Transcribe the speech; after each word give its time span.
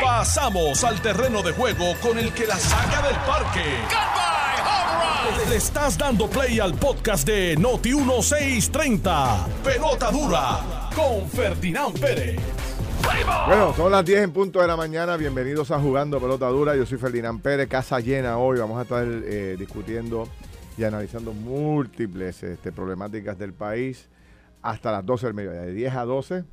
Pasamos 0.00 0.84
al 0.84 1.00
terreno 1.00 1.42
de 1.42 1.52
juego 1.52 1.94
con 2.00 2.18
el 2.18 2.32
que 2.32 2.46
la 2.46 2.56
saca 2.56 3.06
del 3.06 3.16
parque. 3.16 3.64
Le 5.48 5.56
estás 5.56 5.98
dando 5.98 6.28
play 6.28 6.60
al 6.60 6.74
podcast 6.74 7.26
de 7.26 7.56
Noti 7.56 7.94
1630. 7.94 9.46
Pelota 9.64 10.10
dura 10.10 10.90
con 10.94 11.28
Ferdinand 11.28 11.98
Pérez. 11.98 12.40
Bueno, 13.46 13.74
son 13.74 13.90
las 13.90 14.04
10 14.04 14.22
en 14.22 14.32
punto 14.32 14.60
de 14.60 14.68
la 14.68 14.76
mañana. 14.76 15.16
Bienvenidos 15.16 15.70
a 15.70 15.80
Jugando 15.80 16.20
Pelota 16.20 16.46
Dura. 16.48 16.76
Yo 16.76 16.86
soy 16.86 16.98
Ferdinand 16.98 17.40
Pérez, 17.42 17.68
casa 17.68 17.98
llena 17.98 18.38
hoy. 18.38 18.58
Vamos 18.58 18.78
a 18.78 18.82
estar 18.82 19.04
eh, 19.04 19.56
discutiendo 19.58 20.28
y 20.76 20.84
analizando 20.84 21.32
múltiples 21.32 22.42
este, 22.42 22.70
problemáticas 22.72 23.38
del 23.38 23.52
país 23.52 24.08
hasta 24.62 24.92
las 24.92 25.04
12 25.04 25.26
del 25.26 25.34
mediodía, 25.34 25.62
de 25.62 25.72
10 25.72 25.94
a 25.94 26.04
12 26.04 26.44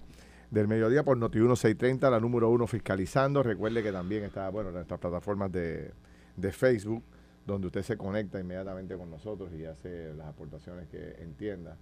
del 0.52 0.68
mediodía 0.68 1.04
por 1.04 1.18
Noti 1.18 1.38
1630, 1.38 2.10
la 2.10 2.20
número 2.20 2.50
uno 2.50 2.68
fiscalizando. 2.68 3.44
Recuerde 3.44 3.84
que 3.84 3.92
también 3.92 4.24
está, 4.24 4.50
bueno, 4.50 4.70
en 4.70 4.76
nuestras 4.76 5.00
plataformas 5.00 5.52
de, 5.52 5.92
de 6.36 6.52
Facebook, 6.52 7.04
donde 7.46 7.68
usted 7.68 7.84
se 7.84 7.98
conecta 7.98 8.40
inmediatamente 8.40 8.98
con 8.98 9.10
nosotros 9.10 9.52
y 9.54 9.66
hace 9.66 10.14
las 10.14 10.28
aportaciones 10.28 10.88
que 10.88 11.16
entienda. 11.20 11.78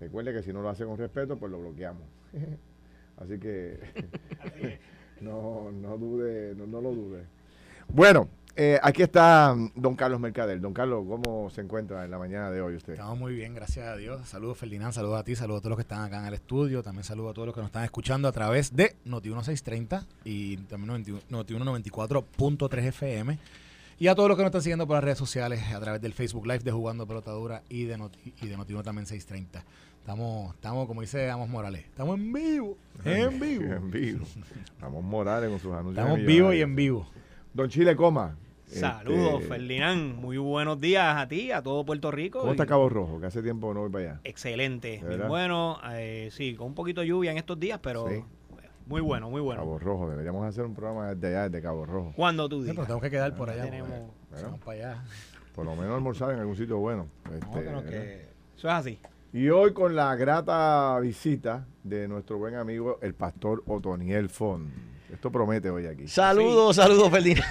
Recuerde 0.00 0.32
que 0.32 0.42
si 0.42 0.52
no 0.52 0.62
lo 0.62 0.68
hace 0.68 0.84
con 0.84 0.98
respeto, 0.98 1.36
pues 1.36 1.50
lo 1.50 1.60
bloqueamos. 1.60 2.04
Así 3.16 3.38
que 3.38 3.78
no, 5.20 5.70
no 5.72 5.96
dude, 5.96 6.54
no, 6.54 6.66
no 6.66 6.80
lo 6.80 6.92
dude. 6.92 7.24
Bueno, 7.88 8.28
eh, 8.56 8.80
aquí 8.82 9.02
está 9.02 9.54
mm, 9.54 9.72
don 9.74 9.94
Carlos 9.94 10.18
Mercader. 10.18 10.60
Don 10.60 10.72
Carlos, 10.72 11.04
¿cómo 11.06 11.50
se 11.50 11.60
encuentra 11.60 12.04
en 12.04 12.10
la 12.10 12.18
mañana 12.18 12.50
de 12.50 12.62
hoy 12.62 12.74
usted? 12.74 12.94
Estamos 12.94 13.18
muy 13.18 13.34
bien, 13.34 13.54
gracias 13.54 13.86
a 13.86 13.96
Dios. 13.96 14.26
Saludos 14.26 14.56
Ferdinand, 14.56 14.94
saludos 14.94 15.20
a 15.20 15.24
ti, 15.24 15.36
saludos 15.36 15.58
a 15.58 15.62
todos 15.62 15.70
los 15.70 15.76
que 15.76 15.82
están 15.82 16.02
acá 16.02 16.20
en 16.20 16.26
el 16.26 16.34
estudio. 16.34 16.82
También 16.82 17.04
saludos 17.04 17.32
a 17.32 17.34
todos 17.34 17.46
los 17.46 17.54
que 17.54 17.60
nos 17.60 17.68
están 17.68 17.84
escuchando 17.84 18.28
a 18.28 18.32
través 18.32 18.74
de 18.74 18.96
Noti 19.04 19.28
1630 19.28 20.06
y 20.24 20.56
también 20.56 21.04
Noti 21.28 21.54
194.3 21.54 22.78
FM. 22.86 23.38
Y 23.98 24.08
a 24.08 24.14
todos 24.14 24.28
los 24.28 24.36
que 24.36 24.42
nos 24.42 24.48
están 24.48 24.62
siguiendo 24.62 24.86
por 24.86 24.96
las 24.96 25.04
redes 25.04 25.18
sociales 25.18 25.62
a 25.74 25.80
través 25.80 26.00
del 26.00 26.12
Facebook 26.14 26.46
Live 26.46 26.60
de 26.60 26.72
Jugando 26.72 27.06
Pelotadura 27.06 27.62
y 27.68 27.84
de 27.84 27.98
Noti, 27.98 28.34
y 28.40 28.46
de 28.46 28.56
Noti 28.56 28.72
1 28.72 28.82
también 28.82 29.06
630. 29.06 29.64
Estamos, 30.00 30.54
estamos, 30.54 30.86
como 30.86 31.00
dice 31.00 31.28
Amos 31.30 31.48
Morales, 31.48 31.84
estamos 31.84 32.16
en 32.16 32.32
vivo, 32.32 32.78
en 33.04 33.40
vivo. 33.40 33.64
en 33.64 33.90
vivo. 33.90 34.24
Estamos 34.64 35.02
Morales 35.02 35.50
con 35.50 35.58
sus 35.58 35.72
anuncios. 35.72 35.98
Estamos 35.98 36.26
vivos 36.26 36.54
y 36.54 36.62
en 36.62 36.76
vivo. 36.76 37.06
Don 37.52 37.68
Chile 37.68 37.96
Coma. 37.96 38.36
Saludos, 38.66 39.34
este, 39.42 39.46
Ferdinand. 39.54 40.16
Muy 40.16 40.38
buenos 40.38 40.80
días 40.80 41.16
a 41.16 41.28
ti, 41.28 41.52
a 41.52 41.62
todo 41.62 41.84
Puerto 41.86 42.10
Rico. 42.10 42.40
¿Cómo 42.40 42.50
está 42.52 42.64
Y- 42.64 42.66
Cabo 42.66 42.88
Rojo? 42.88 43.20
Que 43.20 43.26
hace 43.26 43.42
tiempo 43.42 43.72
no 43.72 43.80
voy 43.82 43.90
para 43.90 44.04
allá. 44.10 44.20
Excelente, 44.24 45.00
¿De 45.04 45.18
muy 45.18 45.28
bueno. 45.28 45.78
eh, 45.92 46.30
sí, 46.32 46.56
con 46.56 46.68
un 46.68 46.74
poquito 46.74 47.00
de 47.00 47.06
lluvia 47.06 47.30
en 47.30 47.38
estos 47.38 47.58
días, 47.60 47.78
pero 47.80 48.08
Sí. 48.08 48.24
muy 48.86 49.00
bueno, 49.00 49.30
muy 49.30 49.40
bueno. 49.40 49.60
Cabo 49.62 49.78
Rojo. 49.78 50.10
Deberíamos 50.10 50.44
hacer 50.46 50.64
un 50.64 50.74
programa 50.74 51.14
desde 51.14 51.28
allá, 51.28 51.48
desde 51.48 51.62
Cabo 51.62 51.86
Rojo. 51.86 52.12
Cuando 52.16 52.48
tú 52.48 52.56
Sí, 52.56 52.62
pero 52.62 52.72
digas. 52.72 52.86
tenemos 52.86 53.02
que 53.02 53.10
quedar 53.10 53.34
por 53.36 53.50
allá. 53.50 53.62
tenemos- 53.64 53.88
Bueno. 53.88 54.10
Vamos 54.42 54.60
para 54.60 54.72
allá. 54.78 55.04
Por 55.54 55.64
lo 55.64 55.76
menos 55.76 55.94
almorzar 55.94 56.32
en 56.32 56.40
algún 56.40 56.56
sitio 56.56 56.78
bueno. 56.78 57.06
No, 57.24 57.34
Este, 57.34 57.62
que 57.64 57.70
no, 57.70 57.82
que 57.84 58.14
eso 58.56 58.68
es 58.68 58.74
así. 58.74 58.98
Y 59.32 59.48
hoy 59.48 59.72
con 59.74 59.94
la 59.94 60.14
grata 60.16 60.98
visita 61.00 61.66
de 61.84 62.08
nuestro 62.08 62.36
buen 62.38 62.56
amigo, 62.56 62.98
el 63.00 63.14
pastor 63.14 63.62
Otoniel 63.66 64.28
Fon. 64.28 64.70
Esto 65.12 65.30
promete 65.30 65.70
hoy 65.70 65.86
aquí. 65.86 66.08
Saludos, 66.08 66.76
saludos, 66.76 67.10
Ferdinand. 67.10 67.46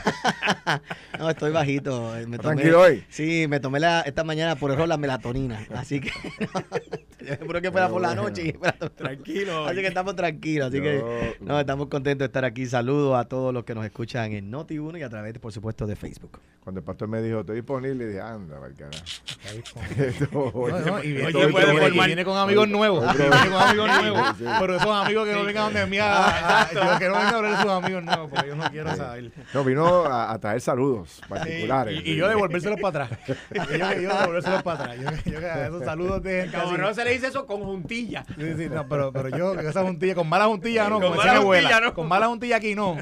no, 1.19 1.29
estoy 1.29 1.51
bajito. 1.51 2.11
Me 2.27 2.37
tomé- 2.37 2.39
¿Tranquilo 2.39 2.81
hoy? 2.81 3.03
Sí, 3.09 3.45
me 3.47 3.59
tomé 3.59 3.79
la, 3.79 4.01
esta 4.01 4.23
mañana 4.23 4.55
por 4.55 4.71
error 4.71 4.87
la 4.87 4.97
melatonina. 4.97 5.65
Así 5.73 6.01
que. 6.01 6.11
yo 7.25 7.33
espero 7.33 7.61
que 7.61 7.71
fuera 7.71 7.87
por 7.89 8.01
la 8.01 8.13
noche. 8.13 8.47
y 8.47 8.51
fuera- 8.53 8.73
Tranquilo. 8.89 9.65
Así 9.67 9.77
que 9.81 9.87
estamos 9.87 10.15
tranquilos. 10.15 10.67
Así 10.67 10.77
Yo- 10.77 10.83
que. 10.83 11.37
No, 11.39 11.59
estamos 11.59 11.87
contentos 11.87 12.19
de 12.19 12.25
estar 12.25 12.43
aquí. 12.43 12.65
Saludos 12.65 13.17
a 13.17 13.25
todos 13.25 13.53
los 13.53 13.63
que 13.63 13.73
nos 13.73 13.85
escuchan 13.85 14.33
en 14.33 14.51
Noti1 14.51 14.99
y 14.99 15.03
a 15.03 15.09
través, 15.09 15.37
por 15.39 15.51
supuesto, 15.53 15.87
de 15.87 15.95
Facebook. 15.95 16.39
Cuando 16.61 16.79
el 16.79 16.83
pastor 16.85 17.07
me 17.07 17.21
dijo, 17.21 17.41
estoy 17.41 17.57
disponible, 17.57 18.07
dije, 18.07 18.19
anda, 18.21 18.59
para 18.59 18.71
No, 20.31 20.39
oye, 20.53 20.73
no, 20.85 21.03
y 21.03 21.13
viene, 21.13 21.31
puede 21.49 22.25
con 22.25 22.37
amigos 22.37 22.67
nuevos. 22.67 23.15
Viene 23.15 23.29
con 23.29 23.53
amigos 23.61 23.87
nuevos. 24.01 24.27
Pero 24.59 24.75
esos 24.75 24.89
amigos 25.05 25.27
que 25.27 25.33
no 25.33 25.43
vengan 25.45 25.65
donde 25.65 25.85
mí 25.85 25.99
a, 25.99 26.61
a- 26.63 26.73
yo 26.73 26.99
que 26.99 27.07
no 27.07 27.13
vengan 27.13 27.35
a 27.35 27.41
hablar 27.45 27.57
de 27.57 27.63
sus 27.63 27.83
amigos 27.83 28.03
nuevos, 28.03 28.29
porque 28.29 28.47
yo 28.47 28.55
no 28.55 28.63
quiero 28.69 28.95
saber. 28.95 29.31
No, 29.53 29.63
vino 29.63 30.05
a, 30.05 30.31
a 30.33 30.39
traer 30.39 30.61
saludos 30.61 31.21
particulares. 31.27 32.01
Y, 32.05 32.11
y 32.11 32.15
yo 32.15 32.27
devolvérselos 32.27 32.79
para 32.79 33.05
atrás. 33.05 33.19
Y 33.51 33.55
yo, 33.77 34.01
yo 34.01 34.17
devolvérselos 34.19 34.63
para 34.63 34.83
atrás. 34.83 34.97
Yo, 35.25 35.31
yo 35.31 35.39
esos 35.39 35.83
saludos 35.83 36.23
de. 36.23 36.49
Cabrón, 36.51 36.93
se 36.95 37.03
le 37.03 37.11
dice 37.11 37.27
eso 37.27 37.45
con 37.45 37.61
juntilla. 37.63 38.25
Sí, 38.37 38.53
sí, 38.57 38.69
no, 38.69 38.87
pero, 38.87 39.11
pero 39.11 39.29
yo, 39.29 39.55
que 39.55 39.67
esa 39.67 39.83
juntilla, 39.83 40.15
con 40.15 40.27
mala 40.29 40.45
juntilla 40.45 40.89
no, 40.89 40.95
Con 40.95 41.03
como 41.03 41.15
mala 41.15 41.23
decía 41.23 41.33
mi 41.39 41.43
abuela. 41.43 41.69
juntilla 41.69 41.87
no. 41.87 41.93
Con 41.93 42.07
mala 42.07 42.27
juntilla 42.27 42.55
aquí 42.57 42.75
no. 42.75 42.97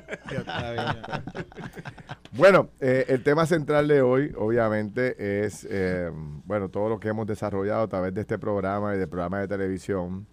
Bueno, 2.32 2.70
eh, 2.80 3.06
el 3.10 3.22
tema 3.24 3.46
central 3.46 3.88
de 3.88 4.02
hoy, 4.02 4.34
obviamente, 4.38 5.46
es 5.46 5.68
eh, 5.70 6.10
bueno 6.46 6.70
todo 6.70 6.90
lo 6.90 7.00
que 7.00 7.10
hemos 7.10 7.28
desarrollado 7.28 7.84
a 7.84 7.88
través 7.88 8.14
de 8.14 8.22
este 8.22 8.40
programa 8.40 8.96
y 8.96 8.98
del 8.98 9.08
programa 9.08 9.40
de 9.40 9.48
televisión, 9.48 10.26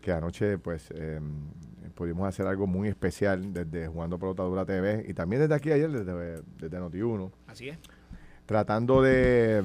que 0.00 0.12
anoche, 0.12 0.58
pues, 0.58 0.92
eh, 0.94 1.20
pudimos 1.94 2.28
hacer 2.28 2.46
algo 2.46 2.66
muy 2.66 2.88
especial 2.88 3.52
desde 3.52 3.88
Jugando 3.88 4.18
Pelotadura 4.18 4.64
TV 4.64 5.04
y 5.08 5.14
también 5.14 5.42
desde 5.42 5.54
aquí 5.54 5.70
ayer, 5.72 5.90
desde, 5.90 6.42
desde 6.58 6.78
Noti1, 6.80 7.30
Así 7.46 7.68
es. 7.68 7.78
tratando 8.46 9.02
de, 9.02 9.62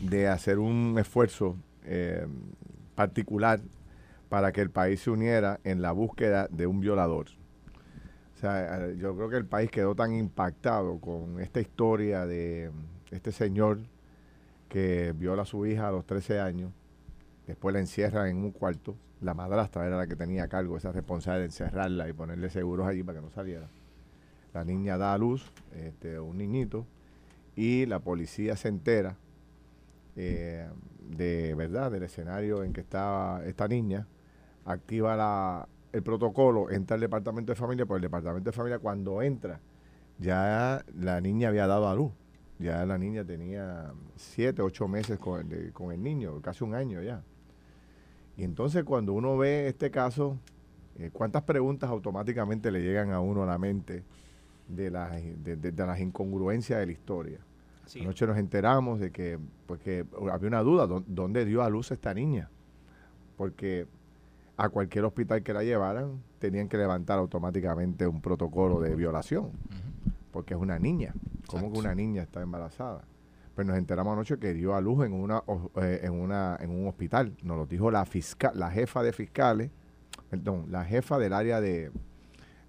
de 0.00 0.28
hacer 0.28 0.58
un 0.58 0.96
esfuerzo 0.98 1.56
eh, 1.84 2.26
particular 2.94 3.60
para 4.28 4.52
que 4.52 4.60
el 4.60 4.70
país 4.70 5.00
se 5.00 5.10
uniera 5.10 5.60
en 5.64 5.82
la 5.82 5.92
búsqueda 5.92 6.48
de 6.50 6.66
un 6.66 6.80
violador. 6.80 7.26
O 8.34 8.38
sea, 8.40 8.90
yo 8.92 9.14
creo 9.16 9.28
que 9.28 9.36
el 9.36 9.46
país 9.46 9.70
quedó 9.70 9.94
tan 9.94 10.12
impactado 10.12 10.98
con 10.98 11.40
esta 11.40 11.60
historia 11.60 12.26
de 12.26 12.70
este 13.10 13.32
señor 13.32 13.78
que 14.68 15.14
viola 15.16 15.42
a 15.42 15.46
su 15.46 15.64
hija 15.66 15.88
a 15.88 15.92
los 15.92 16.04
13 16.04 16.40
años, 16.40 16.72
después 17.46 17.72
la 17.72 17.80
encierra 17.80 18.28
en 18.28 18.38
un 18.38 18.50
cuarto, 18.50 18.96
la 19.20 19.34
madrastra 19.34 19.86
era 19.86 19.96
la 19.96 20.06
que 20.06 20.16
tenía 20.16 20.44
a 20.44 20.48
cargo 20.48 20.76
esa 20.76 20.92
responsabilidad 20.92 21.40
de 21.40 21.46
encerrarla 21.46 22.08
y 22.08 22.12
ponerle 22.12 22.50
seguros 22.50 22.86
allí 22.86 23.02
para 23.02 23.18
que 23.20 23.24
no 23.24 23.30
saliera. 23.30 23.68
La 24.52 24.64
niña 24.64 24.96
da 24.98 25.12
a 25.14 25.18
luz, 25.18 25.50
este, 25.74 26.18
un 26.20 26.38
niñito, 26.38 26.86
y 27.56 27.86
la 27.86 28.00
policía 28.00 28.56
se 28.56 28.68
entera 28.68 29.16
eh, 30.16 30.68
de 31.16 31.54
verdad 31.54 31.90
del 31.90 32.04
escenario 32.04 32.62
en 32.62 32.72
que 32.72 32.80
estaba 32.80 33.44
esta 33.44 33.66
niña, 33.68 34.06
activa 34.64 35.68
el 35.92 36.02
protocolo, 36.02 36.70
entra 36.70 36.94
al 36.94 37.00
departamento 37.00 37.52
de 37.52 37.56
familia, 37.56 37.86
por 37.86 37.96
el 37.96 38.02
departamento 38.02 38.50
de 38.50 38.56
familia 38.56 38.78
cuando 38.78 39.22
entra, 39.22 39.60
ya 40.18 40.84
la 40.96 41.20
niña 41.20 41.48
había 41.48 41.66
dado 41.66 41.88
a 41.88 41.94
luz, 41.94 42.12
ya 42.58 42.84
la 42.86 42.98
niña 42.98 43.24
tenía 43.24 43.92
siete, 44.16 44.62
ocho 44.62 44.86
meses 44.88 45.18
el- 45.50 45.72
con 45.72 45.92
el 45.92 46.02
niño, 46.02 46.40
casi 46.40 46.62
un 46.64 46.74
año 46.74 47.02
ya. 47.02 47.22
Y 48.36 48.44
entonces 48.44 48.84
cuando 48.84 49.12
uno 49.12 49.36
ve 49.36 49.68
este 49.68 49.90
caso, 49.90 50.38
eh, 50.98 51.10
¿cuántas 51.12 51.42
preguntas 51.42 51.90
automáticamente 51.90 52.70
le 52.70 52.82
llegan 52.82 53.10
a 53.12 53.20
uno 53.20 53.42
a 53.42 53.46
la 53.46 53.58
mente 53.58 54.02
de 54.68 54.90
las, 54.90 55.12
de- 55.12 55.56
de- 55.56 55.72
de 55.72 55.86
las 55.86 56.00
incongruencias 56.00 56.78
de 56.80 56.86
la 56.86 56.92
historia? 56.92 57.38
Así. 57.84 58.00
Anoche 58.00 58.26
nos 58.26 58.38
enteramos 58.38 58.98
de 58.98 59.10
que, 59.12 59.38
pues 59.66 59.80
que 59.80 60.04
había 60.32 60.48
una 60.48 60.62
duda, 60.62 60.86
¿dó- 60.86 61.04
¿dónde 61.06 61.44
dio 61.44 61.62
a 61.62 61.68
luz 61.68 61.90
esta 61.90 62.14
niña? 62.14 62.48
Porque 63.36 63.86
a 64.56 64.68
cualquier 64.68 65.04
hospital 65.04 65.42
que 65.42 65.52
la 65.52 65.62
llevaran 65.64 66.22
tenían 66.38 66.68
que 66.68 66.76
levantar 66.76 67.18
automáticamente 67.18 68.06
un 68.06 68.20
protocolo 68.20 68.80
de 68.80 68.94
violación, 68.94 69.50
porque 70.32 70.54
es 70.54 70.60
una 70.60 70.78
niña. 70.78 71.14
¿Cómo 71.46 71.72
que 71.72 71.78
una 71.78 71.94
niña 71.94 72.22
está 72.22 72.40
embarazada? 72.40 73.02
Pues 73.54 73.66
nos 73.66 73.76
enteramos 73.76 74.12
anoche 74.12 74.38
que 74.38 74.52
dio 74.52 74.74
a 74.74 74.80
luz 74.80 75.04
en 75.06 75.12
una 75.12 75.42
eh, 75.76 76.00
en 76.02 76.12
una 76.12 76.56
en 76.60 76.70
un 76.70 76.88
hospital. 76.88 77.36
Nos 77.42 77.56
lo 77.56 77.66
dijo 77.66 77.90
la 77.90 78.04
fiscal, 78.04 78.52
la 78.58 78.70
jefa 78.70 79.02
de 79.02 79.12
fiscales, 79.12 79.70
perdón, 80.28 80.66
la 80.70 80.84
jefa 80.84 81.18
del 81.18 81.32
área 81.32 81.60
de, 81.60 81.92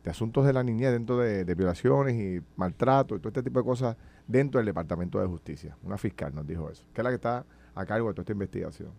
de 0.04 0.10
asuntos 0.12 0.46
de 0.46 0.54
la 0.54 0.64
niñez 0.64 0.92
dentro 0.92 1.18
de, 1.18 1.44
de 1.44 1.56
violaciones 1.56 2.14
y 2.16 2.40
maltrato 2.56 3.16
y 3.16 3.20
todo 3.20 3.30
este 3.30 3.42
tipo 3.42 3.60
de 3.60 3.66
cosas 3.66 3.98
dentro 4.28 4.60
del 4.60 4.68
Departamento 4.68 5.20
de 5.20 5.26
Justicia. 5.26 5.76
Una 5.84 5.98
fiscal 5.98 6.36
nos 6.36 6.46
dijo 6.46 6.70
eso, 6.70 6.84
que 6.94 7.02
es 7.02 7.04
la 7.04 7.10
que 7.10 7.16
está 7.16 7.46
a 7.74 7.86
cargo 7.86 8.10
de 8.10 8.14
toda 8.14 8.24
esta 8.24 8.34
investigación. 8.34 8.92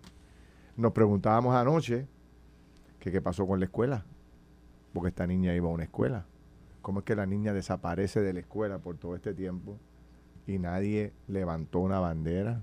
Nos 0.76 0.92
preguntábamos 0.92 1.54
anoche 1.54 2.06
que 2.98 3.12
qué 3.12 3.22
pasó 3.22 3.46
con 3.46 3.60
la 3.60 3.66
escuela, 3.66 4.04
porque 4.92 5.08
esta 5.08 5.26
niña 5.26 5.54
iba 5.54 5.68
a 5.68 5.72
una 5.72 5.84
escuela. 5.84 6.26
¿Cómo 6.82 7.00
es 7.00 7.04
que 7.04 7.14
la 7.14 7.26
niña 7.26 7.52
desaparece 7.52 8.20
de 8.20 8.32
la 8.32 8.40
escuela 8.40 8.78
por 8.78 8.96
todo 8.96 9.14
este 9.14 9.34
tiempo 9.34 9.78
y 10.46 10.58
nadie 10.58 11.12
levantó 11.28 11.80
una 11.80 12.00
bandera? 12.00 12.62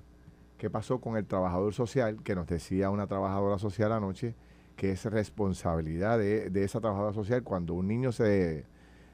¿Qué 0.57 0.69
pasó 0.69 1.01
con 1.01 1.17
el 1.17 1.25
trabajador 1.25 1.73
social 1.73 2.23
que 2.23 2.35
nos 2.35 2.47
decía 2.47 2.89
una 2.89 3.07
trabajadora 3.07 3.57
social 3.57 3.91
anoche 3.91 4.35
que 4.75 4.91
es 4.91 5.05
responsabilidad 5.05 6.17
de, 6.17 6.49
de 6.49 6.63
esa 6.63 6.79
trabajadora 6.79 7.13
social 7.13 7.43
cuando 7.43 7.73
un 7.73 7.87
niño 7.87 8.11
se, 8.11 8.65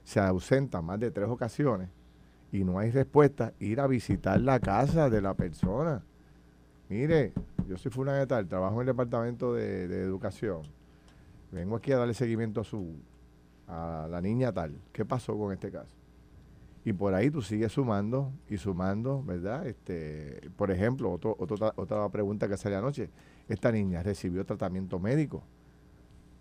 se 0.03 0.19
ausenta 0.19 0.81
más 0.81 0.99
de 0.99 1.11
tres 1.11 1.27
ocasiones 1.27 1.89
y 2.51 2.63
no 2.63 2.79
hay 2.79 2.91
respuesta, 2.91 3.53
ir 3.59 3.79
a 3.79 3.87
visitar 3.87 4.39
la 4.41 4.59
casa 4.59 5.09
de 5.09 5.21
la 5.21 5.33
persona. 5.33 6.03
Mire, 6.87 7.33
yo 7.67 7.77
soy 7.77 7.91
fulano 7.91 8.17
de 8.17 8.27
tal, 8.27 8.47
trabajo 8.47 8.75
en 8.75 8.81
el 8.81 8.87
departamento 8.87 9.53
de, 9.53 9.87
de 9.87 10.01
educación. 10.01 10.61
Vengo 11.51 11.75
aquí 11.75 11.91
a 11.91 11.97
darle 11.97 12.13
seguimiento 12.13 12.61
a 12.61 12.63
su 12.63 12.95
a 13.67 14.07
la 14.09 14.19
niña 14.19 14.51
tal. 14.51 14.75
¿Qué 14.91 15.05
pasó 15.05 15.37
con 15.37 15.53
este 15.53 15.71
caso? 15.71 15.95
Y 16.85 16.93
por 16.93 17.13
ahí 17.13 17.29
tú 17.29 17.41
sigues 17.41 17.71
sumando 17.73 18.31
y 18.49 18.57
sumando, 18.57 19.21
¿verdad? 19.23 19.67
Este, 19.67 20.49
por 20.55 20.71
ejemplo, 20.71 21.11
otro, 21.11 21.35
otro- 21.37 21.73
otra 21.75 22.09
pregunta 22.09 22.47
que 22.47 22.55
salió 22.57 22.77
anoche. 22.77 23.09
Esta 23.47 23.71
niña 23.71 24.01
recibió 24.01 24.45
tratamiento 24.45 24.97
médico. 24.99 25.43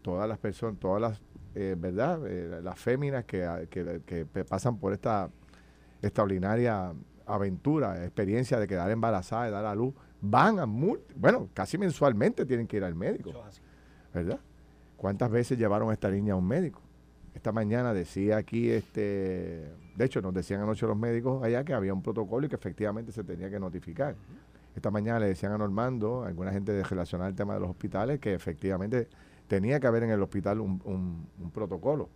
Todas 0.02 0.28
las 0.28 0.38
personas, 0.38 0.78
todas 0.78 1.00
las, 1.02 1.20
eh, 1.54 1.74
¿verdad? 1.76 2.20
Eh, 2.26 2.60
las 2.62 2.78
féminas 2.78 3.24
que, 3.24 3.66
que- 3.68 4.00
que 4.06 4.26
pe- 4.26 4.44
pasan 4.44 4.78
por 4.78 4.92
esta 4.92 5.28
extraordinaria 6.02 6.92
aventura, 7.26 8.04
experiencia 8.04 8.58
de 8.58 8.66
quedar 8.68 8.90
embarazada, 8.90 9.44
de 9.46 9.50
dar 9.50 9.66
a 9.66 9.74
luz, 9.74 9.92
van 10.20 10.58
a, 10.60 10.66
mul- 10.66 11.00
bueno, 11.16 11.48
casi 11.52 11.76
mensualmente 11.78 12.46
tienen 12.46 12.66
que 12.66 12.76
ir 12.78 12.84
al 12.84 12.94
médico. 12.94 13.30
¿verdad? 14.14 14.40
¿Cuántas 14.96 15.30
veces 15.30 15.58
llevaron 15.58 15.90
a 15.90 15.92
esta 15.92 16.10
niña 16.10 16.34
a 16.34 16.36
un 16.36 16.46
médico? 16.46 16.80
Esta 17.34 17.52
mañana 17.52 17.92
decía 17.92 18.36
aquí, 18.38 18.70
este, 18.70 19.68
de 19.98 20.04
hecho 20.04 20.22
nos 20.22 20.32
decían 20.32 20.60
anoche 20.62 20.86
los 20.86 20.96
médicos 20.96 21.42
allá 21.42 21.64
que 21.64 21.74
había 21.74 21.92
un 21.92 22.02
protocolo 22.02 22.46
y 22.46 22.48
que 22.48 22.54
efectivamente 22.56 23.12
se 23.12 23.24
tenía 23.24 23.50
que 23.50 23.58
notificar. 23.58 24.14
Esta 24.76 24.90
mañana 24.90 25.18
le 25.18 25.26
decían 25.26 25.52
a 25.52 25.58
Normando, 25.58 26.22
a 26.22 26.28
alguna 26.28 26.52
gente 26.52 26.72
de 26.72 26.84
relacionar 26.84 27.28
el 27.28 27.34
tema 27.34 27.54
de 27.54 27.60
los 27.60 27.68
hospitales, 27.70 28.20
que 28.20 28.32
efectivamente 28.32 29.08
tenía 29.48 29.80
que 29.80 29.86
haber 29.88 30.04
en 30.04 30.10
el 30.10 30.22
hospital 30.22 30.60
un, 30.60 30.80
un- 30.84 31.26
un 31.42 31.50
protocolo. 31.50 32.08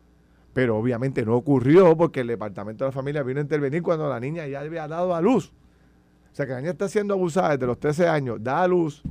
Pero 0.52 0.76
obviamente 0.76 1.24
no 1.24 1.34
ocurrió 1.34 1.96
porque 1.96 2.20
el 2.20 2.28
departamento 2.28 2.84
de 2.84 2.88
la 2.90 2.92
familia 2.92 3.22
vino 3.24 3.40
a 3.40 3.42
intervenir 3.42 3.82
cuando 3.82 4.08
la 4.08 4.20
niña 4.20 4.46
ya 4.46 4.60
había 4.60 4.86
dado 4.86 5.14
a 5.14 5.20
luz. 5.20 5.52
O 6.30 6.34
sea 6.34 6.46
que 6.46 6.52
la 6.52 6.58
niña 6.60 6.70
está 6.72 6.88
siendo 6.88 7.14
abusada 7.14 7.50
desde 7.50 7.66
los 7.66 7.80
13 7.80 8.06
años, 8.08 8.38
da 8.42 8.62
a 8.62 8.68
luz 8.68 9.02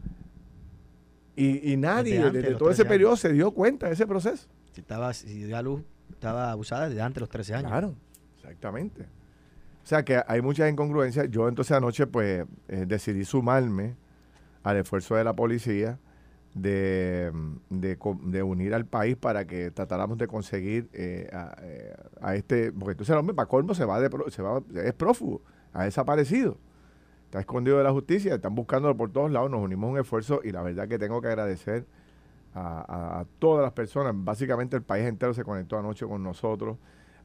y, 1.35 1.73
y 1.73 1.77
nadie 1.77 2.19
Desde 2.31 2.55
todo 2.55 2.69
ese 2.69 2.83
13 2.83 2.85
periodo 2.85 3.15
se 3.15 3.33
dio 3.33 3.51
cuenta 3.51 3.87
de 3.87 3.93
ese 3.93 4.05
proceso. 4.07 4.47
Si, 4.73 4.81
estaba, 4.81 5.13
si 5.13 5.43
dio 5.43 5.57
a 5.57 5.61
luz, 5.61 5.81
estaba 6.11 6.51
abusada 6.51 6.87
desde 6.89 7.01
antes 7.01 7.15
de 7.15 7.19
los 7.21 7.29
13 7.29 7.55
años. 7.55 7.71
Claro, 7.71 7.95
exactamente. 8.41 9.03
O 9.83 9.87
sea 9.87 10.03
que 10.03 10.21
hay 10.27 10.41
muchas 10.41 10.71
incongruencias. 10.71 11.29
Yo 11.29 11.47
entonces 11.47 11.75
anoche 11.75 12.07
pues 12.07 12.45
eh, 12.67 12.85
decidí 12.87 13.25
sumarme 13.25 13.95
al 14.63 14.77
esfuerzo 14.77 15.15
de 15.15 15.23
la 15.23 15.33
policía 15.33 15.99
de, 16.53 17.31
de, 17.69 18.43
unir 18.43 18.73
al 18.73 18.85
país 18.85 19.15
para 19.15 19.45
que 19.45 19.71
tratáramos 19.71 20.17
de 20.17 20.27
conseguir 20.27 20.89
eh, 20.93 21.29
a, 21.31 21.55
eh, 21.61 21.95
a 22.19 22.35
este, 22.35 22.73
porque 22.73 22.91
entonces 22.91 23.13
el 23.13 23.19
hombre 23.19 23.33
para 23.33 23.47
colmo 23.47 23.73
se 23.73 23.85
va 23.85 24.01
de 24.01 24.09
se 24.29 24.41
va, 24.41 24.61
es 24.83 24.93
prófugo, 24.93 25.41
ha 25.71 25.85
desaparecido, 25.85 26.57
está 27.25 27.39
escondido 27.39 27.77
de 27.77 27.85
la 27.85 27.91
justicia, 27.93 28.35
están 28.35 28.53
buscándolo 28.53 28.97
por 28.97 29.11
todos 29.11 29.31
lados, 29.31 29.49
nos 29.49 29.61
unimos 29.61 29.91
un 29.91 29.99
esfuerzo 29.99 30.41
y 30.43 30.51
la 30.51 30.61
verdad 30.61 30.89
que 30.89 30.99
tengo 30.99 31.21
que 31.21 31.29
agradecer 31.29 31.85
a 32.53 33.23
todas 33.39 33.63
las 33.63 33.71
personas, 33.71 34.13
básicamente 34.13 34.75
el 34.75 34.83
país 34.83 35.05
entero 35.05 35.33
se 35.33 35.45
conectó 35.45 35.79
anoche 35.79 36.05
con 36.05 36.21
nosotros, 36.21 36.75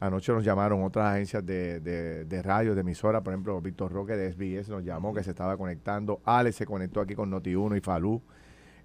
anoche 0.00 0.32
nos 0.32 0.44
llamaron 0.44 0.82
otras 0.82 1.14
agencias 1.14 1.44
de, 1.44 1.80
de, 1.80 2.24
de 2.24 2.42
radio, 2.42 2.74
de 2.74 2.80
emisora, 2.82 3.22
por 3.22 3.32
ejemplo, 3.32 3.60
Víctor 3.60 3.92
Roque 3.92 4.16
de 4.16 4.32
SBS 4.32 4.68
nos 4.68 4.84
llamó 4.84 5.14
que 5.14 5.22
se 5.22 5.30
estaba 5.30 5.56
conectando, 5.56 6.20
Alex 6.24 6.56
se 6.56 6.66
conectó 6.66 7.00
aquí 7.00 7.14
con 7.14 7.30
Noti1 7.30 7.78
y 7.78 7.80
Falú, 7.80 8.22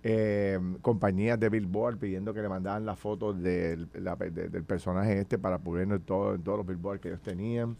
eh, 0.04 0.60
compañías 0.82 1.40
de 1.40 1.50
Billboard 1.50 1.98
pidiendo 1.98 2.34
que 2.34 2.42
le 2.42 2.50
mandaran 2.50 2.86
las 2.86 2.98
fotos 2.98 3.42
del, 3.42 3.88
del 3.92 4.64
personaje 4.64 5.20
este 5.20 5.38
para 5.38 5.60
ponerlo 5.60 5.96
en, 5.96 6.02
todo, 6.02 6.34
en 6.34 6.42
todos 6.42 6.58
los 6.58 6.68
Billboard 6.68 7.00
que 7.00 7.10
ellos 7.10 7.22
tenían. 7.22 7.78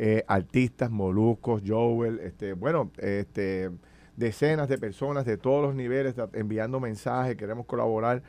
Eh, 0.00 0.24
artistas, 0.28 0.90
moluscos, 0.90 1.62
Joel, 1.66 2.20
este, 2.20 2.52
bueno, 2.52 2.92
este, 2.98 3.70
decenas 4.16 4.68
de 4.68 4.78
personas 4.78 5.26
de 5.26 5.36
todos 5.36 5.60
los 5.60 5.74
niveles 5.74 6.14
enviando 6.34 6.78
mensajes, 6.78 7.36
queremos 7.36 7.66
colaborar. 7.66 8.22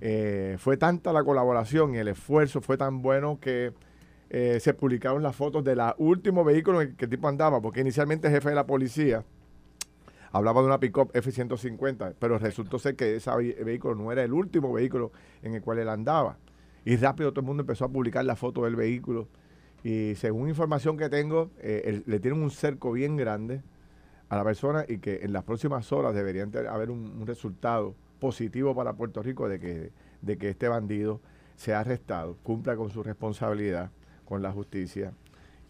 Eh, 0.00 0.56
fue 0.58 0.76
tanta 0.76 1.12
la 1.12 1.24
colaboración 1.24 1.94
y 1.94 1.98
el 1.98 2.08
esfuerzo 2.08 2.60
fue 2.60 2.76
tan 2.76 3.02
bueno 3.02 3.40
que 3.40 3.72
eh, 4.30 4.58
se 4.60 4.74
publicaron 4.74 5.22
las 5.22 5.36
fotos 5.36 5.64
del 5.64 5.80
último 5.98 6.44
vehículo 6.44 6.82
en 6.82 6.88
el 6.90 6.96
que 6.96 7.04
el 7.04 7.10
tipo 7.10 7.28
andaba, 7.28 7.60
porque 7.60 7.80
inicialmente 7.80 8.26
el 8.28 8.34
jefe 8.34 8.48
de 8.50 8.54
la 8.54 8.66
policía 8.66 9.24
hablaba 10.32 10.60
de 10.60 10.66
una 10.66 10.80
pick-up 10.80 11.10
F-150, 11.14 12.14
pero 12.18 12.38
resultó 12.38 12.78
ser 12.78 12.96
que 12.96 13.16
ese 13.16 13.30
ve- 13.34 13.56
vehículo 13.64 13.94
no 13.94 14.12
era 14.12 14.22
el 14.22 14.32
último 14.32 14.72
vehículo 14.72 15.12
en 15.42 15.54
el 15.54 15.62
cual 15.62 15.78
él 15.78 15.88
andaba. 15.88 16.38
Y 16.84 16.96
rápido 16.96 17.30
todo 17.32 17.40
el 17.40 17.46
mundo 17.46 17.62
empezó 17.62 17.84
a 17.84 17.88
publicar 17.88 18.24
la 18.24 18.36
foto 18.36 18.64
del 18.64 18.76
vehículo. 18.76 19.28
Y 19.82 20.14
según 20.16 20.48
información 20.48 20.96
que 20.96 21.08
tengo, 21.08 21.50
eh, 21.58 22.02
le 22.06 22.20
tienen 22.20 22.42
un 22.42 22.50
cerco 22.50 22.92
bien 22.92 23.16
grande 23.16 23.62
a 24.28 24.36
la 24.36 24.44
persona 24.44 24.84
y 24.88 24.98
que 24.98 25.20
en 25.22 25.32
las 25.32 25.44
próximas 25.44 25.92
horas 25.92 26.14
deberían 26.14 26.50
haber 26.68 26.90
un, 26.90 27.12
un 27.20 27.26
resultado 27.26 27.94
positivo 28.18 28.74
para 28.74 28.94
Puerto 28.94 29.22
Rico 29.22 29.48
de 29.48 29.60
que, 29.60 29.92
de 30.22 30.38
que 30.38 30.48
este 30.48 30.68
bandido 30.68 31.20
sea 31.54 31.80
arrestado, 31.80 32.36
cumpla 32.42 32.76
con 32.76 32.90
su 32.90 33.02
responsabilidad 33.02 33.90
con 34.26 34.42
la 34.42 34.52
justicia 34.52 35.14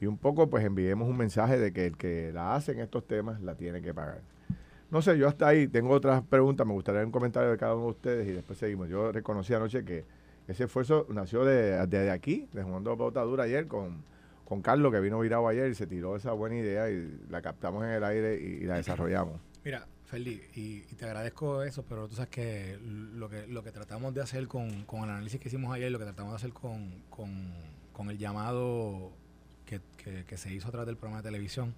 y 0.01 0.07
un 0.07 0.19
poco 0.19 0.49
pues 0.49 0.65
enviemos 0.65 1.09
un 1.09 1.17
mensaje 1.17 1.59
de 1.59 1.73
que 1.73 1.87
el 1.87 1.97
que 1.97 2.33
la 2.33 2.55
hace 2.55 2.73
en 2.73 2.81
estos 2.81 3.07
temas 3.07 3.41
la 3.41 3.55
tiene 3.55 3.81
que 3.81 3.95
pagar. 3.95 4.21
No 4.91 5.03
sé, 5.03 5.19
yo 5.19 5.29
hasta 5.29 5.49
ahí 5.49 5.67
tengo 5.69 5.91
otras 5.91 6.23
preguntas, 6.23 6.67
me 6.67 6.73
gustaría 6.73 7.05
un 7.05 7.11
comentario 7.11 7.51
de 7.51 7.57
cada 7.57 7.75
uno 7.75 7.85
de 7.85 7.91
ustedes 7.91 8.29
y 8.29 8.33
después 8.33 8.59
seguimos. 8.59 8.89
Yo 8.89 9.11
reconocí 9.11 9.53
anoche 9.53 9.85
que 9.85 10.05
ese 10.47 10.65
esfuerzo 10.65 11.07
nació 11.11 11.45
de, 11.45 11.87
de 11.87 12.11
aquí, 12.11 12.49
de 12.53 12.63
Juan 12.63 12.85
de 12.85 12.91
Botadura 12.91 13.45
ayer 13.45 13.67
con, 13.67 14.05
con 14.45 14.63
Carlos 14.63 14.93
que 14.93 15.01
vino 15.01 15.19
virado 15.19 15.49
ayer 15.49 15.69
y 15.71 15.75
se 15.75 15.87
tiró 15.87 16.15
esa 16.15 16.33
buena 16.33 16.57
idea 16.57 16.89
y 16.89 17.19
la 17.29 17.43
captamos 17.43 17.85
en 17.85 17.91
el 17.91 18.05
aire 18.05 18.37
y, 18.37 18.61
la 18.61 18.77
desarrollamos. 18.77 19.41
Mira, 19.65 19.89
Feli, 20.05 20.41
y, 20.55 20.85
y 20.89 20.95
te 20.95 21.05
agradezco 21.05 21.65
eso, 21.65 21.85
pero 21.89 22.07
tú 22.07 22.15
sabes 22.15 22.31
que 22.31 22.79
lo 22.81 23.29
que, 23.29 23.49
lo 23.49 23.65
que 23.65 23.73
tratamos 23.73 24.15
de 24.15 24.23
hacer 24.23 24.47
con, 24.47 24.85
con 24.85 25.03
el 25.03 25.11
análisis 25.11 25.41
que 25.41 25.49
hicimos 25.49 25.75
ayer, 25.75 25.91
lo 25.91 25.99
que 25.99 26.05
tratamos 26.05 26.33
de 26.33 26.37
hacer 26.37 26.53
con, 26.53 27.03
con 27.97 28.11
el 28.11 28.19
llamado 28.19 29.11
que, 29.65 29.81
que- 29.97 30.37
se 30.37 30.53
hizo 30.53 30.69
a 30.69 30.71
través 30.71 30.87
del 30.87 30.99
programa 30.99 31.23
de 31.23 31.29
televisión 31.31 31.75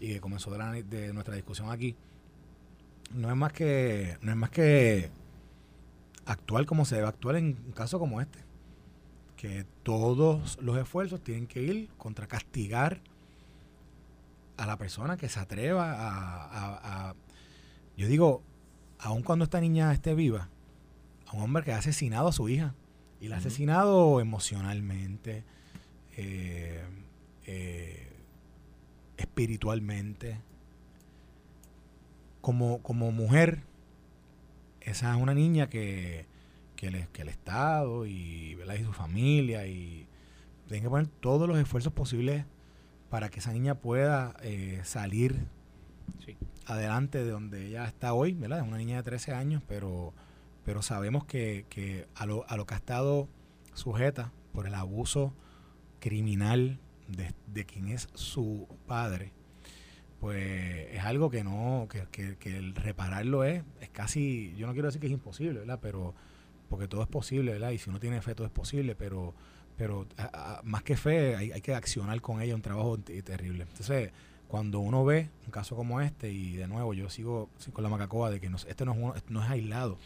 y 0.00 0.08
que 0.08 0.20
comenzó 0.20 0.50
de, 0.50 1.12
nuestra 1.12 1.36
discusión 1.36 1.70
aquí, 1.70 1.94
no 3.14 3.30
es 3.30 3.36
más 3.36 3.52
que, 3.52 4.18
no 4.20 4.32
es 4.32 4.36
más 4.36 4.50
que 4.50 5.10
actuar 6.26 6.66
como 6.66 6.84
se 6.84 6.96
debe 6.96 7.06
actuar 7.06 7.36
en 7.36 7.56
un 7.66 7.72
caso 7.72 8.00
como 8.00 8.20
este. 8.20 8.40
Que 9.36 9.64
todos 9.84 10.58
los 10.60 10.76
esfuerzos 10.76 11.22
tienen 11.22 11.46
que 11.46 11.62
ir 11.62 11.88
contra 11.98 12.26
castigar 12.26 13.00
a 14.56 14.66
la 14.66 14.76
persona 14.76 15.16
que 15.16 15.28
se 15.28 15.38
atreva 15.38 15.92
a- 15.92 17.10
a- 17.10 17.14
yo 17.96 18.08
digo, 18.08 18.42
aun 18.98 19.22
cuando 19.22 19.44
esta 19.44 19.60
niña 19.60 19.92
esté 19.92 20.14
viva, 20.16 20.48
a 21.28 21.36
un 21.36 21.42
hombre 21.42 21.62
que 21.62 21.72
ha 21.72 21.78
asesinado 21.78 22.26
a 22.26 22.32
su 22.32 22.48
hija 22.48 22.74
y 23.24 23.28
la 23.28 23.36
ha 23.36 23.38
asesinado 23.38 24.20
emocionalmente, 24.20 25.44
eh, 26.16 26.82
eh, 27.46 28.08
espiritualmente, 29.16 30.38
como, 32.40 32.82
como 32.82 33.10
mujer, 33.12 33.62
esa 34.80 35.14
es 35.14 35.22
una 35.22 35.34
niña 35.34 35.68
que, 35.70 36.26
que, 36.76 36.88
el, 36.88 37.08
que 37.08 37.22
el 37.22 37.28
Estado 37.28 38.06
y, 38.06 38.54
¿verdad? 38.56 38.74
y 38.74 38.84
su 38.84 38.92
familia 38.92 39.66
y 39.66 40.06
tienen 40.68 40.82
que 40.84 40.90
poner 40.90 41.06
todos 41.06 41.48
los 41.48 41.58
esfuerzos 41.58 41.92
posibles 41.92 42.44
para 43.10 43.30
que 43.30 43.40
esa 43.40 43.52
niña 43.52 43.76
pueda 43.76 44.36
eh, 44.42 44.80
salir 44.84 45.46
Sí. 46.24 46.36
adelante 46.66 47.24
de 47.24 47.30
donde 47.30 47.66
ella 47.68 47.86
está 47.86 48.12
hoy, 48.12 48.34
¿verdad? 48.34 48.58
Es 48.60 48.66
una 48.68 48.76
niña 48.76 48.98
de 48.98 49.02
13 49.04 49.32
años, 49.32 49.62
pero, 49.66 50.12
pero 50.64 50.82
sabemos 50.82 51.24
que, 51.24 51.66
que 51.68 52.06
a, 52.14 52.26
lo, 52.26 52.48
a 52.48 52.56
lo 52.56 52.66
que 52.66 52.74
ha 52.74 52.78
estado 52.78 53.28
sujeta 53.74 54.32
por 54.52 54.66
el 54.66 54.74
abuso 54.74 55.34
criminal 56.00 56.78
de, 57.08 57.32
de 57.46 57.64
quien 57.64 57.88
es 57.88 58.08
su 58.14 58.68
padre, 58.86 59.32
pues 60.20 60.88
es 60.92 61.00
algo 61.04 61.30
que 61.30 61.44
no, 61.44 61.86
que, 61.90 62.06
que- 62.10 62.36
que 62.36 62.56
el 62.56 62.74
repararlo 62.74 63.44
es, 63.44 63.62
es 63.80 63.90
casi, 63.90 64.54
yo 64.56 64.66
no 64.66 64.72
quiero 64.72 64.88
decir 64.88 65.00
que 65.00 65.06
es 65.06 65.12
imposible, 65.12 65.60
¿verdad? 65.60 65.78
Pero, 65.82 66.14
porque 66.68 66.88
todo 66.88 67.02
es 67.02 67.08
posible, 67.08 67.52
¿verdad? 67.52 67.70
Y 67.70 67.78
si 67.78 67.90
uno 67.90 68.00
tiene 68.00 68.20
fe, 68.22 68.34
todo 68.34 68.46
es 68.46 68.52
posible, 68.52 68.94
pero, 68.94 69.34
pero 69.76 70.06
más 70.62 70.82
que 70.82 70.96
fe, 70.96 71.36
hay, 71.36 71.52
hay 71.52 71.60
que 71.60 71.74
accionar 71.74 72.20
con 72.20 72.40
ella, 72.40 72.54
un 72.54 72.62
trabajo 72.62 72.98
te- 72.98 73.22
terrible. 73.22 73.64
Entonces, 73.68 74.12
cuando 74.48 74.78
uno 74.78 75.04
ve 75.04 75.30
un 75.46 75.50
caso 75.50 75.74
como 75.76 76.00
este, 76.00 76.30
y 76.32 76.56
de 76.56 76.68
nuevo 76.68 76.94
yo 76.94 77.10
sigo, 77.10 77.50
sigo 77.58 77.74
con 77.74 77.82
la 77.84 77.90
macacoa 77.90 78.30
de 78.30 78.40
que 78.40 78.48
no, 78.48 78.56
este 78.56 78.84
no 78.84 78.92
es, 78.92 78.98
uno- 78.98 79.14
no 79.28 79.42
es 79.44 79.50
aislado, 79.50 79.98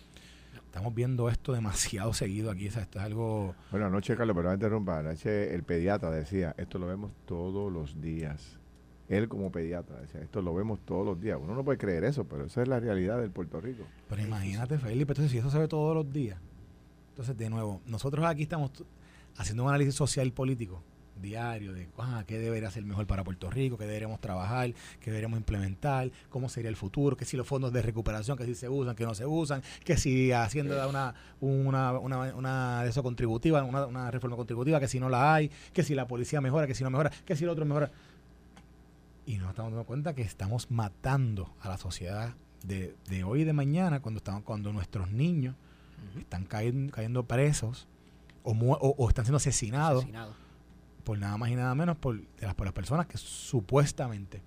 estamos 0.68 0.94
viendo 0.94 1.30
esto 1.30 1.54
demasiado 1.54 2.12
seguido 2.12 2.50
aquí, 2.50 2.68
o 2.68 2.70
sea, 2.70 2.82
esto 2.82 2.98
es 2.98 3.04
algo... 3.04 3.54
Bueno, 3.70 3.86
anoche, 3.86 4.14
Carlos, 4.16 4.36
pero 4.36 4.48
no 4.48 4.54
interrumpa, 4.54 4.98
anoche 4.98 5.54
el 5.54 5.62
pediatra 5.62 6.10
decía, 6.10 6.54
esto 6.58 6.78
lo 6.78 6.86
vemos 6.86 7.10
todos 7.24 7.72
los 7.72 8.00
días. 8.02 8.58
Él 9.08 9.28
como 9.28 9.50
pediatra 9.50 9.98
decía, 9.98 10.20
esto 10.20 10.42
lo 10.42 10.54
vemos 10.54 10.80
todos 10.84 11.06
los 11.06 11.18
días. 11.18 11.38
Uno 11.40 11.54
no 11.54 11.64
puede 11.64 11.78
creer 11.78 12.04
eso, 12.04 12.24
pero 12.24 12.44
esa 12.44 12.60
es 12.60 12.68
la 12.68 12.78
realidad 12.78 13.18
del 13.18 13.30
Puerto 13.30 13.58
Rico. 13.62 13.84
Pero 14.10 14.22
imagínate, 14.22 14.78
Felipe, 14.78 15.12
entonces 15.12 15.32
si 15.32 15.38
eso 15.38 15.50
se 15.50 15.58
ve 15.58 15.68
todos 15.68 15.94
los 15.94 16.12
días, 16.12 16.38
entonces 17.10 17.34
de 17.34 17.48
nuevo, 17.48 17.80
nosotros 17.86 18.26
aquí 18.26 18.42
estamos 18.42 18.70
haciendo 19.38 19.62
un 19.62 19.70
análisis 19.70 19.94
social 19.94 20.26
y 20.26 20.32
político 20.32 20.82
diario 21.20 21.72
de 21.72 21.88
ah, 21.98 22.24
qué 22.26 22.38
debería 22.38 22.70
ser 22.70 22.84
mejor 22.84 23.06
para 23.06 23.24
Puerto 23.24 23.50
Rico, 23.50 23.76
qué 23.78 23.84
deberíamos 23.86 24.20
trabajar, 24.20 24.72
qué 25.00 25.10
deberíamos 25.10 25.38
implementar, 25.38 26.10
cómo 26.30 26.48
sería 26.48 26.68
el 26.70 26.76
futuro, 26.76 27.16
que 27.16 27.24
si 27.24 27.36
los 27.36 27.46
fondos 27.46 27.72
de 27.72 27.82
recuperación, 27.82 28.36
que 28.36 28.44
si 28.46 28.54
se 28.54 28.68
usan, 28.68 28.94
que 28.96 29.04
no 29.04 29.14
se 29.14 29.26
usan, 29.26 29.62
que 29.84 29.96
si 29.96 30.32
Hacienda 30.32 30.74
da 30.76 30.86
una, 30.88 31.14
una, 31.40 31.92
una, 31.98 32.34
una 32.34 32.82
de 32.82 32.90
eso 32.90 33.02
contributiva, 33.02 33.62
una, 33.62 33.86
una 33.86 34.10
reforma 34.10 34.36
contributiva, 34.36 34.80
que 34.80 34.88
si 34.88 35.00
no 35.00 35.08
la 35.08 35.34
hay, 35.34 35.50
que 35.72 35.82
si 35.82 35.94
la 35.94 36.06
policía 36.06 36.40
mejora, 36.40 36.66
que 36.66 36.74
si 36.74 36.84
no 36.84 36.90
mejora, 36.90 37.10
que 37.24 37.36
si 37.36 37.44
el 37.44 37.50
otro 37.50 37.64
mejora. 37.64 37.90
Y 39.26 39.36
nos 39.36 39.50
estamos 39.50 39.72
dando 39.72 39.84
cuenta 39.84 40.14
que 40.14 40.22
estamos 40.22 40.70
matando 40.70 41.52
a 41.60 41.68
la 41.68 41.76
sociedad 41.76 42.34
de, 42.64 42.94
de 43.08 43.24
hoy 43.24 43.42
y 43.42 43.44
de 43.44 43.52
mañana 43.52 44.00
cuando, 44.00 44.18
estamos, 44.18 44.42
cuando 44.42 44.72
nuestros 44.72 45.10
niños 45.10 45.54
están 46.18 46.44
cayendo, 46.44 46.92
cayendo 46.92 47.24
presos 47.24 47.86
o, 48.42 48.52
o- 48.52 48.94
o 48.96 49.08
están 49.08 49.24
siendo 49.26 49.36
asesinados 49.36 50.04
Asesinado. 50.04 50.32
Por 51.08 51.18
nada 51.18 51.38
más 51.38 51.48
y 51.48 51.54
nada 51.54 51.74
menos 51.74 51.96
por, 51.96 52.20
de 52.20 52.44
las, 52.46 52.54
por 52.54 52.66
las 52.66 52.74
personas 52.74 53.06
que 53.06 53.16
supuestamente 53.16 54.42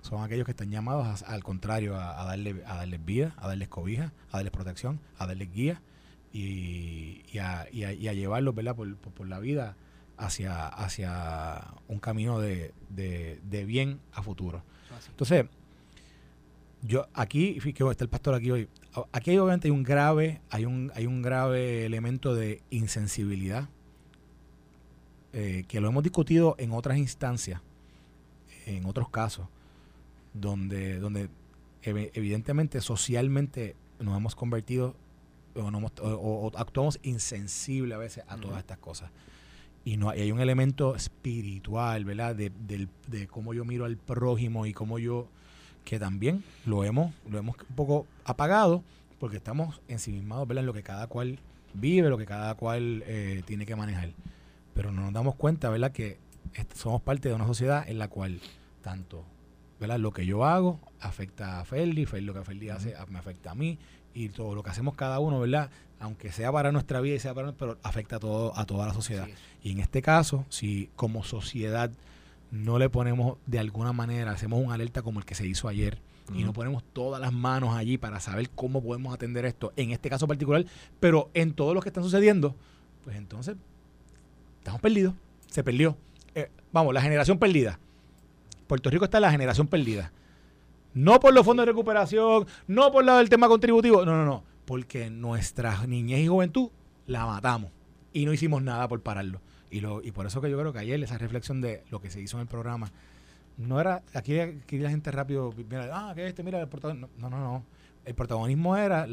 son 0.00 0.22
aquellos 0.24 0.46
que 0.46 0.52
están 0.52 0.70
llamados 0.70 1.22
a- 1.22 1.26
al 1.34 1.44
contrario 1.44 1.96
a, 1.96 2.18
a 2.22 2.24
darle, 2.24 2.62
a 2.66 2.76
darles 2.76 3.04
vida, 3.04 3.34
a 3.36 3.46
darles 3.46 3.68
cobija, 3.68 4.14
a 4.30 4.38
darles 4.38 4.50
protección, 4.52 5.00
a 5.18 5.26
darles 5.26 5.52
guía 5.52 5.82
y, 6.32 7.24
y 7.30 7.38
a, 7.40 7.66
y 7.70 7.84
a- 7.84 7.92
y 7.92 8.08
a 8.08 8.14
llevarlos 8.14 8.54
¿verdad? 8.54 8.74
Por, 8.74 8.96
por- 8.96 9.12
por 9.12 9.28
la 9.28 9.38
vida 9.38 9.76
hacia, 10.16 10.66
hacia 10.66 11.74
un 11.88 11.98
camino 11.98 12.40
de, 12.40 12.72
de- 12.88 13.38
de 13.44 13.64
bien 13.66 14.00
a 14.14 14.22
futuro. 14.22 14.62
Así. 14.96 15.10
Entonces, 15.10 15.44
yo 16.80 17.06
aquí, 17.12 17.58
fí- 17.60 17.74
que 17.74 17.84
está 17.90 18.04
el 18.04 18.08
pastor 18.10 18.34
aquí 18.34 18.50
hoy, 18.50 18.68
aquí 19.12 19.36
obviamente 19.36 19.68
hay 19.68 19.72
un 19.72 19.82
grave, 19.82 20.40
hay 20.48 20.64
un, 20.64 20.90
hay 20.94 21.06
un 21.06 21.20
grave 21.20 21.84
elemento 21.84 22.34
de 22.34 22.62
insensibilidad 22.70 23.68
eh, 25.32 25.64
que 25.68 25.80
lo 25.80 25.88
hemos 25.88 26.02
discutido 26.02 26.54
en 26.58 26.72
otras 26.72 26.98
instancias, 26.98 27.60
en 28.66 28.84
otros 28.86 29.08
casos, 29.10 29.46
donde, 30.34 30.98
donde 30.98 31.28
ev- 31.82 32.10
evidentemente 32.14 32.80
socialmente 32.80 33.74
nos 34.00 34.16
hemos 34.16 34.34
convertido 34.34 34.94
o, 35.54 35.70
no 35.70 35.78
hemos- 35.78 35.92
o- 36.00 36.08
o- 36.52 36.58
actuamos 36.58 36.98
insensible 37.02 37.94
a 37.94 37.98
veces 37.98 38.24
a 38.28 38.36
todas 38.36 38.58
estas 38.58 38.78
cosas. 38.78 39.10
Y 39.84 39.96
no 39.96 40.14
y 40.14 40.20
hay 40.20 40.32
un 40.32 40.40
elemento 40.40 40.94
espiritual, 40.94 42.04
¿verdad? 42.04 42.36
De, 42.36 42.50
del- 42.66 42.88
de 43.06 43.26
cómo 43.26 43.54
yo 43.54 43.64
miro 43.64 43.84
al 43.86 43.96
prójimo 43.96 44.66
y 44.66 44.72
cómo 44.72 44.98
yo, 44.98 45.28
que 45.84 45.98
también 45.98 46.44
lo 46.66 46.84
hemos, 46.84 47.14
lo 47.28 47.38
hemos 47.38 47.56
un 47.68 47.74
poco 47.76 48.06
apagado, 48.24 48.82
porque 49.18 49.38
estamos 49.38 49.80
ensimismados, 49.88 50.46
¿verdad? 50.46 50.62
En 50.62 50.66
lo 50.66 50.74
que 50.74 50.82
cada 50.82 51.06
cual 51.06 51.38
vive, 51.74 52.08
lo 52.10 52.18
que 52.18 52.26
cada 52.26 52.54
cual 52.54 53.02
eh, 53.06 53.42
tiene 53.46 53.66
que 53.66 53.74
manejar. 53.76 54.10
Pero 54.78 54.92
no 54.92 55.02
nos 55.02 55.12
damos 55.12 55.34
cuenta, 55.34 55.70
¿verdad? 55.70 55.90
Que 55.90 56.18
somos 56.76 57.02
parte 57.02 57.28
de 57.28 57.34
una 57.34 57.48
sociedad 57.48 57.88
en 57.88 57.98
la 57.98 58.06
cual 58.06 58.38
tanto, 58.80 59.24
¿verdad? 59.80 59.98
Lo 59.98 60.12
que 60.12 60.24
yo 60.24 60.44
hago 60.44 60.78
afecta 61.00 61.58
a 61.58 61.64
Ferdi, 61.64 62.06
Ferdi 62.06 62.24
lo 62.24 62.32
que 62.32 62.44
Ferdi 62.44 62.68
hace 62.68 62.94
me 63.08 63.18
afecta 63.18 63.50
a 63.50 63.54
mí, 63.56 63.76
y 64.14 64.28
todo 64.28 64.54
lo 64.54 64.62
que 64.62 64.70
hacemos 64.70 64.94
cada 64.94 65.18
uno, 65.18 65.40
¿verdad? 65.40 65.68
Aunque 65.98 66.30
sea 66.30 66.52
para 66.52 66.70
nuestra 66.70 67.00
vida 67.00 67.16
y 67.16 67.18
sea 67.18 67.34
para 67.34 67.50
pero 67.50 67.76
afecta 67.82 68.16
a 68.16 68.18
todo, 68.20 68.56
a 68.56 68.66
toda 68.66 68.86
la 68.86 68.94
sociedad. 68.94 69.26
Y 69.64 69.72
en 69.72 69.80
este 69.80 70.00
caso, 70.00 70.46
si 70.48 70.90
como 70.94 71.24
sociedad 71.24 71.90
no 72.52 72.78
le 72.78 72.88
ponemos 72.88 73.36
de 73.46 73.58
alguna 73.58 73.92
manera, 73.92 74.30
hacemos 74.30 74.64
un 74.64 74.70
alerta 74.70 75.02
como 75.02 75.18
el 75.18 75.26
que 75.26 75.34
se 75.34 75.44
hizo 75.44 75.66
ayer, 75.66 75.98
y 76.32 76.44
no 76.44 76.52
ponemos 76.52 76.84
todas 76.92 77.20
las 77.20 77.32
manos 77.32 77.74
allí 77.74 77.98
para 77.98 78.20
saber 78.20 78.48
cómo 78.50 78.80
podemos 78.80 79.12
atender 79.12 79.44
esto, 79.44 79.72
en 79.74 79.90
este 79.90 80.08
caso 80.08 80.28
particular, 80.28 80.64
pero 81.00 81.30
en 81.34 81.52
todos 81.52 81.74
los 81.74 81.82
que 81.82 81.88
están 81.88 82.04
sucediendo, 82.04 82.54
pues 83.02 83.16
entonces 83.16 83.56
estamos 84.68 84.82
perdidos. 84.82 85.14
Se 85.48 85.64
perdió. 85.64 85.96
Eh, 86.34 86.50
vamos, 86.72 86.94
la 86.94 87.00
generación 87.00 87.38
perdida. 87.38 87.78
Puerto 88.66 88.90
Rico 88.90 89.04
está 89.04 89.18
en 89.18 89.22
la 89.22 89.30
generación 89.30 89.66
perdida. 89.66 90.12
No 90.94 91.20
por 91.20 91.32
los 91.32 91.44
fondos 91.44 91.64
de 91.64 91.72
recuperación, 91.72 92.46
no 92.66 92.92
por 92.92 93.04
la 93.04 93.18
del 93.18 93.28
tema 93.28 93.48
contributivo, 93.48 94.04
no, 94.04 94.16
no, 94.16 94.24
no. 94.24 94.44
Porque 94.64 95.10
nuestra 95.10 95.86
niñez 95.86 96.20
y 96.20 96.28
juventud 96.28 96.70
la 97.06 97.24
matamos 97.24 97.70
y 98.12 98.26
no 98.26 98.32
hicimos 98.32 98.62
nada 98.62 98.88
por 98.88 99.02
pararlo. 99.02 99.40
Y, 99.70 99.80
lo, 99.80 100.02
y 100.02 100.12
por 100.12 100.26
eso 100.26 100.40
que 100.40 100.50
yo 100.50 100.58
creo 100.58 100.72
que 100.72 100.78
ayer 100.78 101.02
esa 101.02 101.18
reflexión 101.18 101.60
de 101.60 101.84
lo 101.90 102.00
que 102.00 102.10
se 102.10 102.20
hizo 102.20 102.36
en 102.36 102.42
el 102.42 102.46
programa, 102.48 102.90
no 103.56 103.80
era, 103.80 104.02
aquí, 104.14 104.36
la 104.78 104.90
gente 104.90 105.10
rápido, 105.10 105.52
mira, 105.56 105.90
ah, 105.92 106.12
que 106.14 106.26
este, 106.26 106.42
mira, 106.42 106.60
el 106.60 106.68
protagonismo. 106.68 107.08
No, 107.18 107.28
no, 107.28 107.38
no. 107.38 107.64
El 108.04 108.14
protagonismo 108.14 108.76
era 108.76 109.06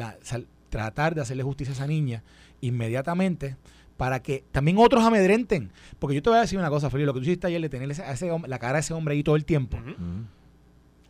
tratar 0.70 1.16
de 1.16 1.22
hacerle 1.22 1.44
justicia 1.44 1.72
a 1.74 1.76
esa 1.76 1.88
niña 1.88 2.24
inmediatamente 2.62 3.58
para 3.98 4.22
que 4.22 4.44
también 4.52 4.78
otros 4.78 5.04
amedrenten. 5.04 5.72
Porque 6.00 6.16
yo 6.16 6.22
te 6.22 6.30
voy 6.30 6.38
a 6.38 6.42
decir 6.42 6.60
una 6.60 6.70
cosa, 6.70 6.90
Felipe, 6.90 7.06
lo 7.08 7.14
que 7.14 7.20
tú 7.20 7.24
hiciste 7.26 7.48
ayer 7.48 7.62
de 7.62 7.70
tener 7.70 7.90
ese- 7.92 8.04
a 8.04 8.12
ese 8.12 8.32
hom- 8.32 8.46
la 8.48 8.60
cara 8.60 8.74
de 8.74 8.80
ese 8.82 8.94
hombre 8.94 9.14
ahí 9.16 9.24
todo 9.24 9.36
el 9.36 9.46
tiempo. 9.46 9.78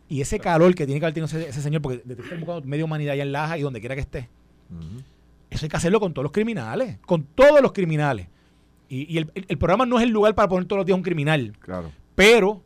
Y 0.08 0.20
ese 0.20 0.38
calor 0.38 0.74
que 0.74 0.86
tiene 0.86 1.00
que 1.00 1.06
haber 1.06 1.14
tenido 1.14 1.26
ese, 1.26 1.48
ese 1.48 1.60
señor, 1.60 1.82
porque 1.82 2.00
de 2.04 2.14
tú 2.14 2.22
estás 2.22 2.38
buscando 2.38 2.62
media 2.66 2.84
humanidad 2.84 3.14
allá 3.14 3.24
en 3.24 3.32
Laja 3.32 3.58
y 3.58 3.62
donde 3.62 3.80
quiera 3.80 3.94
que 3.96 4.02
esté. 4.02 4.28
Eso 5.50 5.64
hay 5.64 5.68
que 5.68 5.76
hacerlo 5.76 5.98
con 6.00 6.12
todos 6.14 6.24
los 6.24 6.32
criminales, 6.32 6.98
con 7.06 7.24
todos 7.24 7.60
los 7.60 7.72
criminales. 7.72 8.28
Y, 8.88 9.12
y 9.12 9.18
el, 9.18 9.30
el- 9.34 9.46
el 9.48 9.58
programa 9.58 9.84
no 9.84 9.98
es 9.98 10.04
el 10.04 10.10
lugar 10.10 10.34
para 10.36 10.48
poner 10.48 10.66
todos 10.68 10.78
los 10.78 10.86
días 10.86 10.96
un 10.96 11.02
criminal, 11.02 11.52
Claro. 11.58 11.90
pero, 12.14 12.62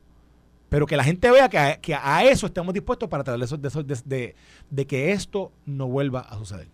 pero 0.68 0.86
que 0.86 0.96
la 0.98 1.04
gente 1.04 1.30
vea 1.30 1.48
que 1.48 1.58
a, 1.58 1.80
que 1.80 1.94
a 1.94 2.24
eso 2.24 2.46
estamos 2.46 2.74
dispuestos 2.74 3.08
para 3.08 3.24
tratar 3.24 3.40
de, 3.48 3.56
de, 3.56 3.68
eso- 3.68 3.82
de- 3.82 3.96
de- 4.04 4.34
de 4.68 4.86
que 4.86 5.12
esto 5.12 5.50
no 5.64 5.88
vuelva 5.88 6.20
a 6.20 6.36
suceder. 6.36 6.68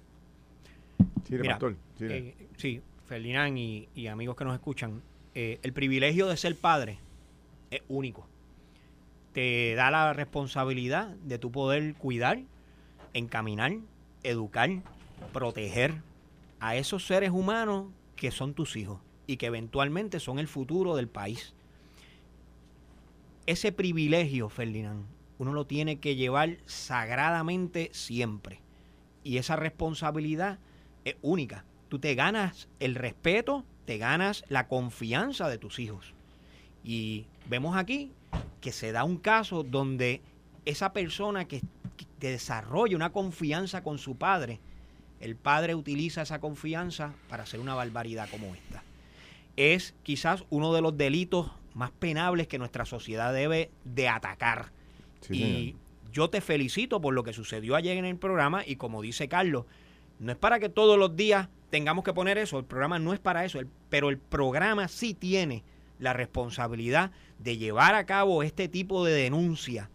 Chile, 1.25 1.39
Mira, 1.43 1.55
pastor. 1.55 1.77
Chile. 1.99 2.19
Eh, 2.19 2.47
sí, 2.57 2.81
Ferdinand 3.07 3.57
y, 3.57 4.07
amigos 4.09 4.37
que 4.37 4.45
nos 4.45 4.55
escuchan, 4.55 5.03
eh, 5.35 5.61
el 5.63 5.73
privilegio 5.73 6.27
de 6.27 6.37
ser 6.37 6.57
padre 6.57 6.99
es 7.71 7.83
único. 7.89 8.27
Te 9.33 9.75
da 9.75 9.91
la 9.91 10.13
responsabilidad 10.13 11.09
de 11.09 11.39
tu 11.39 11.53
poder 11.53 11.95
cuidar, 11.95 12.41
encaminar, 13.13 13.73
educar, 14.23 14.71
proteger 15.33 16.03
a 16.59 16.77
esos 16.77 17.07
seres 17.07 17.31
humanos 17.31 17.87
que 18.17 18.31
son 18.31 18.55
tus 18.55 18.77
hijos 18.77 19.01
y 19.27 19.37
que 19.37 19.47
eventualmente 19.47 20.19
son 20.21 20.39
el 20.39 20.49
futuro 20.49 20.97
del 20.97 21.09
país. 21.09 21.55
Ese 23.47 23.71
privilegio, 23.71 24.49
Ferdinand, 24.49 25.07
uno 25.39 25.53
lo 25.53 25.67
tiene 25.67 26.01
que 26.01 26.17
llevar 26.17 26.57
sagradamente 26.67 27.91
siempre. 27.93 28.61
Y 29.23 29.37
esa 29.37 29.55
responsabilidad 29.55 30.59
es 31.05 31.17
única. 31.23 31.65
Tú 31.97 32.01
te 32.01 32.15
ganas 32.15 32.69
el 32.79 32.95
respeto, 32.95 33.65
te 33.87 33.97
ganas 33.97 34.45
la 34.51 34.69
confianza 34.69 35.49
de 35.49 35.57
tus 35.57 35.79
hijos. 35.79 36.13
Y 36.85 37.25
vemos 37.49 37.75
aquí 37.75 38.13
que 38.61 38.71
se 38.71 38.93
da 38.93 39.03
un 39.03 39.17
caso 39.17 39.63
donde 39.63 40.21
esa 40.67 40.93
persona 40.93 41.47
que, 41.49 41.63
que 42.21 42.31
desarrolla 42.31 42.97
una 42.97 43.13
confianza 43.13 43.83
con 43.83 43.97
su 43.97 44.15
padre, 44.15 44.61
el 45.21 45.37
padre 45.37 45.75
utiliza 45.75 46.21
esa 46.21 46.39
confianza 46.39 47.15
para 47.31 47.45
hacer 47.45 47.61
una 47.61 47.75
barbaridad 47.75 48.29
como 48.31 48.55
esta. 48.55 48.83
Es 49.57 49.95
quizás 50.03 50.45
uno 50.51 50.75
de 50.75 50.83
los 50.83 50.99
delitos 50.99 51.51
más 51.73 51.93
penables 51.93 52.47
que 52.47 52.59
nuestra 52.59 52.85
sociedad 52.85 53.33
debe 53.33 53.71
de 53.85 54.11
atacar. 54.11 54.71
Sí, 55.23 55.33
y 55.33 55.39
señor. 55.39 56.13
yo 56.13 56.29
te 56.29 56.43
felicito 56.43 57.01
por 57.01 57.15
lo 57.15 57.25
que 57.25 57.33
sucedió 57.33 57.75
ayer 57.75 57.97
en 57.97 58.05
el 58.05 58.19
programa 58.19 58.67
y 58.67 58.77
como 58.77 59.01
dice 59.01 59.31
Carlos, 59.31 59.65
no 60.19 60.33
es 60.33 60.39
para 60.39 60.59
que 60.59 60.69
todos 60.69 60.99
los 60.99 61.17
días 61.17 61.49
tengamos 61.71 62.05
que 62.05 62.13
poner 62.13 62.39
eso, 62.39 62.59
el 62.59 62.65
programa 62.65 62.99
no 62.99 63.13
es 63.13 63.21
para 63.21 63.45
eso, 63.45 63.59
el- 63.59 63.69
pero 63.91 64.09
el 64.11 64.19
programa 64.19 64.89
sí 64.89 65.15
tiene 65.15 65.65
la 65.99 66.13
responsabilidad 66.13 67.11
de 67.39 67.57
llevar 67.57 67.95
a 67.95 68.05
cabo 68.07 68.43
este 68.43 68.69
tipo 68.69 69.05
de 69.05 69.13
denuncia. 69.15 69.91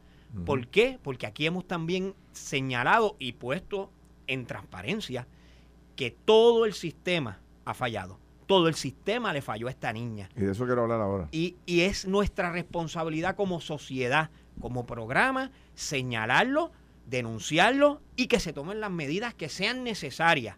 ¿Por 0.46 0.68
qué? 0.68 0.98
Porque 1.04 1.26
aquí 1.28 1.46
hemos 1.46 1.68
también 1.68 2.16
señalado 2.32 3.18
y 3.20 3.34
puesto 3.34 3.92
en 4.28 4.46
transparencia 4.46 5.28
que 5.98 6.12
todo 6.12 6.66
el 6.66 6.74
sistema 6.74 7.40
ha 7.66 7.74
fallado. 7.74 8.18
Todo 8.48 8.68
el 8.70 8.76
sistema 8.76 9.34
le 9.34 9.42
falló 9.42 9.68
a 9.68 9.72
esta 9.72 9.92
niña. 9.94 10.30
Y 10.38 10.42
de 10.42 10.52
eso 10.54 10.66
quiero 10.66 10.84
hablar 10.84 11.02
ahora. 11.02 11.28
Y, 11.32 11.58
y 11.66 11.82
es 11.82 12.06
nuestra 12.08 12.52
responsabilidad 12.52 13.36
como 13.36 13.60
sociedad, 13.62 14.30
como 14.62 14.86
programa, 14.86 15.52
señalarlo, 15.76 16.72
denunciarlo 17.08 18.02
y 18.16 18.28
que 18.28 18.40
se 18.40 18.54
tomen 18.54 18.80
las 18.80 18.92
medidas 18.92 19.34
que 19.34 19.50
sean 19.50 19.84
necesarias, 19.84 20.56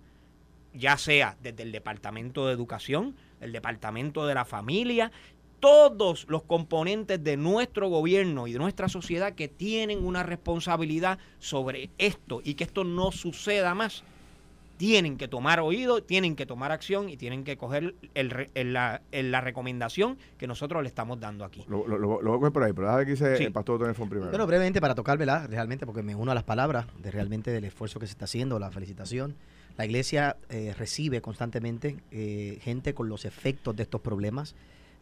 ya 0.74 0.98
sea 0.98 1.38
desde 1.42 1.64
el 1.64 1.72
Departamento 1.72 2.48
de 2.48 2.54
Educación, 2.54 3.16
el 3.42 3.52
Departamento 3.52 4.26
de 4.26 4.34
la 4.36 4.46
Familia, 4.46 5.12
todos 5.60 6.26
los 6.28 6.44
componentes 6.44 7.24
de 7.24 7.38
nuestro 7.38 7.88
gobierno 7.90 8.48
y 8.48 8.54
de 8.54 8.60
nuestra 8.60 8.90
sociedad 8.90 9.34
que 9.34 9.48
tienen 9.48 10.06
una 10.06 10.22
responsabilidad 10.24 11.20
sobre 11.40 11.90
esto 11.98 12.42
y 12.44 12.56
que 12.56 12.66
esto 12.66 12.84
no 12.84 13.12
suceda 13.12 13.74
más 13.74 14.04
tienen 14.76 15.18
que 15.18 15.28
tomar 15.30 15.60
oído, 15.62 16.02
tienen 16.04 16.36
que 16.36 16.46
tomar 16.46 16.72
acción 16.74 17.08
y 17.08 17.16
tienen 17.16 17.44
que 17.46 17.56
coger 17.58 17.94
el 18.16 18.32
re- 18.32 18.50
el- 18.56 18.74
la, 18.74 19.02
el- 19.12 19.32
la 19.32 19.40
recomendación 19.40 20.18
que 20.38 20.48
nosotros 20.48 20.82
le 20.82 20.90
estamos 20.90 21.20
dando 21.20 21.46
aquí. 21.46 21.64
Lo, 21.70 21.88
lo, 21.88 21.98
lo- 21.98 22.22
lo 22.22 22.32
voy 22.32 22.38
a 22.38 22.40
coger 22.40 22.52
por 22.52 22.64
ahí, 22.64 22.74
pero 22.74 22.88
déjame 22.88 23.06
que 23.06 23.12
dice 23.12 23.38
Sí. 23.38 23.44
el 23.46 23.54
pastor 23.54 23.80
Tonefón 23.80 24.10
primero. 24.10 24.32
Pero 24.32 24.46
brevemente 24.48 24.82
para 24.82 24.96
tocar, 24.96 25.18
¿verdad? 25.18 25.48
Realmente, 25.50 25.86
porque 25.86 26.02
me 26.02 26.16
uno 26.16 26.32
a 26.32 26.36
las 26.36 26.44
palabras 26.44 26.88
de 27.02 27.12
realmente 27.12 27.52
del 27.52 27.64
esfuerzo 27.64 28.00
que 28.00 28.08
se 28.08 28.12
está 28.14 28.26
haciendo, 28.26 28.60
la 28.60 28.72
felicitación. 28.72 29.36
La 29.78 29.86
iglesia 29.86 30.38
eh, 30.50 30.74
recibe 30.78 31.22
constantemente 31.22 31.98
eh, 32.12 32.60
gente 32.62 32.94
con 32.94 33.10
los 33.10 33.26
efectos 33.26 33.76
de 33.76 33.84
estos 33.84 34.02
problemas. 34.02 34.56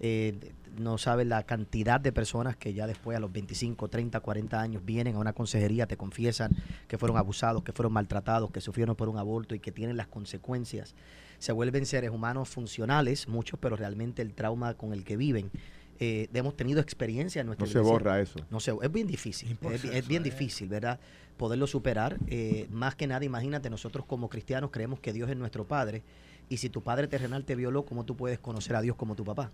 Eh, 0.03 0.33
no 0.79 0.97
sabe 0.97 1.25
la 1.25 1.43
cantidad 1.43 1.99
de 1.99 2.11
personas 2.11 2.55
que 2.57 2.73
ya 2.73 2.87
después 2.87 3.15
a 3.15 3.19
los 3.19 3.31
25, 3.31 3.87
30, 3.87 4.19
40 4.19 4.59
años 4.59 4.83
vienen 4.83 5.15
a 5.15 5.19
una 5.19 5.33
consejería, 5.33 5.85
te 5.85 5.95
confiesan 5.95 6.51
que 6.87 6.97
fueron 6.97 7.17
abusados, 7.17 7.61
que 7.61 7.71
fueron 7.71 7.93
maltratados, 7.93 8.49
que 8.49 8.61
sufrieron 8.61 8.95
por 8.95 9.09
un 9.09 9.19
aborto 9.19 9.53
y 9.53 9.59
que 9.59 9.71
tienen 9.71 9.97
las 9.97 10.07
consecuencias. 10.07 10.95
Se 11.37 11.51
vuelven 11.51 11.85
seres 11.85 12.09
humanos 12.09 12.49
funcionales, 12.49 13.27
muchos, 13.27 13.59
pero 13.59 13.75
realmente 13.75 14.23
el 14.23 14.33
trauma 14.33 14.73
con 14.73 14.93
el 14.93 15.03
que 15.03 15.17
viven. 15.17 15.51
Eh, 15.99 16.29
hemos 16.33 16.57
tenido 16.57 16.81
experiencia 16.81 17.41
en 17.41 17.45
nuestra 17.45 17.67
No 17.67 17.71
se 17.71 17.79
borra 17.79 18.19
eso. 18.19 18.39
No 18.49 18.59
sé, 18.59 18.73
es 18.81 18.91
bien 18.91 19.05
difícil, 19.05 19.55
es, 19.71 19.83
es 19.83 20.07
bien 20.07 20.23
difícil, 20.23 20.67
¿verdad? 20.67 20.99
Poderlo 21.41 21.65
superar. 21.65 22.19
Eh, 22.27 22.67
más 22.69 22.93
que 22.93 23.07
nada, 23.07 23.25
imagínate, 23.25 23.71
nosotros 23.71 24.05
como 24.05 24.29
cristianos 24.29 24.69
creemos 24.69 24.99
que 24.99 25.11
Dios 25.11 25.27
es 25.27 25.35
nuestro 25.35 25.65
Padre. 25.65 26.03
Y 26.49 26.57
si 26.57 26.69
tu 26.69 26.83
padre 26.83 27.07
terrenal 27.07 27.45
te 27.45 27.55
violó, 27.55 27.83
¿cómo 27.83 28.05
tú 28.05 28.15
puedes 28.15 28.37
conocer 28.37 28.75
a 28.75 28.81
Dios 28.81 28.95
como 28.95 29.15
tu 29.15 29.23
papá? 29.23 29.51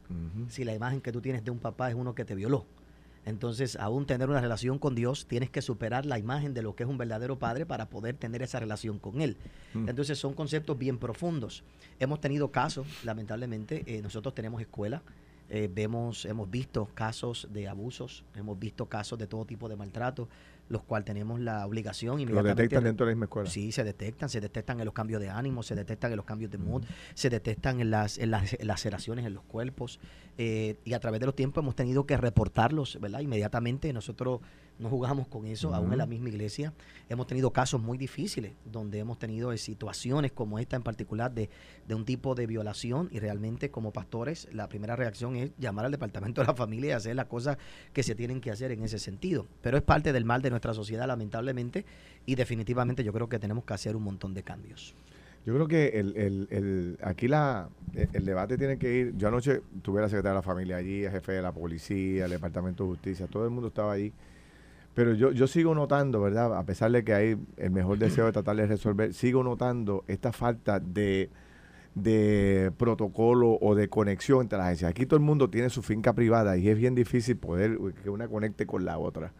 Si 0.50 0.66
la 0.66 0.74
imagen 0.74 1.00
que 1.00 1.14
tú 1.14 1.22
tienes 1.22 1.46
de 1.46 1.52
un 1.52 1.60
papá 1.60 1.88
es 1.88 1.96
uno 1.96 2.14
que 2.14 2.26
te 2.26 2.36
violó. 2.36 2.66
Entonces, 3.24 3.78
aún 3.78 4.06
tener 4.06 4.28
una 4.28 4.42
relación 4.42 4.80
con 4.80 4.96
Dios, 4.96 5.28
tienes 5.28 5.50
que 5.50 5.62
superar 5.62 6.06
la 6.06 6.20
imagen 6.20 6.54
de 6.54 6.62
lo 6.62 6.76
que 6.76 6.84
es 6.84 6.90
un 6.90 6.98
verdadero 6.98 7.40
padre 7.40 7.66
para 7.66 7.86
poder 7.86 8.18
tener 8.18 8.42
esa 8.42 8.60
relación 8.60 9.00
con 9.00 9.22
Él. 9.22 9.38
Mm. 9.74 9.88
Entonces, 9.88 10.20
son 10.20 10.34
conceptos 10.34 10.78
bien 10.78 10.98
profundos. 10.98 11.64
Hemos 12.02 12.20
tenido 12.20 12.52
casos, 12.52 12.86
lamentablemente, 13.06 13.86
eh, 13.86 14.02
nosotros 14.02 14.36
tenemos 14.36 14.60
escuela, 14.60 15.04
eh, 15.50 15.70
vemos, 15.74 16.26
hemos 16.26 16.52
visto 16.52 16.90
casos 16.94 17.48
de 17.54 17.70
abusos, 17.70 18.26
hemos 18.36 18.60
visto 18.60 18.88
casos 18.88 19.18
de 19.18 19.28
todo 19.28 19.46
tipo 19.46 19.70
de 19.70 19.78
maltrato, 19.78 20.28
los 20.70 20.84
cuales 20.84 21.06
tenemos 21.06 21.40
la 21.40 21.66
obligación 21.66 22.24
Lo 22.26 22.44
detectan 22.44 22.84
dentro 22.84 23.06
de 23.06 23.12
la 23.12 23.16
misma 23.16 23.26
escuela. 23.26 23.50
Sí, 23.50 23.72
se 23.72 23.84
detectan, 23.84 24.30
se 24.30 24.42
detectan 24.42 24.80
en 24.80 24.86
los 24.86 24.94
cambios 24.94 25.22
de 25.22 25.30
ánimo, 25.30 25.64
se 25.64 25.76
detectan 25.76 26.12
en 26.12 26.18
los 26.18 26.26
cambios 26.26 26.52
de 26.52 26.58
mood, 26.58 26.84
se 27.14 27.30
detectan 27.30 27.80
en 27.80 27.92
las, 27.92 28.18
en 28.18 28.32
las 28.32 28.58
laceraciones 28.64 29.26
en 29.26 29.34
los 29.34 29.44
cuerpos 29.44 30.00
eh, 30.38 30.76
y 30.86 30.94
a 30.94 31.00
través 31.00 31.20
de 31.20 31.26
los 31.26 31.36
tiempos 31.36 31.64
hemos 31.64 31.76
tenido 31.76 32.06
que 32.06 32.18
reportarlos, 32.18 33.00
¿verdad? 33.02 33.22
Inmediatamente 33.22 33.92
nosotros 33.92 34.42
no 34.80 34.90
jugamos 34.90 35.28
con 35.28 35.48
eso, 35.48 35.74
aún 35.74 35.92
en 35.92 35.98
la 35.98 36.06
misma 36.06 36.30
iglesia. 36.30 36.74
Hemos 37.10 37.26
tenido 37.26 37.52
casos 37.52 37.82
muy 37.82 37.98
difíciles 37.98 38.54
donde 38.64 39.00
hemos 39.00 39.18
tenido 39.18 39.52
eh, 39.52 39.58
situaciones 39.58 40.32
como 40.32 40.60
esta 40.60 40.76
en 40.76 40.84
particular 40.84 41.34
de, 41.34 41.50
de 41.88 41.96
un 41.96 42.06
tipo 42.06 42.36
de 42.36 42.46
violación 42.46 43.10
y 43.12 43.20
realmente 43.20 43.72
como 43.72 43.92
pastores 43.92 44.48
la 44.52 44.70
primera 44.70 44.96
reacción 44.96 45.36
es 45.36 45.52
llamar 45.58 45.86
al 45.86 45.92
departamento 45.92 46.42
de 46.42 46.48
la 46.48 46.54
familia 46.54 46.90
y 46.90 46.94
hacer 46.94 47.16
las 47.16 47.26
cosas 47.26 47.58
que 47.94 48.04
se 48.04 48.14
tienen 48.14 48.40
que 48.40 48.52
hacer 48.52 48.72
en 48.72 48.84
ese 48.84 49.00
sentido. 49.00 49.48
Pero 49.62 49.78
es 49.78 49.84
parte 49.84 50.14
del 50.14 50.26
mal 50.26 50.42
de 50.42 50.52
nuestra 50.52 50.57
sociedad 50.74 51.08
lamentablemente 51.08 51.86
y 52.26 52.36
definitivamente 52.36 53.04
yo 53.04 53.14
creo 53.14 53.30
que 53.30 53.40
tenemos 53.40 53.64
que 53.64 53.74
hacer 53.74 53.96
un 53.96 54.04
montón 54.04 54.34
de 54.34 54.44
cambios. 54.44 54.94
Yo 55.46 55.54
creo 55.54 55.68
que 55.68 55.88
el, 56.00 56.16
el, 56.18 56.48
el- 56.52 56.98
aquí 57.02 57.28
la, 57.30 57.70
el, 57.94 58.10
el 58.12 58.26
debate 58.26 58.58
tiene 58.58 58.78
que 58.78 58.94
ir. 58.94 59.18
Yo 59.18 59.30
anoche 59.30 59.62
tuve 59.82 60.00
a 60.00 60.02
la 60.02 60.10
secretaria 60.10 60.32
de 60.32 60.36
la 60.40 60.42
familia 60.42 60.76
allí, 60.78 61.06
el 61.06 61.12
jefe 61.12 61.32
de 61.32 61.42
la 61.42 61.54
policía, 61.54 62.26
el 62.26 62.32
departamento 62.32 62.84
de 62.84 62.90
justicia, 62.90 63.28
todo 63.28 63.46
el 63.46 63.52
mundo 63.52 63.70
estaba 63.70 63.94
allí. 63.94 64.12
Pero 64.94 65.14
yo, 65.14 65.32
yo 65.32 65.48
sigo 65.48 65.74
notando, 65.74 66.20
¿verdad? 66.22 66.58
A 66.58 66.64
pesar 66.66 66.92
de 66.92 67.04
que 67.06 67.14
hay 67.14 67.38
el 67.58 67.72
mejor 67.72 67.98
deseo 67.98 68.26
de 68.26 68.32
tratar 68.34 68.56
de 68.58 68.66
resolver, 68.68 69.14
sigo 69.14 69.42
notando 69.44 70.04
esta 70.08 70.34
falta 70.34 70.80
de, 70.82 71.30
de 71.96 72.72
protocolo 72.78 73.58
o 73.62 73.74
de 73.76 73.90
conexión 73.90 74.42
entre 74.42 74.58
las 74.58 74.66
agencias. 74.68 74.90
Aquí 74.92 75.06
todo 75.06 75.18
el 75.18 75.24
mundo 75.26 75.50
tiene 75.50 75.70
su 75.70 75.82
finca 75.82 76.14
privada 76.14 76.58
y 76.58 76.68
es 76.68 76.78
bien 76.78 76.96
difícil 76.96 77.38
poder 77.38 77.78
que 78.04 78.10
una 78.10 78.28
conecte 78.28 78.66
con 78.66 78.86
la 78.86 78.98
otra. 78.98 79.32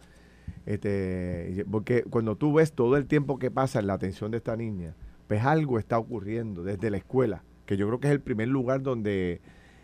Este, 0.66 1.64
porque 1.70 2.02
cuando 2.04 2.36
tú 2.36 2.52
ves 2.52 2.72
todo 2.72 2.96
el 2.96 3.06
tiempo 3.06 3.38
que 3.38 3.50
pasa 3.50 3.80
en 3.80 3.86
la 3.86 3.94
atención 3.94 4.30
de 4.30 4.38
esta 4.38 4.56
niña, 4.56 4.94
pues 5.26 5.44
algo 5.44 5.78
está 5.78 5.98
ocurriendo 5.98 6.62
desde 6.62 6.90
la 6.90 6.96
escuela, 6.96 7.42
que 7.66 7.76
yo 7.76 7.86
creo 7.86 8.00
que 8.00 8.08
es 8.08 8.12
el 8.12 8.20
primer 8.20 8.48
lugar 8.48 8.82
donde 8.82 9.40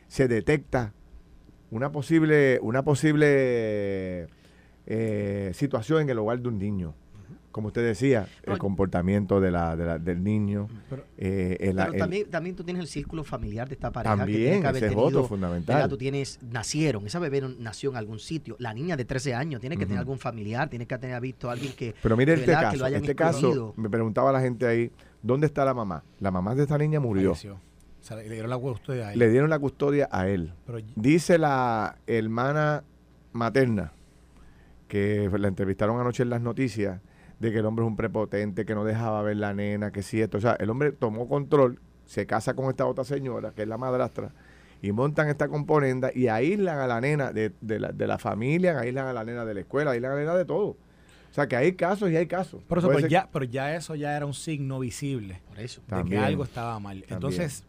se 0.08 0.28
detecta 0.28 0.94
una 1.70 1.92
posible, 1.92 2.58
una 2.62 2.82
posible 2.84 4.28
eh, 4.86 5.50
situación 5.54 6.02
en 6.02 6.10
el 6.10 6.18
hogar 6.18 6.40
de 6.40 6.48
un 6.48 6.58
niño. 6.58 6.94
Como 7.54 7.68
usted 7.68 7.84
decía, 7.86 8.26
el 8.42 8.58
comportamiento 8.58 9.40
de 9.40 9.52
la, 9.52 9.76
de 9.76 9.84
la- 9.86 9.98
del 10.00 10.24
niño. 10.24 10.66
Pero- 10.90 11.04
eh, 11.16 11.56
el- 11.60 11.76
Pero 11.76 11.92
el- 11.92 12.26
también, 12.28 12.56
tú 12.56 12.64
tienes 12.64 12.80
el 12.80 12.88
círculo 12.88 13.22
familiar 13.22 13.68
de 13.68 13.74
esta 13.74 13.92
pareja. 13.92 14.12
que 14.16 14.18
También, 14.22 14.40
tiene 14.42 14.60
que 14.60 14.66
haber 14.66 14.76
ese 14.82 14.86
es 14.86 14.90
tenido, 14.90 15.06
otro 15.20 15.28
fundamental. 15.28 15.76
¿verdad? 15.76 15.88
Tú 15.88 15.96
tienes, 15.96 16.40
nacieron, 16.50 17.06
esa 17.06 17.20
bebé 17.20 17.42
nació 17.60 17.90
en 17.92 17.96
algún 17.96 18.18
sitio. 18.18 18.56
La 18.58 18.74
niña 18.74 18.96
de 18.96 19.04
13 19.04 19.34
años 19.34 19.60
tiene 19.60 19.76
que 19.76 19.86
tener 19.86 20.00
algún 20.00 20.18
familiar, 20.18 20.68
tiene 20.68 20.84
que 20.84 20.98
tener 20.98 21.20
visto 21.20 21.48
a 21.48 21.52
alguien 21.52 21.72
que. 21.74 21.94
Pero 22.02 22.16
mire 22.16 22.32
este 22.34 22.46
que 22.46 22.52
caso, 22.52 22.76
lo 22.76 22.84
hayan 22.86 23.02
este 23.02 23.14
caso, 23.14 23.72
me 23.76 23.88
preguntaba 23.88 24.32
la 24.32 24.40
gente 24.40 24.66
ahí, 24.66 24.90
¿dónde 25.22 25.46
está 25.46 25.64
la 25.64 25.74
mamá? 25.74 26.02
La 26.18 26.32
mamá 26.32 26.56
de 26.56 26.62
esta 26.64 26.76
niña 26.76 26.98
murió. 26.98 27.34
Falleció. 27.36 27.54
O 27.54 28.04
sea, 28.04 28.16
le 28.16 28.28
dieron 28.28 28.50
la 28.50 28.58
custodia 28.58 29.06
a 29.08 29.12
él. 29.12 29.18
Le 29.20 29.30
dieron 29.30 29.48
la 29.48 29.60
custodia 29.60 30.08
a 30.10 30.26
él. 30.26 30.52
Pero 30.66 30.78
Dice 30.96 31.38
la 31.38 31.98
hermana 32.08 32.82
materna, 33.32 33.92
que 34.88 35.30
la 35.38 35.46
entrevistaron 35.46 36.00
anoche 36.00 36.24
en 36.24 36.30
las 36.30 36.40
noticias, 36.40 37.00
de 37.40 37.52
que 37.52 37.58
el 37.58 37.66
hombre 37.66 37.84
es 37.84 37.88
un 37.88 37.96
prepotente, 37.96 38.64
que 38.64 38.74
no 38.74 38.84
dejaba 38.84 39.22
ver 39.22 39.36
la 39.36 39.52
nena, 39.54 39.90
que 39.92 40.02
sí, 40.02 40.20
esto. 40.20 40.38
O 40.38 40.40
sea, 40.40 40.52
el 40.60 40.70
hombre 40.70 40.92
tomó 40.92 41.28
control, 41.28 41.80
se 42.06 42.26
casa 42.26 42.54
con 42.54 42.68
esta 42.70 42.86
otra 42.86 43.04
señora, 43.04 43.52
que 43.52 43.62
es 43.62 43.68
la 43.68 43.76
madrastra, 43.78 44.32
y 44.82 44.92
montan 44.92 45.28
esta 45.28 45.48
componenda 45.48 46.10
y 46.14 46.28
aíslan 46.28 46.78
a 46.78 46.86
la 46.86 47.00
nena 47.00 47.32
de, 47.32 47.52
de 47.60 47.80
la, 47.80 47.88
de 47.92 48.06
la 48.06 48.18
familia, 48.18 48.78
aíslan 48.78 49.06
a 49.06 49.12
la 49.12 49.24
nena 49.24 49.44
de 49.44 49.54
la 49.54 49.60
escuela, 49.60 49.90
aíslan 49.92 50.12
a 50.12 50.14
la 50.14 50.20
nena 50.20 50.34
de 50.36 50.44
todo. 50.44 50.66
O 51.30 51.34
sea, 51.34 51.48
que 51.48 51.56
hay 51.56 51.72
casos 51.72 52.10
y 52.10 52.16
hay 52.16 52.26
casos. 52.26 52.62
Por 52.62 52.78
eso, 52.78 52.88
pero 52.88 53.08
ya, 53.08 53.28
pero 53.32 53.44
ya 53.44 53.74
eso 53.74 53.94
ya 53.96 54.16
era 54.16 54.24
un 54.24 54.34
signo 54.34 54.78
visible 54.78 55.40
Por 55.48 55.58
eso. 55.58 55.80
de 55.80 55.86
También, 55.88 56.20
que 56.20 56.26
algo 56.26 56.44
estaba 56.44 56.78
mal. 56.78 56.98
también. 57.00 57.14
Entonces, 57.16 57.64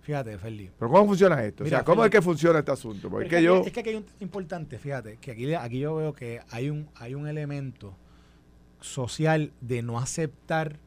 fíjate, 0.00 0.38
Feli. 0.38 0.70
Pero 0.78 0.90
¿cómo 0.90 1.04
funciona 1.06 1.44
esto? 1.44 1.64
Mira, 1.64 1.76
o 1.76 1.80
sea, 1.80 1.84
¿cómo 1.84 2.02
Feli- 2.02 2.06
es 2.06 2.10
que 2.12 2.22
funciona 2.22 2.58
este 2.60 2.70
asunto? 2.72 3.10
Porque 3.10 3.26
Es 3.26 3.30
que, 3.30 3.42
yo... 3.42 3.58
aquí, 3.58 3.66
es 3.66 3.72
que 3.74 3.80
aquí 3.80 3.88
hay 3.90 3.96
un 3.96 4.06
importante, 4.20 4.78
fíjate, 4.78 5.18
que 5.20 5.32
aquí, 5.32 5.52
aquí 5.52 5.78
yo 5.80 5.96
veo 5.96 6.14
que 6.14 6.40
hay 6.50 6.70
un, 6.70 6.88
hay 6.94 7.14
un 7.14 7.26
elemento 7.28 7.92
social 8.80 9.52
de 9.60 9.82
no 9.82 9.98
aceptar 9.98 10.78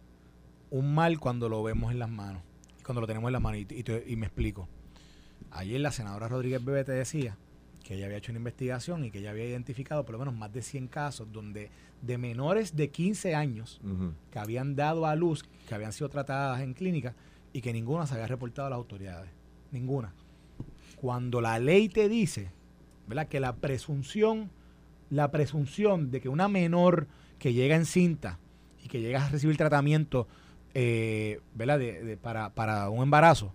un 0.71 0.93
mal 0.93 1.19
cuando 1.19 1.49
lo 1.49 1.63
vemos 1.63 1.91
en 1.91 1.99
las 1.99 2.09
manos, 2.09 2.41
y 2.79 2.83
cuando 2.83 3.01
lo 3.01 3.07
tenemos 3.07 3.29
en 3.29 3.33
las 3.33 3.41
manos. 3.41 3.61
Y, 3.61 4.15
me 4.15 4.27
explico. 4.27 4.67
Ayer 5.51 5.79
la 5.81 5.91
senadora 5.91 6.27
Rodríguez 6.27 6.63
Bebe 6.63 6.83
te 6.83 6.91
decía 6.91 7.37
que 7.83 7.95
ella 7.95 8.05
había 8.05 8.17
hecho 8.17 8.31
una 8.31 8.39
investigación 8.39 9.03
y 9.03 9.11
que 9.11 9.19
ella 9.19 9.31
había 9.31 9.45
identificado 9.45 10.05
por 10.05 10.13
lo 10.13 10.19
menos 10.19 10.35
más 10.35 10.53
de 10.53 10.61
100 10.61 10.87
casos 10.89 11.31
donde 11.31 11.71
de 12.01 12.17
menores 12.17 12.75
de 12.75 12.89
15 12.89 13.33
años 13.33 13.81
que 14.31 14.37
habían 14.37 14.75
dado 14.75 15.07
a 15.07 15.15
luz, 15.15 15.43
que 15.67 15.73
habían 15.73 15.91
sido 15.91 16.09
tratadas 16.09 16.61
en 16.61 16.73
clínica 16.73 17.15
y 17.51 17.61
que 17.61 17.73
ninguna 17.73 18.05
se 18.05 18.13
había 18.13 18.27
reportado 18.27 18.67
a 18.67 18.69
las 18.69 18.77
autoridades. 18.77 19.31
Ninguna. 19.71 20.13
Cuando 20.97 21.41
la 21.41 21.57
ley 21.57 21.89
te 21.89 22.09
dice, 22.09 22.51
¿verdad? 23.07 23.27
Que 23.27 23.39
la 23.39 23.55
presunción, 23.55 24.51
la 25.09 25.31
presunción 25.31 26.11
de 26.11 26.21
que 26.21 26.29
una 26.29 26.47
menor 26.47 27.07
que 27.39 27.53
llega 27.53 27.75
encinta 27.75 28.39
y 28.83 28.87
que 28.87 28.99
llega 29.01 29.25
a 29.25 29.29
recibir 29.29 29.57
tratamiento, 29.57 30.27
eh, 30.73 31.39
¿verdad? 31.55 31.79
De- 31.79 32.03
de- 32.03 32.17
para, 32.17 32.53
para 32.53 32.89
un 32.89 33.01
embarazo, 33.03 33.53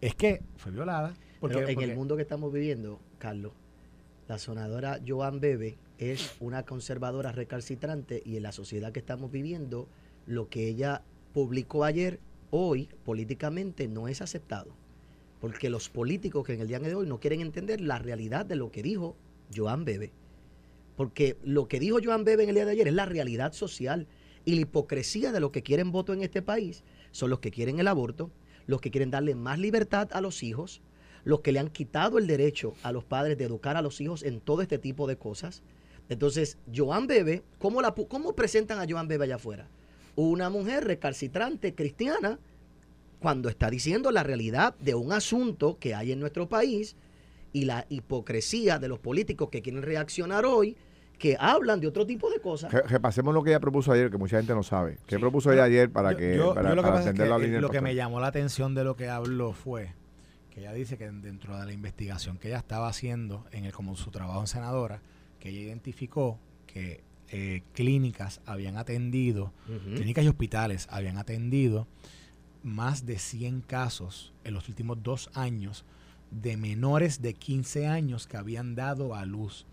es 0.00 0.14
que 0.14 0.42
fue 0.56 0.72
violada. 0.72 1.14
Porque, 1.40 1.56
Pero 1.56 1.68
en 1.68 1.74
porque- 1.74 1.90
el 1.90 1.96
mundo 1.96 2.16
que 2.16 2.22
estamos 2.22 2.52
viviendo, 2.52 3.00
Carlos, 3.18 3.52
la 4.28 4.38
sonadora 4.38 5.00
Joan 5.06 5.40
Bebe 5.40 5.78
es 5.98 6.36
una 6.40 6.62
conservadora 6.64 7.32
recalcitrante 7.32 8.22
y 8.24 8.36
en 8.36 8.42
la 8.42 8.52
sociedad 8.52 8.92
que 8.92 9.00
estamos 9.00 9.30
viviendo, 9.32 9.88
lo 10.26 10.48
que 10.48 10.68
ella 10.68 11.02
publicó 11.32 11.84
ayer, 11.84 12.20
hoy, 12.50 12.88
políticamente, 13.04 13.88
no 13.88 14.06
es 14.08 14.20
aceptado. 14.22 14.72
Porque 15.40 15.70
los 15.70 15.88
políticos 15.88 16.46
que 16.46 16.52
en 16.54 16.60
el 16.60 16.68
día 16.68 16.78
de 16.78 16.94
hoy 16.94 17.06
no 17.06 17.18
quieren 17.20 17.40
entender 17.40 17.80
la 17.80 17.98
realidad 17.98 18.44
de 18.46 18.56
lo 18.56 18.70
que 18.70 18.82
dijo 18.82 19.16
Joan 19.54 19.84
Bebe. 19.84 20.12
Porque 21.00 21.38
lo 21.42 21.66
que 21.66 21.80
dijo 21.80 21.96
Joan 22.04 22.24
Bebe 22.24 22.42
en 22.42 22.50
el 22.50 22.56
día 22.56 22.66
de 22.66 22.72
ayer 22.72 22.86
es 22.86 22.92
la 22.92 23.06
realidad 23.06 23.54
social 23.54 24.06
y 24.44 24.54
la 24.56 24.60
hipocresía 24.60 25.32
de 25.32 25.40
los 25.40 25.50
que 25.50 25.62
quieren 25.62 25.92
voto 25.92 26.12
en 26.12 26.20
este 26.20 26.42
país 26.42 26.84
son 27.10 27.30
los 27.30 27.38
que 27.38 27.50
quieren 27.50 27.80
el 27.80 27.88
aborto, 27.88 28.30
los 28.66 28.82
que 28.82 28.90
quieren 28.90 29.10
darle 29.10 29.34
más 29.34 29.58
libertad 29.58 30.10
a 30.12 30.20
los 30.20 30.42
hijos, 30.42 30.82
los 31.24 31.40
que 31.40 31.52
le 31.52 31.58
han 31.58 31.70
quitado 31.70 32.18
el 32.18 32.26
derecho 32.26 32.74
a 32.82 32.92
los 32.92 33.02
padres 33.02 33.38
de 33.38 33.44
educar 33.44 33.78
a 33.78 33.80
los 33.80 33.98
hijos 34.02 34.22
en 34.22 34.42
todo 34.42 34.60
este 34.60 34.76
tipo 34.76 35.06
de 35.06 35.16
cosas. 35.16 35.62
Entonces, 36.10 36.58
Joan 36.70 37.06
Bebe, 37.06 37.44
¿cómo, 37.58 37.80
la, 37.80 37.94
cómo 37.94 38.36
presentan 38.36 38.78
a 38.78 38.86
Joan 38.86 39.08
Bebe 39.08 39.24
allá 39.24 39.36
afuera? 39.36 39.70
Una 40.16 40.50
mujer 40.50 40.84
recalcitrante, 40.84 41.74
cristiana, 41.74 42.38
cuando 43.20 43.48
está 43.48 43.70
diciendo 43.70 44.10
la 44.10 44.22
realidad 44.22 44.74
de 44.80 44.94
un 44.96 45.12
asunto 45.12 45.78
que 45.80 45.94
hay 45.94 46.12
en 46.12 46.20
nuestro 46.20 46.50
país 46.50 46.94
y 47.54 47.64
la 47.64 47.86
hipocresía 47.88 48.78
de 48.78 48.88
los 48.88 48.98
políticos 48.98 49.48
que 49.48 49.62
quieren 49.62 49.82
reaccionar 49.82 50.44
hoy, 50.44 50.76
que 51.20 51.36
hablan 51.38 51.78
de 51.80 51.86
otro 51.86 52.06
tipo 52.06 52.30
de 52.30 52.40
cosas. 52.40 52.72
Re- 52.72 52.82
Repasemos 52.82 53.34
lo 53.34 53.42
que 53.44 53.50
ella 53.50 53.60
propuso 53.60 53.92
ayer, 53.92 54.10
que 54.10 54.16
mucha 54.16 54.38
gente 54.38 54.54
no 54.54 54.62
sabe. 54.62 54.98
¿Qué 55.06 55.16
Sí. 55.16 55.20
propuso 55.20 55.52
ella 55.52 55.64
ayer 55.64 55.90
para 55.92 56.12
Yo- 56.12 56.18
que 56.18 56.36
yo- 56.36 56.54
para, 56.54 56.70
yo 56.70 56.74
lo 56.74 56.82
que 56.82 56.86
para 56.86 56.94
pasa 56.96 57.00
es 57.02 57.06
atender 57.10 57.26
que, 57.26 57.30
la 57.30 57.36
eh, 57.36 57.38
línea 57.40 57.52
del 57.56 57.62
lo 57.62 57.68
que 57.70 57.80
me 57.82 57.94
llamó 57.94 58.20
la 58.20 58.26
atención 58.28 58.74
de 58.74 58.84
lo 58.84 58.96
que 58.96 59.08
habló 59.10 59.52
fue 59.52 59.92
que 60.50 60.60
ella 60.60 60.72
dice 60.72 60.96
que 60.98 61.08
dentro 61.10 61.56
de 61.58 61.66
la 61.66 61.72
investigación 61.72 62.38
que 62.38 62.48
ella 62.48 62.56
estaba 62.58 62.88
haciendo 62.88 63.44
en 63.52 63.66
el 63.66 63.72
como 63.72 63.94
su 63.96 64.10
trabajo 64.10 64.40
en 64.40 64.46
senadora, 64.48 65.00
que 65.38 65.50
ella 65.50 65.60
identificó 65.60 66.38
que 66.66 67.04
eh, 67.28 67.62
clínicas 67.74 68.40
habían 68.46 68.76
atendido, 68.78 69.52
clínicas 69.94 70.24
y 70.24 70.28
hospitales 70.28 70.88
habían 70.90 71.18
atendido 71.18 71.86
más 72.64 73.06
de 73.06 73.18
100 73.18 73.60
casos 73.60 74.32
en 74.42 74.54
los 74.54 74.68
últimos 74.68 75.02
dos 75.02 75.30
años 75.34 75.84
de 76.30 76.56
menores 76.56 77.20
de 77.22 77.34
15 77.34 77.86
años 77.86 78.26
que 78.26 78.36
habían 78.36 78.74
dado 78.74 79.14
a 79.14 79.24
luz. 79.26 79.66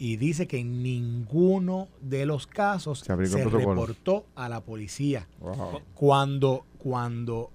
Y 0.00 0.16
dice 0.16 0.48
que 0.48 0.58
en 0.58 0.82
ninguno 0.82 1.88
de 2.00 2.24
los 2.24 2.46
casos 2.46 3.00
Se 3.00 3.14
reportó 3.14 4.24
a 4.34 4.48
la 4.48 4.62
policía. 4.62 5.28
Wow. 5.40 5.82
Cuando, 5.94 6.64
cuando 6.78 7.50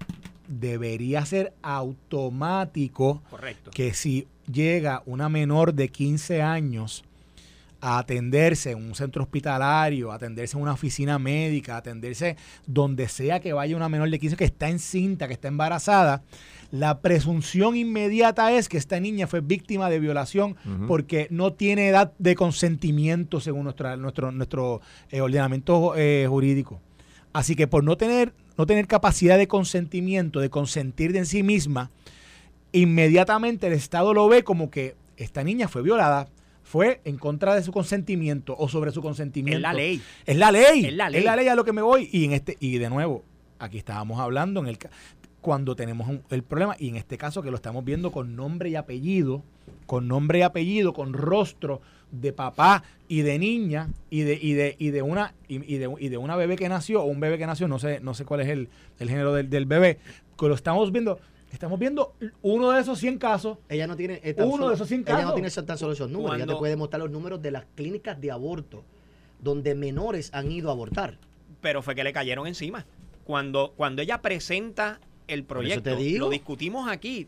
debería 0.47 1.25
ser 1.25 1.53
automático 1.63 3.23
Correcto. 3.31 3.71
que 3.71 3.95
si 3.95 4.27
llega 4.45 5.01
una 5.07 5.27
menor 5.27 5.73
de 5.73 5.89
15 5.89 6.43
años 6.43 7.03
a 7.81 7.99
atenderse 7.99 8.71
en 8.71 8.77
un 8.77 8.95
centro 8.95 9.23
hospitalario, 9.23 10.11
a 10.11 10.15
atenderse 10.15 10.55
en 10.55 10.63
una 10.63 10.73
oficina 10.73 11.19
médica, 11.19 11.75
a 11.75 11.77
atenderse 11.77 12.35
donde 12.65 13.07
sea 13.07 13.39
que 13.39 13.53
vaya 13.53 13.75
una 13.75 13.89
menor 13.89 14.09
de 14.09 14.19
15 14.19 14.37
que 14.37 14.45
está 14.45 14.69
encinta, 14.69 15.27
que 15.27 15.33
está 15.33 15.47
embarazada, 15.47 16.23
la 16.71 16.99
presunción 16.99 17.75
inmediata 17.75 18.51
es 18.51 18.69
que 18.69 18.77
esta 18.77 18.99
niña 18.99 19.27
fue 19.27 19.41
víctima 19.41 19.89
de 19.89 19.99
violación 19.99 20.55
porque 20.87 21.27
no 21.29 21.53
tiene 21.53 21.87
edad 21.87 22.13
de 22.17 22.35
consentimiento 22.35 23.39
según 23.39 23.63
nuestra, 23.65 23.97
nuestro, 23.97 24.31
nuestro 24.31 24.81
eh, 25.09 25.21
ordenamiento 25.21 25.95
eh, 25.95 26.25
jurídico. 26.27 26.81
Así 27.33 27.55
que 27.55 27.67
por 27.67 27.83
no 27.83 27.97
tener, 27.97 28.33
no 28.57 28.65
tener 28.65 28.87
capacidad 28.87 29.37
de 29.37 29.47
consentimiento, 29.47 30.39
de 30.39 30.49
consentir 30.49 31.11
de 31.11 31.19
en 31.19 31.25
sí 31.25 31.43
misma, 31.43 31.91
inmediatamente 32.71 33.67
el 33.67 33.73
Estado 33.73 34.13
lo 34.13 34.27
ve 34.27 34.43
como 34.43 34.69
que 34.69 34.95
esta 35.17 35.43
niña 35.43 35.67
fue 35.67 35.81
violada, 35.81 36.27
fue 36.63 37.01
en 37.05 37.17
contra 37.17 37.55
de 37.55 37.63
su 37.63 37.71
consentimiento 37.71 38.55
o 38.57 38.67
sobre 38.67 38.91
su 38.91 39.01
consentimiento. 39.01 39.57
Es 39.57 39.61
la 39.61 39.73
ley. 39.73 40.01
Es 40.25 40.35
la 40.35 40.51
ley. 40.51 40.85
Es 40.85 40.93
la 40.93 41.09
ley. 41.35 41.47
a 41.47 41.55
lo 41.55 41.63
que 41.63 41.73
me 41.73 41.81
voy. 41.81 42.09
Y 42.11 42.25
en 42.25 42.33
este, 42.33 42.57
y 42.59 42.77
de 42.77 42.89
nuevo, 42.89 43.23
aquí 43.59 43.77
estábamos 43.77 44.19
hablando 44.19 44.59
en 44.61 44.67
el 44.67 44.77
cuando 45.45 45.75
tenemos 45.75 46.07
un- 46.09 46.23
el 46.31 46.41
problema, 46.41 46.75
y 46.79 46.89
en 46.89 46.95
este 46.95 47.19
caso 47.19 47.43
que 47.43 47.51
lo 47.51 47.55
estamos 47.55 47.85
viendo 47.85 48.11
con 48.11 48.35
nombre 48.35 48.69
y 48.69 48.75
apellido, 48.75 49.43
con 49.85 50.07
nombre 50.07 50.39
y 50.39 50.41
apellido, 50.41 50.91
con 50.91 51.13
rostro 51.13 51.81
de 52.09 52.33
papá 52.33 52.83
y 53.07 53.21
de 53.21 53.37
niña, 53.37 53.89
y 54.09 54.21
de, 54.21 54.39
y 54.41 54.53
de, 54.53 54.75
y 54.79 54.89
de 54.89 55.03
una, 55.03 55.35
y, 55.47 55.57
y 55.71 55.77
de, 55.77 55.93
y 55.99 56.09
de 56.09 56.17
una 56.17 56.35
bebé 56.35 56.55
que 56.55 56.67
nació, 56.67 57.03
o 57.03 57.05
un 57.05 57.19
bebé 57.19 57.37
que 57.37 57.45
nació, 57.45 57.67
no 57.67 57.77
sé, 57.77 57.99
no 57.99 58.15
sé 58.15 58.25
cuál 58.25 58.41
es 58.41 58.47
el, 58.49 58.69
el 58.97 59.07
género 59.07 59.33
del, 59.35 59.51
del 59.51 59.67
bebé, 59.67 59.99
que 60.35 60.47
lo 60.47 60.55
estamos 60.55 60.91
viendo, 60.91 61.19
estamos 61.51 61.77
viendo 61.77 62.15
uno 62.41 62.71
de 62.71 62.81
esos 62.81 62.97
100 62.97 63.19
casos 63.19 63.59
Ella 63.69 63.85
no 63.85 63.95
tiene. 63.95 64.21
eh, 64.23 64.33
tan 64.33 64.47
Uno 64.47 64.55
solo- 64.57 64.69
de 64.69 64.75
esos 64.75 64.87
100 64.87 65.01
Ella 65.01 65.13
no 65.13 65.19
casos. 65.19 65.35
tiene 65.35 65.67
tan 65.67 65.77
solo 65.77 65.93
esos 65.93 66.09
números. 66.09 66.37
Ella 66.37 66.47
te 66.47 66.55
puede 66.55 66.75
mostrar 66.75 67.01
los 67.03 67.11
números 67.11 67.39
de 67.43 67.51
las 67.51 67.65
clínicas 67.75 68.19
de 68.19 68.31
aborto 68.31 68.83
donde 69.43 69.75
menores 69.75 70.31
han 70.33 70.51
ido 70.51 70.69
a 70.69 70.71
abortar. 70.73 71.19
pero 71.61 71.83
fue 71.83 71.93
que 71.93 72.03
le 72.03 72.13
cayeron 72.13 72.47
encima. 72.47 72.85
Cuando, 73.25 73.73
cuando 73.77 74.01
ella 74.01 74.21
presenta 74.21 74.99
el 75.27 75.43
proyecto, 75.43 75.97
lo 76.17 76.29
discutimos 76.29 76.89
aquí, 76.89 77.27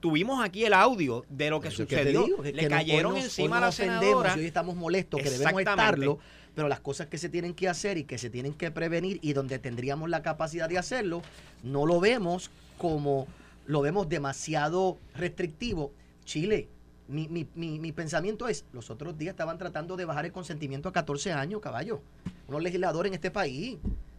tuvimos 0.00 0.44
aquí 0.44 0.64
el 0.64 0.72
audio 0.72 1.24
de 1.28 1.50
lo 1.50 1.60
que 1.60 1.68
Eso 1.68 1.84
sucedió. 1.84 2.24
digo, 2.24 2.42
que- 2.42 2.52
le 2.52 2.62
que 2.62 2.68
cayeron 2.68 3.14
nos- 3.14 3.24
encima 3.24 3.58
a 3.58 3.60
la 3.60 3.72
senadora. 3.72 4.34
y 4.36 4.40
hoy 4.40 4.46
estamos 4.46 4.76
molestos, 4.76 5.20
que 5.22 5.30
debemos 5.30 5.60
estarlo, 5.60 6.18
pero 6.54 6.68
las 6.68 6.80
cosas 6.80 7.06
que 7.06 7.18
se 7.18 7.28
tienen 7.28 7.54
que 7.54 7.68
hacer 7.68 7.98
y 7.98 8.04
que 8.04 8.18
se 8.18 8.30
tienen 8.30 8.54
que 8.54 8.70
prevenir 8.70 9.18
y 9.22 9.32
donde 9.32 9.58
tendríamos 9.58 10.10
la 10.10 10.22
capacidad 10.22 10.68
de 10.68 10.78
hacerlo, 10.78 11.22
no 11.62 11.86
lo 11.86 12.00
vemos 12.00 12.50
como 12.78 13.26
lo 13.66 13.82
vemos 13.82 14.08
demasiado 14.08 14.96
restrictivo. 15.14 15.92
Chile, 16.24 16.68
mi, 17.06 17.28
mi, 17.28 17.46
mi, 17.54 17.78
mi 17.78 17.92
pensamiento 17.92 18.48
es, 18.48 18.64
los 18.72 18.90
otros 18.90 19.16
días 19.18 19.32
estaban 19.32 19.58
tratando 19.58 19.96
de 19.96 20.04
bajar 20.06 20.24
el 20.24 20.32
consentimiento 20.32 20.88
a 20.88 20.92
14 20.92 21.32
años, 21.32 21.60
caballo. 21.60 22.00
Unos 22.48 22.62
legisladores 22.62 23.10
en 23.10 23.14
este 23.14 23.30
país. 23.30 23.76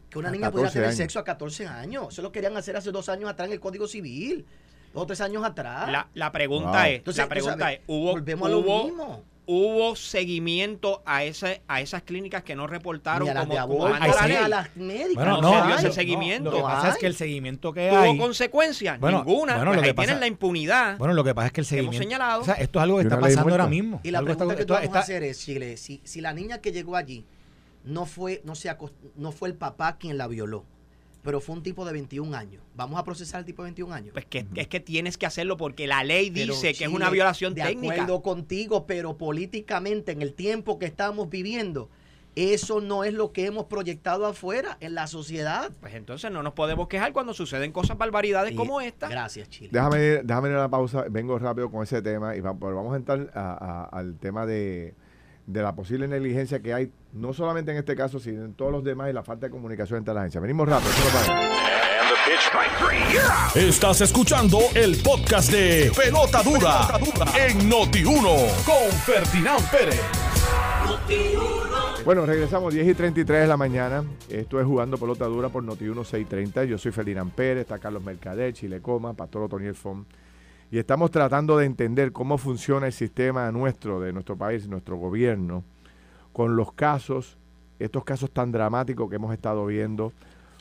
Que 0.10 0.18
una 0.20 0.30
A 0.30 0.32
niña 0.32 0.50
pudiera 0.52 0.70
14 0.70 0.74
tener 0.74 0.88
años. 0.90 0.98
sexo 0.98 1.20
a 1.20 1.24
14 1.24 1.68
años. 1.68 2.08
Eso 2.12 2.22
lo 2.22 2.32
querían 2.32 2.58
hacer 2.58 2.76
hace 2.76 2.92
dos 2.92 3.10
años 3.10 3.30
atrás 3.30 3.48
en 3.48 3.54
el 3.54 3.60
Código 3.60 3.88
Civil. 3.88 4.46
Dos 4.94 5.04
o 5.04 5.06
tres 5.06 5.22
años 5.22 5.44
atrás. 5.46 5.90
La, 5.92 6.08
la 6.16 6.32
pregunta 6.32 6.72
Wow. 6.72 6.82
es, 6.90 6.96
Entonces, 6.98 7.24
la 7.24 7.30
pregunta 7.30 7.60
sabes, 7.60 7.78
es, 7.80 7.84
¿hubo, 7.88 8.12
volvemos 8.12 8.48
a 8.48 8.52
lo 8.52 8.60
hubo, 8.60 8.84
mismo. 8.86 9.24
hubo 9.46 9.96
seguimiento 9.96 11.04
a 11.06 11.24
ese, 11.24 11.62
a 11.68 11.80
esas 11.82 12.02
clínicas 12.02 12.42
que 12.44 12.56
no 12.56 12.66
reportaron 12.66 13.30
a 13.30 13.34
las 13.36 13.44
como, 13.44 13.54
de 13.54 13.62
como 13.62 13.74
aborto, 13.86 14.00
manda 14.00 14.16
la 14.16 14.22
a 14.22 14.28
ley? 14.28 14.38
las 14.50 14.76
médicas. 14.78 15.14
Bueno, 15.16 15.42
no 15.42 15.52
no, 15.52 15.60
se 15.62 15.68
dio 15.68 15.76
ese 15.76 15.88
no, 15.90 15.94
seguimiento. 15.94 16.50
Lo 16.50 16.56
que 16.58 16.62
No 16.64 16.68
pasa 16.68 16.90
es 16.90 16.98
que 16.98 17.06
el 17.06 17.16
seguimiento 17.16 17.72
que 17.72 17.90
¿Tuvo 17.90 18.00
hay. 18.00 18.18
consecuencias? 18.18 19.00
Bueno, 19.00 19.24
Ninguna. 19.24 19.58
bueno, 19.58 19.70
Pues 19.72 19.76
lo 19.78 19.82
que 19.84 19.88
ahí 19.90 19.94
pasa- 19.94 20.06
tienen 20.08 20.20
la 20.22 20.28
impunidad. 20.28 20.98
Bueno, 20.98 21.14
lo 21.14 21.24
que 21.24 21.36
pasa 21.36 21.48
es 21.48 21.54
que 21.54 21.62
el 21.62 21.68
que 21.68 21.76
hemos 21.76 21.96
seguimiento. 21.96 22.04
señalado. 22.16 22.42
O 22.42 22.46
sea, 22.46 22.56
esto 22.56 22.80
es 22.80 22.84
algo 22.84 22.98
que 22.98 23.04
está 23.04 23.20
pasando 23.20 23.52
ahora 23.52 23.68
mismo. 23.68 24.02
Y 24.04 24.10
la 24.12 24.20
Algo 24.20 24.32
está- 24.32 24.40
pregunta 24.40 24.56
que 24.56 24.62
esto- 24.64 24.74
tú 24.74 24.74
vamos 24.74 24.86
está- 24.88 25.00
a 25.00 25.02
hacer 25.04 25.24
es, 25.24 25.40
Chile, 25.40 25.78
si, 25.78 26.02
si 26.04 26.20
la 26.22 26.34
niña 26.34 26.58
que 26.60 26.72
llegó 26.72 26.96
allí 26.96 27.26
no 27.84 28.06
fue, 28.06 28.42
no, 28.46 28.56
se 28.56 28.70
acos- 28.70 28.92
no 29.16 29.32
fue 29.32 29.50
el 29.50 29.56
papá 29.56 29.98
quien 29.98 30.18
la 30.18 30.28
violó, 30.28 30.66
pero 31.24 31.42
fue 31.42 31.56
un 31.56 31.64
tipo 31.64 31.86
de 31.86 31.94
21 31.94 32.34
años, 32.36 32.62
¿vamos 32.76 33.00
a 33.00 33.04
procesar 33.04 33.40
al 33.40 33.46
tipo 33.46 33.62
de 33.64 33.68
21 33.68 33.94
años? 33.94 34.14
Pues 34.14 34.26
que, 34.26 34.46
es 34.56 34.68
que 34.68 34.80
tienes 34.80 35.18
que 35.18 35.26
hacerlo 35.26 35.58
porque 35.58 35.86
la 35.88 36.04
ley 36.04 36.32
Pero, 36.32 36.54
dice 36.54 36.74
que 36.74 36.86
es 36.86 36.90
una 36.92 37.10
violación 37.10 37.54
de 37.54 37.62
técnica. 37.64 37.94
acuerdo 37.94 38.22
contigo, 38.22 38.86
pero 38.86 39.18
políticamente 39.18 40.12
en 40.12 40.22
el 40.22 40.34
tiempo 40.34 40.80
que 40.80 40.86
estamos 40.86 41.30
viviendo, 41.30 41.90
eso 42.36 42.80
no 42.80 43.04
es 43.04 43.14
lo 43.14 43.34
que 43.34 43.48
hemos 43.48 43.66
proyectado 43.66 44.26
afuera 44.26 44.78
en 44.80 44.94
la 44.96 45.08
sociedad. 45.08 45.72
Pues 45.82 45.94
entonces 45.96 46.32
no 46.32 46.42
nos 46.44 46.54
podemos 46.54 46.88
quejar 46.88 47.12
cuando 47.12 47.34
suceden 47.34 47.72
cosas 47.74 47.98
barbaridades 47.98 48.54
Y- 48.54 48.56
como 48.56 48.80
esta. 48.80 49.10
Gracias, 49.10 49.50
Chile. 49.50 49.70
Déjame 49.74 50.06
ir, 50.06 50.22
déjame 50.24 50.50
ir 50.50 50.56
a 50.56 50.60
la 50.60 50.70
pausa, 50.70 51.06
vengo 51.10 51.38
rápido 51.38 51.70
con 51.70 51.84
ese 51.84 52.02
tema 52.02 52.36
y 52.38 52.40
vamos 52.42 52.94
a 52.94 52.96
entrar 52.96 53.30
a- 53.34 53.52
a- 53.92 54.00
al 54.00 54.16
tema 54.20 54.46
de, 54.46 54.94
de 55.50 55.64
la 55.64 55.74
posible 55.74 56.08
negligencia 56.08 56.60
que 56.60 56.74
hay, 56.74 56.92
no 57.12 57.34
solamente 57.34 57.72
en 57.72 57.78
este 57.78 57.96
caso, 57.96 58.20
sino 58.20 58.46
en 58.46 58.54
todos 58.54 58.72
los 58.72 58.84
demás 58.84 59.10
y 59.10 59.14
la 59.14 59.24
falta 59.24 59.48
de 59.48 59.52
comunicación 59.52 59.98
entre 59.98 60.14
las 60.14 60.22
agencias. 60.22 60.44
Venimos 60.44 60.70
rápido, 60.70 60.92
para. 61.12 61.50
Estás 63.56 64.02
escuchando 64.02 64.60
el 64.76 64.96
podcast 65.02 65.52
de 65.52 65.92
Pelota 65.96 66.44
Dura, 66.44 67.00
en 67.36 67.70
Noti1 67.70 68.64
con 68.64 68.92
Ferdinand 69.06 69.72
Pérez. 69.72 70.02
Bueno, 72.06 72.28
regresamos 72.28 72.72
10 72.72 72.88
y 72.88 72.94
33 72.94 73.42
de 73.42 73.48
la 73.48 73.58
mañana. 73.58 74.04
Esto 74.30 74.60
es 74.60 74.68
Jugando 74.68 74.98
Pelota 74.98 75.26
Dura 75.26 75.50
por 75.50 75.64
Noti1 75.64 76.04
630. 76.04 76.66
Yo 76.66 76.78
soy 76.78 76.92
Ferdinand 76.92 77.32
Pérez, 77.32 77.62
está 77.62 77.80
Carlos 77.80 78.04
Mercader, 78.04 78.54
Chile 78.54 78.82
Coma, 78.82 79.14
Pastor 79.14 79.44
Otoniel 79.44 79.74
Fon. 79.74 80.06
Y 80.72 80.78
estamos 80.78 81.10
tratando 81.10 81.58
de 81.58 81.66
entender 81.66 82.12
cómo 82.12 82.38
funciona 82.38 82.86
el 82.86 82.94
sistema 82.94 83.52
nuestro, 83.52 84.00
de 84.00 84.14
nuestro 84.14 84.38
país, 84.38 84.68
nuestro 84.68 84.98
gobierno, 84.98 85.64
con 86.32 86.56
los 86.56 86.74
casos, 86.74 87.40
estos 87.80 88.04
casos 88.04 88.30
tan 88.30 88.52
dramáticos 88.52 89.10
que 89.10 89.16
hemos 89.16 89.34
estado 89.34 89.66
viendo 89.66 90.14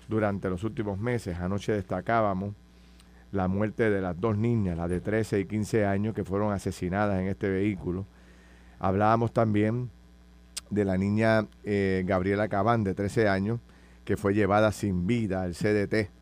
durante 0.08 0.48
los 0.48 0.64
últimos 0.64 0.98
meses. 0.98 1.38
Anoche 1.38 1.72
destacábamos 1.72 2.54
la 3.32 3.48
muerte 3.48 3.90
de 3.90 4.00
las 4.00 4.18
dos 4.18 4.38
niñas, 4.38 4.78
las 4.78 4.88
de 4.88 5.02
13 5.02 5.40
y 5.40 5.44
15 5.44 5.84
años, 5.84 6.14
que 6.14 6.24
fueron 6.24 6.52
asesinadas 6.52 7.20
en 7.20 7.26
este 7.26 7.50
vehículo. 7.50 8.06
Hablábamos 8.78 9.34
también 9.34 9.90
de 10.70 10.86
la 10.86 10.96
niña 10.96 11.46
eh, 11.64 12.02
Gabriela 12.06 12.48
Cabán, 12.48 12.82
de 12.82 12.94
13 12.94 13.28
años, 13.28 13.60
que 14.06 14.16
fue 14.16 14.32
llevada 14.32 14.72
sin 14.72 15.06
vida 15.06 15.42
al 15.42 15.52
CDT 15.52 16.17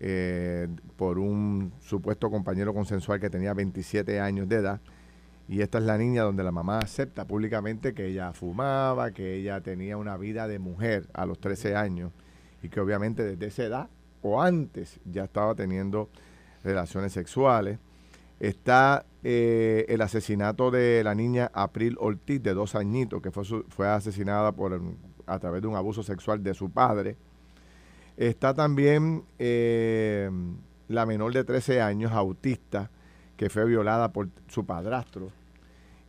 eh, 0.00 0.68
por 0.96 1.18
un 1.18 1.72
supuesto 1.80 2.30
compañero 2.30 2.74
consensual 2.74 3.20
que 3.20 3.30
tenía 3.30 3.54
27 3.54 4.20
años 4.20 4.48
de 4.48 4.56
edad. 4.56 4.80
Y 5.48 5.60
esta 5.60 5.78
es 5.78 5.84
la 5.84 5.98
niña 5.98 6.22
donde 6.22 6.42
la 6.42 6.52
mamá 6.52 6.78
acepta 6.78 7.26
públicamente 7.26 7.92
que 7.92 8.06
ella 8.06 8.32
fumaba, 8.32 9.10
que 9.10 9.34
ella 9.34 9.60
tenía 9.60 9.96
una 9.96 10.16
vida 10.16 10.48
de 10.48 10.58
mujer 10.58 11.06
a 11.12 11.26
los 11.26 11.38
13 11.38 11.76
años 11.76 12.12
y 12.62 12.70
que 12.70 12.80
obviamente 12.80 13.22
desde 13.24 13.46
esa 13.46 13.64
edad 13.64 13.90
o 14.22 14.40
antes 14.40 14.98
ya 15.04 15.24
estaba 15.24 15.54
teniendo 15.54 16.08
relaciones 16.64 17.12
sexuales. 17.12 17.78
Está 18.40 19.04
eh, 19.22 19.84
el 19.88 20.00
asesinato 20.00 20.70
de 20.70 21.02
la 21.04 21.14
niña 21.14 21.50
April 21.54 21.96
Ortiz, 22.00 22.42
de 22.42 22.54
dos 22.54 22.74
añitos, 22.74 23.22
que 23.22 23.30
fue, 23.30 23.44
fue 23.68 23.88
asesinada 23.88 24.52
por, 24.52 24.80
a 25.26 25.38
través 25.38 25.62
de 25.62 25.68
un 25.68 25.76
abuso 25.76 26.02
sexual 26.02 26.42
de 26.42 26.54
su 26.54 26.70
padre. 26.70 27.16
Está 28.16 28.54
también 28.54 29.24
eh, 29.38 30.30
la 30.88 31.06
menor 31.06 31.32
de 31.32 31.44
13 31.44 31.80
años, 31.80 32.12
autista, 32.12 32.90
que 33.36 33.50
fue 33.50 33.64
violada 33.64 34.12
por 34.12 34.28
su 34.48 34.64
padrastro. 34.64 35.30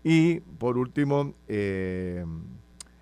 Y 0.03 0.39
por 0.41 0.77
último, 0.77 1.33
eh, 1.47 2.23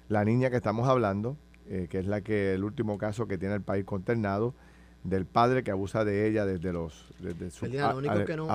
la 0.08 0.24
niña 0.24 0.50
que 0.50 0.56
estamos 0.56 0.88
hablando, 0.88 1.36
eh, 1.68 1.88
que 1.90 2.00
es 2.00 2.06
la 2.08 2.22
que 2.22 2.54
el 2.54 2.64
último 2.64 2.98
caso 2.98 3.28
que 3.28 3.38
tiene 3.38 3.56
el 3.56 3.62
país 3.62 3.84
consternado, 3.84 4.54
del 5.04 5.26
padre 5.26 5.64
que 5.64 5.72
abusa 5.72 6.06
de 6.06 6.30
ella 6.30 6.46
desde 6.46 6.72
los 6.72 7.12
desde 7.20 7.50
su 7.52 7.60
Ferdinand, 7.66 7.92
lo 7.92 7.98
único 7.98 8.24
que 8.26 8.38
no, 8.38 8.48
lo- 8.48 8.54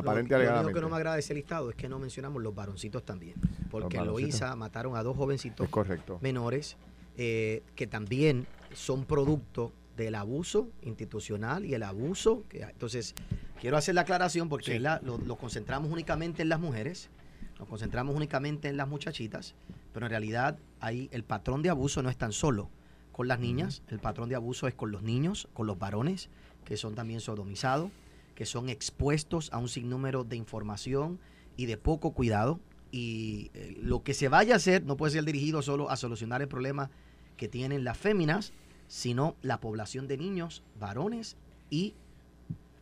único 0.63 0.73
que 0.75 0.81
no 0.81 0.89
me 0.89 0.97
agrada 0.97 1.17
de 1.17 1.21
ese 1.21 1.35
listado 1.35 1.69
es 1.69 1.77
que 1.77 1.91
no 1.91 1.99
mencionamos 1.99 2.43
los 2.43 2.55
varoncitos 2.55 3.03
también. 3.05 3.35
Porque 3.71 3.99
en. 3.99 4.07
Loíza 4.07 4.57
mataron 4.57 4.97
a 4.97 5.03
dos 5.03 5.15
jovencitos 5.15 5.69
correcto. 5.69 6.19
menores 6.23 6.79
eh, 7.19 7.63
que 7.75 7.87
también 7.87 8.47
son 8.73 9.05
producto 9.05 9.73
del 9.99 10.15
abuso 10.15 10.71
institucional 10.83 11.67
y 11.67 11.75
el 11.75 11.83
abuso. 11.83 12.45
que. 12.49 12.63
Entonces, 12.63 13.15
quiero 13.61 13.77
hacer 13.77 13.95
la 13.95 14.03
aclaración 14.03 14.49
porque 14.49 14.73
Sí. 14.75 14.79
la- 14.79 15.01
lo, 15.05 15.19
lo 15.19 15.37
concentramos 15.37 15.91
únicamente 15.93 16.41
en 16.43 16.49
las 16.49 16.61
mujeres, 16.61 17.11
nos 17.59 17.69
concentramos 17.69 18.15
únicamente 18.17 18.69
en 18.69 18.77
las 18.79 18.89
muchachitas, 18.89 19.55
pero 19.93 20.07
en 20.07 20.11
realidad 20.11 20.59
ahí 20.81 21.09
el 21.13 21.25
patrón 21.25 21.63
de 21.63 21.69
abuso 21.71 22.03
no 22.03 22.09
es 22.09 22.17
tan 22.17 22.33
solo 22.33 22.71
con 23.13 23.27
las 23.29 23.41
niñas, 23.41 23.83
el 23.89 23.99
patrón 23.99 24.29
de 24.29 24.37
abuso 24.37 24.69
es 24.69 24.75
con 24.75 24.93
los 24.93 25.03
niños, 25.03 25.49
con 25.53 25.67
los 25.67 25.77
varones, 25.79 26.31
que 26.65 26.77
son 26.77 26.95
también 26.95 27.21
sodomizados, 27.21 27.91
que 28.37 28.47
son 28.47 28.69
expuestos 28.69 29.51
a 29.53 29.59
un 29.59 29.69
sinnúmero 29.69 30.23
de 30.23 30.37
información 30.37 31.19
y 31.57 31.67
de 31.67 31.77
poco 31.77 32.13
cuidado. 32.13 32.61
Y 32.93 33.51
eh, 33.55 33.77
lo 33.83 34.03
que 34.05 34.15
se 34.15 34.29
vaya 34.29 34.55
a 34.55 34.57
hacer 34.59 34.85
no 34.85 34.97
puede 34.97 35.13
ser 35.13 35.25
dirigido 35.25 35.61
solo 35.63 35.91
a 35.91 35.97
solucionar 35.97 36.41
el 36.43 36.49
problema 36.49 36.91
que 37.37 37.49
tienen 37.49 37.83
las 37.85 37.99
féminas, 37.99 38.53
sino 38.89 39.37
la 39.43 39.61
población 39.61 40.09
de 40.09 40.17
niños, 40.17 40.65
varones 40.81 41.37
y 41.71 41.95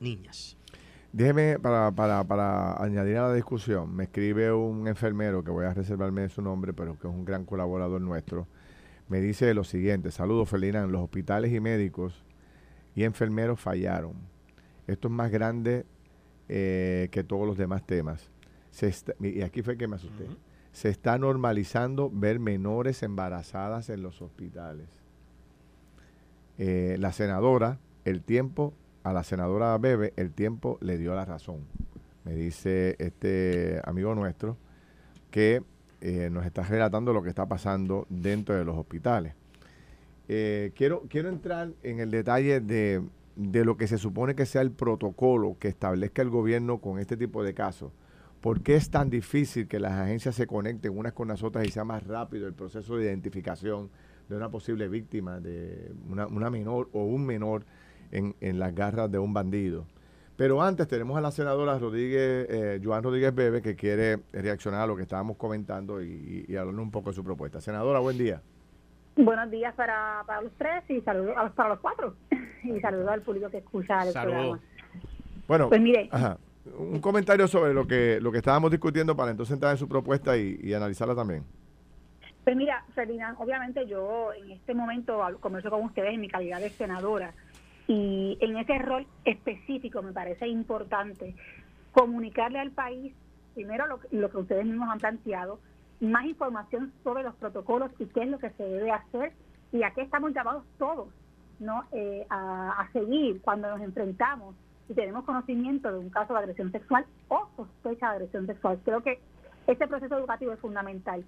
niñas. 0.00 0.56
Déjeme, 1.12 1.58
para, 1.58 1.90
para, 1.92 2.24
para 2.24 2.82
añadir 2.82 3.16
a 3.18 3.28
la 3.28 3.34
discusión, 3.34 3.94
me 3.94 4.04
escribe 4.04 4.52
un 4.52 4.86
enfermero, 4.88 5.42
que 5.42 5.50
voy 5.50 5.64
a 5.64 5.74
reservarme 5.74 6.28
su 6.28 6.42
nombre, 6.42 6.72
pero 6.72 6.98
que 6.98 7.08
es 7.08 7.14
un 7.14 7.24
gran 7.24 7.44
colaborador 7.44 8.00
nuestro, 8.00 8.46
me 9.08 9.20
dice 9.20 9.54
lo 9.54 9.64
siguiente, 9.64 10.10
saludos 10.10 10.48
Felina, 10.48 10.84
los 10.86 11.02
hospitales 11.02 11.52
y 11.52 11.60
médicos 11.60 12.24
y 12.94 13.04
enfermeros 13.04 13.60
fallaron. 13.60 14.14
Esto 14.86 15.08
es 15.08 15.14
más 15.14 15.30
grande 15.30 15.84
eh, 16.48 17.08
que 17.12 17.22
todos 17.22 17.46
los 17.46 17.56
demás 17.56 17.86
temas. 17.86 18.30
Se 18.70 18.92
y 19.20 19.42
aquí 19.42 19.62
fue 19.62 19.76
que 19.76 19.86
me 19.86 19.96
asusté. 19.96 20.26
Se 20.72 20.88
está 20.88 21.18
normalizando 21.18 22.10
ver 22.12 22.38
menores 22.40 23.02
embarazadas 23.02 23.88
en 23.90 24.02
los 24.02 24.20
hospitales. 24.20 24.88
Eh, 26.58 26.96
la 26.98 27.12
senadora, 27.12 27.78
el 28.04 28.22
tiempo, 28.22 28.72
a 29.02 29.12
la 29.12 29.22
senadora 29.22 29.76
Bebe, 29.78 30.12
el 30.16 30.32
tiempo 30.32 30.78
le 30.80 30.98
dio 30.98 31.14
la 31.14 31.24
razón. 31.24 31.60
Me 32.24 32.34
dice 32.34 32.96
este 32.98 33.80
amigo 33.84 34.14
nuestro 34.14 34.56
que 35.30 35.62
eh, 36.00 36.28
nos 36.30 36.44
está 36.46 36.62
relatando 36.62 37.12
lo 37.12 37.22
que 37.22 37.28
está 37.28 37.46
pasando 37.46 38.06
dentro 38.08 38.54
de 38.54 38.64
los 38.64 38.76
hospitales. 38.76 39.34
Eh, 40.28 40.72
quiero, 40.74 41.02
quiero 41.08 41.28
entrar 41.28 41.70
en 41.82 42.00
el 42.00 42.10
detalle 42.10 42.60
de, 42.60 43.02
de, 43.36 43.64
lo 43.64 43.76
que 43.76 43.86
se 43.86 43.96
supone 43.96 44.34
que 44.34 44.44
sea 44.44 44.62
el 44.62 44.72
protocolo 44.72 45.56
que 45.60 45.68
establezca 45.68 46.22
el 46.22 46.30
gobierno 46.30 46.78
con 46.78 46.98
este 46.98 47.16
tipo 47.16 47.44
de 47.44 47.54
casos. 47.54 47.92
¿Por 48.40 48.62
qué 48.62 48.76
es 48.76 48.90
tan 48.90 49.08
difícil 49.08 49.68
que 49.68 49.78
las 49.78 49.92
agencias 49.92 50.34
se 50.34 50.46
conecten 50.46 50.96
unas 50.96 51.12
con 51.12 51.28
las 51.28 51.42
otras 51.42 51.66
y 51.66 51.70
sea 51.70 51.84
más 51.84 52.04
rápido 52.06 52.46
el 52.46 52.54
proceso 52.54 52.96
de 52.96 53.04
identificación 53.04 53.88
de 54.28 54.36
una 54.36 54.50
posible 54.50 54.88
víctima, 54.88 55.40
de 55.40 55.92
una, 56.08 56.26
una 56.26 56.50
menor 56.50 56.88
o 56.92 57.04
un 57.04 57.26
menor 57.26 57.64
en, 58.12 58.34
en 58.40 58.58
las 58.58 58.74
garras 58.74 59.10
de 59.10 59.18
un 59.18 59.32
bandido? 59.32 59.86
Pero 60.36 60.62
antes 60.62 60.86
tenemos 60.86 61.16
a 61.16 61.22
la 61.22 61.30
senadora 61.30 61.78
Rodríguez, 61.78 62.46
eh, 62.50 62.80
Joan 62.84 63.02
Rodríguez 63.02 63.34
Bebe, 63.34 63.62
que 63.62 63.74
quiere 63.74 64.18
reaccionar 64.32 64.82
a 64.82 64.86
lo 64.86 64.94
que 64.94 65.02
estábamos 65.02 65.38
comentando 65.38 66.02
y, 66.02 66.44
y, 66.46 66.56
hablar 66.56 66.74
un 66.74 66.90
poco 66.90 67.08
de 67.10 67.16
su 67.16 67.24
propuesta. 67.24 67.60
Senadora, 67.60 68.00
buen 68.00 68.18
día. 68.18 68.42
Buenos 69.16 69.50
días 69.50 69.74
para, 69.74 70.22
para 70.26 70.42
los 70.42 70.52
tres 70.58 70.84
y 70.90 71.00
saludos 71.00 71.34
para 71.54 71.70
los 71.70 71.80
cuatro. 71.80 72.14
y 72.64 72.80
saludos 72.80 73.08
al 73.08 73.22
público 73.22 73.48
que 73.48 73.58
escucha 73.58 74.06
el 74.06 74.12
programa. 74.12 74.60
Bueno, 75.48 75.68
pues 75.70 75.80
mire. 75.80 76.10
un 76.78 77.00
comentario 77.00 77.48
sobre 77.48 77.72
lo 77.72 77.86
que 77.86 78.18
lo 78.20 78.30
que 78.30 78.38
estábamos 78.38 78.70
discutiendo 78.70 79.16
para 79.16 79.30
entonces 79.30 79.54
entrar 79.54 79.72
en 79.72 79.78
su 79.78 79.88
propuesta 79.88 80.36
y, 80.36 80.74
analizarla 80.74 81.14
también. 81.14 81.44
Pues 82.46 82.56
mira, 82.56 82.84
Ferdinand, 82.94 83.36
obviamente 83.40 83.88
yo 83.88 84.32
en 84.32 84.52
este 84.52 84.72
momento 84.72 85.20
converso 85.40 85.68
con 85.68 85.82
ustedes 85.82 86.14
en 86.14 86.20
mi 86.20 86.28
calidad 86.28 86.60
de 86.60 86.70
senadora 86.70 87.32
y 87.88 88.38
en 88.40 88.56
ese 88.56 88.78
rol 88.78 89.04
específico 89.24 90.00
me 90.00 90.12
parece 90.12 90.46
importante 90.46 91.34
comunicarle 91.90 92.60
al 92.60 92.70
país, 92.70 93.12
primero 93.54 93.86
lo, 93.88 94.30
que 94.30 94.36
ustedes 94.38 94.64
mismos 94.64 94.88
han 94.88 95.00
planteado, 95.00 95.58
más 95.98 96.24
información 96.24 96.92
sobre 97.02 97.24
los 97.24 97.34
protocolos 97.34 97.90
y 97.98 98.06
qué 98.06 98.22
es 98.22 98.28
lo 98.28 98.38
que 98.38 98.50
se 98.50 98.62
debe 98.62 98.92
hacer 98.92 99.32
y 99.72 99.82
a 99.82 99.90
qué 99.90 100.02
estamos 100.02 100.32
llamados 100.32 100.62
todos 100.78 101.08
no 101.58 101.82
eh, 101.90 102.28
a, 102.30 102.88
seguir 102.92 103.42
cuando 103.42 103.68
nos 103.70 103.80
enfrentamos 103.80 104.54
y 104.88 104.94
tenemos 104.94 105.24
conocimiento 105.24 105.90
de 105.90 105.98
un 105.98 106.10
caso 106.10 106.32
de 106.32 106.38
agresión 106.38 106.70
sexual 106.70 107.06
o 107.26 107.48
sospecha 107.56 108.10
de 108.10 108.14
agresión 108.14 108.46
sexual. 108.46 108.78
Creo 108.84 109.02
que 109.02 109.18
este 109.66 109.88
proceso 109.88 110.16
educativo 110.16 110.52
es 110.52 110.60
fundamental. 110.60 111.24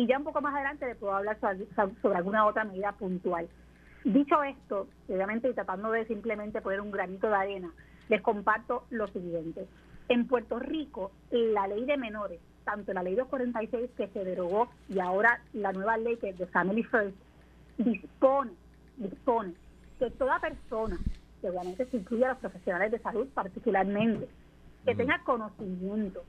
Y 0.00 0.06
ya 0.06 0.16
un 0.16 0.24
poco 0.24 0.40
más 0.40 0.54
adelante 0.54 0.86
le 0.86 0.94
puedo 0.94 1.14
hablar 1.14 1.38
sobre 2.00 2.16
alguna 2.16 2.46
otra 2.46 2.64
medida 2.64 2.92
puntual. 2.92 3.46
Dicho 4.02 4.42
esto, 4.42 4.88
obviamente 5.10 5.50
y 5.50 5.52
tratando 5.52 5.90
de 5.90 6.06
simplemente 6.06 6.62
poner 6.62 6.80
un 6.80 6.90
granito 6.90 7.28
de 7.28 7.36
arena, 7.36 7.70
les 8.08 8.22
comparto 8.22 8.84
lo 8.88 9.08
siguiente. 9.08 9.66
En 10.08 10.26
Puerto 10.26 10.58
Rico, 10.58 11.12
la 11.30 11.68
ley 11.68 11.84
de 11.84 11.98
menores, 11.98 12.40
tanto 12.64 12.94
la 12.94 13.02
ley 13.02 13.14
246 13.14 13.90
que 13.94 14.08
se 14.08 14.24
derogó 14.24 14.70
y 14.88 15.00
ahora 15.00 15.42
la 15.52 15.70
nueva 15.74 15.98
ley 15.98 16.16
que 16.16 16.30
es 16.30 16.38
de 16.38 16.46
Family 16.46 16.82
First, 16.82 17.18
dispone, 17.76 18.52
dispone 18.96 19.52
que 19.98 20.10
toda 20.12 20.40
persona, 20.40 20.98
que 21.42 21.50
obviamente 21.50 21.84
se 21.84 21.98
incluye 21.98 22.24
a 22.24 22.30
los 22.30 22.38
profesionales 22.38 22.90
de 22.90 23.00
salud 23.00 23.28
particularmente, 23.34 24.30
que 24.86 24.94
tenga 24.94 25.22
conocimiento 25.24 26.24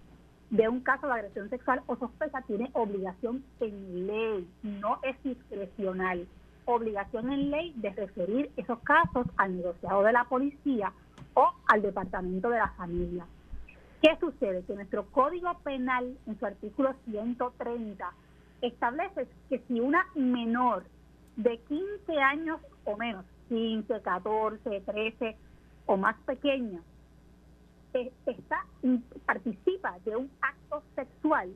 de 0.51 0.69
un 0.69 0.81
caso 0.81 1.07
de 1.07 1.13
agresión 1.13 1.49
sexual 1.49 1.81
o 1.87 1.95
sospecha, 1.95 2.41
tiene 2.41 2.69
obligación 2.73 3.43
en 3.59 4.07
ley, 4.07 4.47
no 4.61 4.99
es 5.01 5.21
discrecional 5.23 6.27
obligación 6.65 7.31
en 7.31 7.51
ley 7.51 7.73
de 7.77 7.89
referir 7.91 8.51
esos 8.57 8.79
casos 8.79 9.27
al 9.37 9.57
negociado 9.57 10.03
de 10.03 10.11
la 10.11 10.25
policía 10.25 10.93
o 11.33 11.49
al 11.67 11.81
departamento 11.81 12.49
de 12.49 12.57
la 12.57 12.69
familia. 12.69 13.25
¿Qué 14.01 14.17
sucede? 14.19 14.63
Que 14.63 14.75
nuestro 14.75 15.05
Código 15.11 15.53
Penal, 15.63 16.17
en 16.27 16.39
su 16.39 16.45
artículo 16.45 16.93
130, 17.05 18.11
establece 18.61 19.27
que 19.49 19.59
si 19.67 19.79
una 19.79 20.05
menor 20.15 20.83
de 21.35 21.57
15 21.59 22.19
años 22.19 22.59
o 22.85 22.97
menos, 22.97 23.25
15, 23.49 24.01
14, 24.01 24.81
13 24.81 25.37
o 25.85 25.97
más 25.97 26.15
pequeña, 26.25 26.79
está, 27.93 28.65
participa 29.25 29.97
de 30.05 30.15
un 30.15 30.31
acto 30.41 30.83
sexual, 30.95 31.53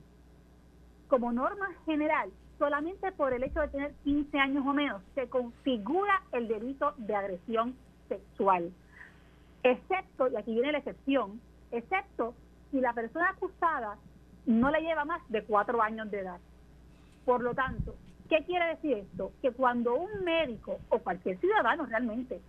como 1.07 1.31
norma 1.31 1.67
general, 1.85 2.31
solamente 2.57 3.11
por 3.11 3.33
el 3.33 3.43
hecho 3.43 3.61
de 3.61 3.67
tener 3.67 3.93
15 4.03 4.37
años 4.39 4.65
o 4.65 4.73
menos 4.73 5.01
se 5.13 5.29
configura 5.29 6.21
el 6.31 6.47
delito 6.47 6.93
de 6.97 7.15
agresión 7.15 7.75
sexual. 8.07 8.71
Excepto, 9.63 10.27
y 10.27 10.35
aquí 10.35 10.53
viene 10.53 10.71
la 10.71 10.77
excepción, 10.79 11.39
excepto 11.71 12.33
si 12.71 12.79
la 12.79 12.93
persona 12.93 13.29
acusada 13.29 13.97
no 14.45 14.69
le 14.69 14.81
lleva 14.81 15.05
más 15.05 15.21
de 15.29 15.43
cuatro 15.43 15.81
años 15.81 16.09
de 16.11 16.19
edad. 16.19 16.39
Por 17.25 17.41
lo 17.41 17.55
tanto, 17.55 17.95
¿qué 18.29 18.43
quiere 18.45 18.67
decir 18.67 18.97
esto? 18.97 19.31
Que 19.41 19.51
cuando 19.51 19.95
un 19.95 20.23
médico 20.23 20.79
o 20.89 20.99
cualquier 20.99 21.39
ciudadano 21.39 21.85
realmente 21.85 22.39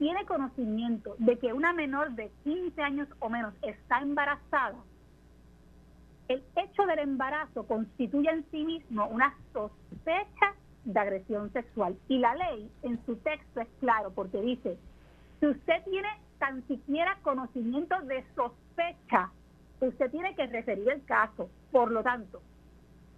tiene 0.00 0.24
conocimiento 0.24 1.14
de 1.18 1.38
que 1.38 1.52
una 1.52 1.74
menor 1.74 2.12
de 2.12 2.32
15 2.44 2.80
años 2.80 3.06
o 3.18 3.28
menos 3.28 3.52
está 3.60 4.00
embarazada, 4.00 4.78
el 6.28 6.42
hecho 6.56 6.86
del 6.86 7.00
embarazo 7.00 7.66
constituye 7.66 8.30
en 8.30 8.46
sí 8.50 8.64
mismo 8.64 9.06
una 9.08 9.36
sospecha 9.52 10.54
de 10.86 10.98
agresión 10.98 11.52
sexual. 11.52 11.98
Y 12.08 12.18
la 12.18 12.34
ley 12.34 12.70
en 12.82 13.04
su 13.04 13.16
texto 13.16 13.60
es 13.60 13.68
claro 13.78 14.10
porque 14.14 14.40
dice, 14.40 14.78
si 15.38 15.48
usted 15.48 15.84
tiene 15.84 16.08
tan 16.38 16.66
siquiera 16.66 17.18
conocimiento 17.20 17.94
de 18.00 18.24
sospecha, 18.34 19.30
usted 19.82 20.10
tiene 20.10 20.34
que 20.34 20.46
referir 20.46 20.88
el 20.88 21.04
caso. 21.04 21.50
Por 21.70 21.90
lo 21.90 22.02
tanto, 22.02 22.40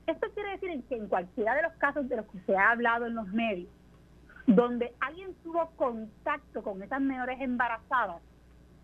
esto 0.09 0.27
quiere 0.35 0.59
decir 0.59 0.83
que 0.89 0.97
en 0.97 1.07
cualquiera 1.07 1.55
de 1.55 1.63
los 1.63 1.75
casos 1.75 2.09
de 2.09 2.17
los 2.17 2.27
que 2.27 2.41
se 2.41 2.57
ha 2.57 2.73
hablado 2.73 3.07
en 3.07 3.15
los 3.15 3.29
medios, 3.29 3.71
donde 4.47 4.93
alguien 5.01 5.35
tuvo 5.43 5.71
contacto 5.77 6.63
con 6.63 6.83
esas 6.83 7.01
menores 7.01 7.41
embarazadas, 7.41 8.23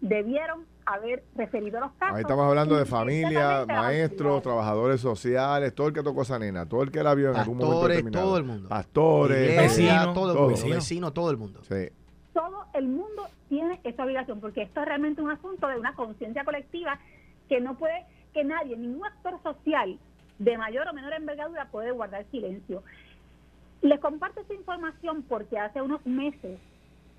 debieron 0.00 0.64
haber 0.86 1.24
referido 1.34 1.80
los 1.80 1.92
casos. 1.92 2.16
Ahí 2.16 2.22
estamos 2.22 2.46
hablando 2.46 2.76
de 2.76 2.86
familia, 2.86 3.64
maestros, 3.66 4.42
trabajadores 4.42 5.00
sociales, 5.00 5.74
todo 5.74 5.88
el 5.88 5.94
que 5.94 6.02
tocó 6.02 6.22
esa 6.22 6.38
nena, 6.38 6.66
todo 6.66 6.82
el 6.82 6.90
que 6.90 7.02
la 7.02 7.14
vio 7.14 7.30
en 7.30 7.36
algún 7.36 7.58
momento 7.58 7.88
determinado. 7.88 8.26
todo 8.26 8.38
el 8.38 8.44
mundo. 8.44 8.68
Pastores, 8.68 9.56
vecinos, 9.56 10.14
todo, 10.14 10.32
el 10.32 10.38
mundo, 10.38 10.74
vecino, 10.74 11.12
todo 11.12 11.30
el 11.30 11.36
mundo. 11.36 11.60
Sí. 11.64 11.88
Todo 12.32 12.66
el 12.74 12.88
mundo 12.88 13.26
tiene 13.48 13.80
esa 13.84 14.04
obligación, 14.04 14.40
porque 14.40 14.62
esto 14.62 14.80
es 14.80 14.86
realmente 14.86 15.20
un 15.20 15.30
asunto 15.30 15.66
de 15.66 15.78
una 15.78 15.94
conciencia 15.94 16.44
colectiva 16.44 16.98
que 17.48 17.60
no 17.60 17.76
puede, 17.76 18.04
que 18.32 18.44
nadie, 18.44 18.76
ningún 18.76 19.04
actor 19.04 19.40
social 19.42 19.98
de 20.38 20.56
mayor 20.56 20.86
o 20.86 20.92
menor 20.92 21.12
envergadura 21.14 21.68
puede 21.70 21.90
guardar 21.90 22.24
silencio. 22.30 22.82
Les 23.82 24.00
comparto 24.00 24.40
esta 24.40 24.54
información 24.54 25.22
porque 25.22 25.58
hace 25.58 25.80
unos 25.80 26.04
meses 26.04 26.58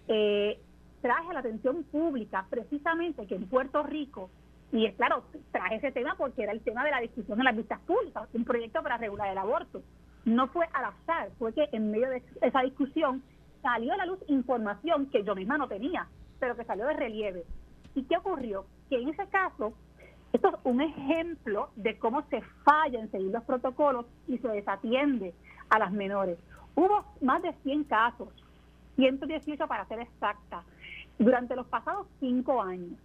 eh, 0.08 0.60
traje 1.02 1.34
la 1.34 1.40
atención 1.40 1.84
pública 1.84 2.46
precisamente 2.50 3.26
que 3.28 3.36
en 3.36 3.48
Puerto 3.48 3.84
Rico, 3.84 4.30
y 4.72 4.86
es 4.86 4.96
claro, 4.96 5.24
traje 5.52 5.76
ese 5.76 5.92
tema 5.92 6.16
porque 6.18 6.44
era 6.44 6.52
el 6.52 6.62
tema 6.62 6.84
de 6.84 6.92
la 6.92 7.00
discusión 7.00 7.40
en 7.40 7.46
las 7.46 7.56
vistas 7.56 7.80
públicas, 7.82 8.28
un 8.34 8.44
proyecto 8.44 8.84
para 8.84 8.98
regular 8.98 9.30
el 9.30 9.38
aborto. 9.38 9.82
No 10.26 10.48
fue 10.50 10.66
al 10.74 10.86
azar, 10.86 11.30
fue 11.40 11.54
que 11.54 11.70
en 11.72 11.92
medio 11.92 12.10
de 12.10 12.24
esa 12.42 12.62
discusión 12.62 13.24
salió 13.62 13.94
a 13.94 13.98
la 13.98 14.06
luz 14.06 14.20
información 14.28 15.10
que 15.10 15.24
yo 15.24 15.36
misma 15.36 15.58
no 15.58 15.68
tenía, 15.68 16.08
pero 16.40 16.56
que 16.56 16.66
salió 16.66 16.86
de 16.86 16.94
relieve. 16.94 17.46
¿Y 17.96 18.04
qué 18.04 18.18
ocurrió? 18.18 18.66
Que 18.90 19.02
en 19.02 19.10
ese 19.10 19.28
caso, 19.28 19.74
esto 20.34 20.50
es 20.50 20.56
un 20.64 20.82
ejemplo 20.82 21.70
de 21.76 21.98
cómo 21.98 22.24
se 22.30 22.42
falla 22.64 23.00
en 23.00 23.10
seguir 23.12 23.32
los 23.32 23.44
protocolos 23.44 24.06
y 24.28 24.38
se 24.38 24.48
desatiende 24.48 25.34
a 25.70 25.80
las 25.80 25.92
menores. 25.92 26.38
Hubo 26.76 27.04
más 27.22 27.42
de 27.42 27.54
100 27.64 27.86
casos, 27.86 28.30
118 28.96 29.68
para 29.68 29.86
ser 29.88 30.00
exacta, 30.00 30.64
durante 31.18 31.56
los 31.56 31.68
pasados 31.68 32.08
cinco 32.20 32.62
años, 32.62 32.98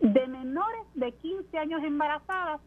de 0.00 0.26
menores 0.28 0.82
de 0.94 1.12
15 1.12 1.58
años 1.58 1.82
embarazadas, 1.82 2.60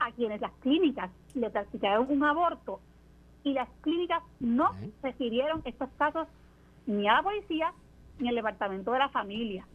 a 0.00 0.12
quienes 0.12 0.40
las 0.40 0.52
clínicas 0.60 1.10
le 1.34 1.50
practicaron 1.50 2.06
un 2.08 2.24
aborto 2.24 2.80
y 3.42 3.52
las 3.52 3.68
clínicas 3.80 4.22
no 4.40 4.70
refirieron 5.02 5.62
estos 5.64 5.88
casos 5.98 6.28
ni 6.86 7.08
a 7.08 7.14
la 7.14 7.22
policía 7.22 7.72
ni 8.18 8.28
al 8.28 8.34
departamento 8.36 8.92
de 8.92 8.98
la 8.98 9.08
familia. 9.08 9.66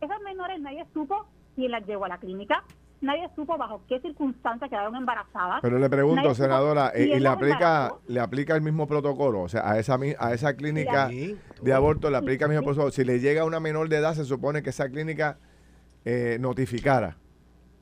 Esas 0.00 0.20
menores 0.22 0.60
nadie 0.60 0.84
supo 0.92 1.26
quién 1.54 1.72
las 1.72 1.86
llevó 1.86 2.04
a 2.04 2.08
la 2.08 2.18
clínica, 2.18 2.64
nadie 3.00 3.28
supo 3.36 3.56
bajo 3.56 3.82
qué 3.88 4.00
circunstancias 4.00 4.68
quedaron 4.70 4.94
embarazadas. 4.96 5.60
Pero 5.62 5.78
le 5.78 5.88
pregunto, 5.90 6.22
Nadie 6.22 6.34
senadora, 6.34 6.92
¿y 6.96 7.18
le 7.18 7.28
aplica, 7.28 7.94
le 8.06 8.20
aplica 8.20 8.54
el 8.54 8.62
mismo 8.62 8.86
protocolo? 8.86 9.42
O 9.42 9.48
sea, 9.48 9.70
a 9.70 9.78
esa, 9.78 9.96
mi- 9.98 10.14
a 10.18 10.32
esa 10.34 10.54
clínica 10.54 11.08
Sí. 11.08 11.36
de 11.62 11.72
aborto 11.72 12.10
le 12.10 12.16
aplica 12.16 12.44
el 12.46 12.50
mismo 12.50 12.64
protocolo. 12.64 12.90
Si 12.90 13.04
le 13.04 13.20
llega 13.20 13.42
a 13.42 13.44
una 13.44 13.60
menor 13.60 13.88
de 13.88 13.96
edad, 13.96 14.14
se 14.14 14.24
supone 14.24 14.62
que 14.62 14.70
esa 14.70 14.88
clínica 14.88 15.38
eh, 16.04 16.38
notificara 16.40 17.16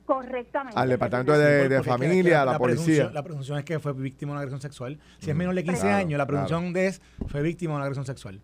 Correctamente. 0.05 0.79
al 0.79 0.89
departamento 0.89 1.37
de, 1.37 1.83
familia, 1.83 2.41
a 2.41 2.45
la, 2.45 2.57
presunción- 2.59 2.59
policía. 2.59 3.09
La 3.13 3.23
presunción 3.23 3.57
es 3.57 3.65
que 3.65 3.79
fue 3.79 3.93
víctima 3.93 4.29
de 4.29 4.33
una 4.33 4.39
agresión 4.41 4.61
sexual. 4.61 4.99
Si 5.19 5.29
es 5.29 5.35
menor 5.35 5.53
de 5.55 5.63
15 5.63 5.81
claro, 5.81 5.95
años, 5.97 6.17
la 6.17 6.25
claro. 6.25 6.45
presunción 6.47 6.73
de 6.73 6.87
es 6.87 7.01
fue 7.27 7.41
víctima 7.41 7.73
de 7.73 7.75
una 7.77 7.85
agresión 7.85 8.05
sexual. 8.05 8.41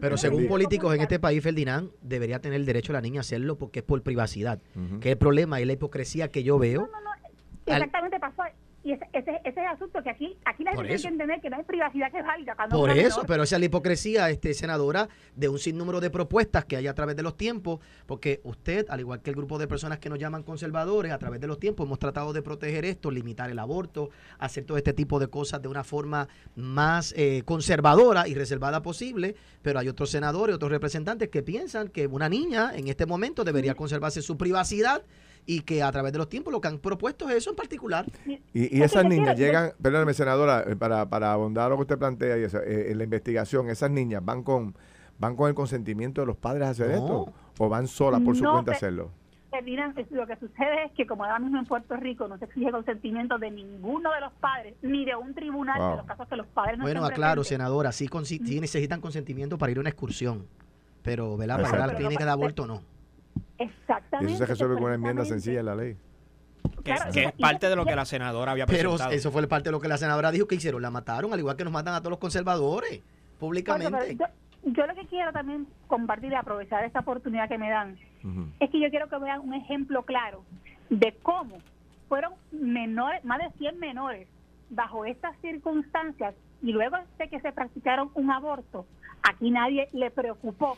Pero 0.00 0.16
según 0.16 0.46
políticos 0.48 0.94
en 0.94 1.00
este 1.00 1.18
país, 1.18 1.42
Ferdinand, 1.42 1.90
debería 2.02 2.40
tener 2.40 2.56
el 2.60 2.66
derecho 2.66 2.92
la 2.92 3.00
niña 3.00 3.20
a 3.20 3.22
hacerlo 3.22 3.56
porque 3.58 3.80
es 3.80 3.84
por 3.84 4.02
privacidad. 4.02 4.60
Ujú. 4.74 5.00
Que 5.00 5.12
el 5.12 5.18
problema 5.18 5.60
es 5.60 5.66
la 5.66 5.72
hipocresía 5.72 6.28
que 6.28 6.42
yo 6.42 6.58
veo. 6.58 6.88
al- 7.66 7.82
Exactamente 7.82 8.20
pasó. 8.20 8.42
Y 8.86 8.92
ese, 8.92 9.04
ese, 9.12 9.32
ese 9.32 9.48
es 9.48 9.56
el 9.56 9.66
asunto 9.66 10.00
que 10.00 10.10
aquí, 10.10 10.38
aquí 10.44 10.62
la 10.62 10.70
gente 10.70 10.86
tiene 10.86 11.02
que 11.02 11.08
entender 11.08 11.40
que 11.40 11.50
no 11.50 11.56
hay 11.56 11.64
privacidad 11.64 12.12
que 12.12 12.22
valga. 12.22 12.54
cuando 12.54 12.76
Por 12.76 12.90
eso, 12.90 13.24
pero 13.26 13.42
esa 13.42 13.56
es 13.56 13.60
la 13.60 13.66
hipocresía, 13.66 14.30
este, 14.30 14.54
senadora, 14.54 15.08
de 15.34 15.48
un 15.48 15.58
sinnúmero 15.58 15.98
de 16.00 16.08
propuestas 16.08 16.66
que 16.66 16.76
hay 16.76 16.86
a 16.86 16.94
través 16.94 17.16
de 17.16 17.24
los 17.24 17.36
tiempos, 17.36 17.80
porque 18.06 18.40
usted, 18.44 18.86
al 18.88 19.00
igual 19.00 19.22
que 19.22 19.30
el 19.30 19.34
grupo 19.34 19.58
de 19.58 19.66
personas 19.66 19.98
que 19.98 20.08
nos 20.08 20.20
llaman 20.20 20.44
conservadores, 20.44 21.10
a 21.10 21.18
través 21.18 21.40
de 21.40 21.48
los 21.48 21.58
tiempos 21.58 21.84
hemos 21.84 21.98
tratado 21.98 22.32
de 22.32 22.42
proteger 22.42 22.84
esto, 22.84 23.10
limitar 23.10 23.50
el 23.50 23.58
aborto, 23.58 24.10
hacer 24.38 24.62
todo 24.62 24.78
este 24.78 24.92
tipo 24.92 25.18
de 25.18 25.26
cosas 25.26 25.60
de 25.60 25.66
una 25.66 25.82
forma 25.82 26.28
más 26.54 27.12
eh, 27.16 27.42
conservadora 27.44 28.28
y 28.28 28.34
reservada 28.34 28.82
posible, 28.82 29.34
pero 29.62 29.80
hay 29.80 29.88
otros 29.88 30.10
senadores, 30.10 30.54
otros 30.54 30.70
representantes 30.70 31.28
que 31.28 31.42
piensan 31.42 31.88
que 31.88 32.06
una 32.06 32.28
niña 32.28 32.70
en 32.72 32.86
este 32.86 33.04
momento 33.04 33.42
debería 33.42 33.74
conservarse 33.74 34.22
su 34.22 34.36
privacidad 34.36 35.02
y 35.46 35.60
que 35.60 35.82
a 35.82 35.90
través 35.92 36.12
de 36.12 36.18
los 36.18 36.28
tiempos 36.28 36.52
lo 36.52 36.60
que 36.60 36.68
han 36.68 36.78
propuesto 36.78 37.28
es 37.30 37.36
eso 37.36 37.50
en 37.50 37.56
particular. 37.56 38.04
Y, 38.26 38.32
y 38.52 38.64
Es 38.64 38.70
que 38.70 38.84
esas 38.84 39.04
niñas 39.04 39.38
llegan, 39.38 39.72
perdóneme 39.80 40.12
senadora, 40.12 40.64
eh, 40.66 40.74
para, 40.76 41.08
para 41.08 41.32
abundar 41.32 41.70
lo 41.70 41.76
que 41.76 41.82
usted 41.82 41.98
plantea 41.98 42.36
y 42.38 42.42
eso, 42.44 42.58
eh, 42.58 42.90
en 42.90 42.98
la 42.98 43.04
investigación, 43.04 43.68
esas 43.70 43.90
niñas 43.90 44.24
van 44.24 44.42
con 44.42 44.74
van 45.18 45.34
con 45.34 45.48
el 45.48 45.54
consentimiento 45.54 46.20
de 46.20 46.26
los 46.26 46.36
padres 46.36 46.66
a 46.68 46.70
hacer 46.70 46.88
No. 46.88 46.94
esto 46.96 47.32
o 47.58 47.68
van 47.70 47.86
solas 47.88 48.20
por 48.20 48.36
su 48.36 48.42
No, 48.42 48.52
cuenta 48.52 48.72
a 48.72 48.74
hacerlo. 48.74 49.10
Es- 49.52 50.10
lo 50.10 50.26
que 50.26 50.36
sucede 50.36 50.84
es 50.84 50.92
que 50.92 51.06
como 51.06 51.24
ahora 51.24 51.38
mismo 51.38 51.58
en 51.58 51.64
Puerto 51.64 51.96
Rico 51.96 52.28
no 52.28 52.36
se 52.36 52.44
exige 52.44 52.70
consentimiento 52.70 53.38
de 53.38 53.50
ninguno 53.50 54.12
de 54.12 54.20
los 54.20 54.32
padres, 54.34 54.74
ni 54.82 55.06
de 55.06 55.16
un 55.16 55.32
tribunal 55.32 55.78
Wow. 55.78 55.90
de 55.92 55.96
los 55.96 56.06
casos 56.06 56.28
que 56.28 56.36
los 56.36 56.46
padres 56.48 56.76
no 56.76 56.84
Bueno, 56.84 57.02
aclaro, 57.06 57.40
presentes. 57.40 57.48
senadora, 57.48 57.92
sí, 57.92 58.06
sí 58.44 58.60
necesitan 58.60 59.00
consentimiento 59.00 59.56
para 59.56 59.72
ir 59.72 59.78
a 59.78 59.80
una 59.80 59.88
excursión, 59.88 60.46
pero 61.02 61.38
¿verdad? 61.38 61.62
para 61.62 61.68
ir 61.78 61.82
a 61.82 61.86
la 61.86 61.94
clínica 61.94 62.24
de 62.26 62.30
aborto 62.30 62.66
no. 62.66 62.82
Y 63.58 63.62
Exactamente. 63.62 64.32
eso 64.34 64.38
se 64.44 64.46
resuelve 64.46 64.74
con 64.76 64.84
una 64.84 64.94
enmienda 64.94 65.24
sencilla 65.24 65.60
en 65.60 65.66
la 65.66 65.74
ley. 65.74 65.96
Que, 66.84 66.94
Claro, 66.94 67.12
que 67.12 67.20
y- 67.22 67.24
es 67.24 67.32
parte 67.32 67.68
de 67.68 67.76
lo 67.76 67.84
que 67.84 67.94
la 67.96 68.04
senadora 68.04 68.52
había 68.52 68.66
Pero 68.66 68.90
presentado. 68.90 69.12
eso 69.12 69.30
fue 69.30 69.46
parte 69.48 69.68
de 69.68 69.72
lo 69.72 69.80
que 69.80 69.88
la 69.88 69.98
senadora 69.98 70.30
dijo 70.30 70.46
que 70.46 70.56
hicieron, 70.56 70.82
la 70.82 70.90
mataron, 70.90 71.32
al 71.32 71.38
igual 71.38 71.56
que 71.56 71.64
nos 71.64 71.72
matan 71.72 71.94
a 71.94 72.00
todos 72.00 72.10
los 72.10 72.18
conservadores, 72.18 73.00
pero 73.00 73.38
públicamente. 73.38 74.16
yo, 74.16 74.26
yo 74.64 74.86
lo 74.86 74.94
que 74.94 75.06
quiero 75.06 75.32
también 75.32 75.66
compartir 75.86 76.32
y 76.32 76.34
aprovechar 76.34 76.84
esta 76.84 77.00
oportunidad 77.00 77.48
que 77.48 77.58
me 77.58 77.70
dan 77.70 77.96
es 78.58 78.70
que 78.70 78.80
yo 78.80 78.90
quiero 78.90 79.08
que 79.08 79.18
vean 79.18 79.40
un 79.40 79.54
ejemplo 79.54 80.02
claro 80.02 80.42
de 80.90 81.14
cómo 81.22 81.58
fueron 82.08 82.32
menores, 82.50 83.24
más 83.24 83.38
de 83.38 83.50
100 83.58 83.78
menores 83.78 84.26
bajo 84.70 85.04
estas 85.04 85.36
circunstancias 85.40 86.34
y 86.62 86.72
luego 86.72 86.96
de 87.18 87.28
que 87.28 87.40
se 87.40 87.52
practicaron 87.52 88.10
un 88.14 88.30
aborto, 88.32 88.86
aquí 89.22 89.50
nadie 89.52 89.88
le 89.92 90.10
preocupó 90.10 90.76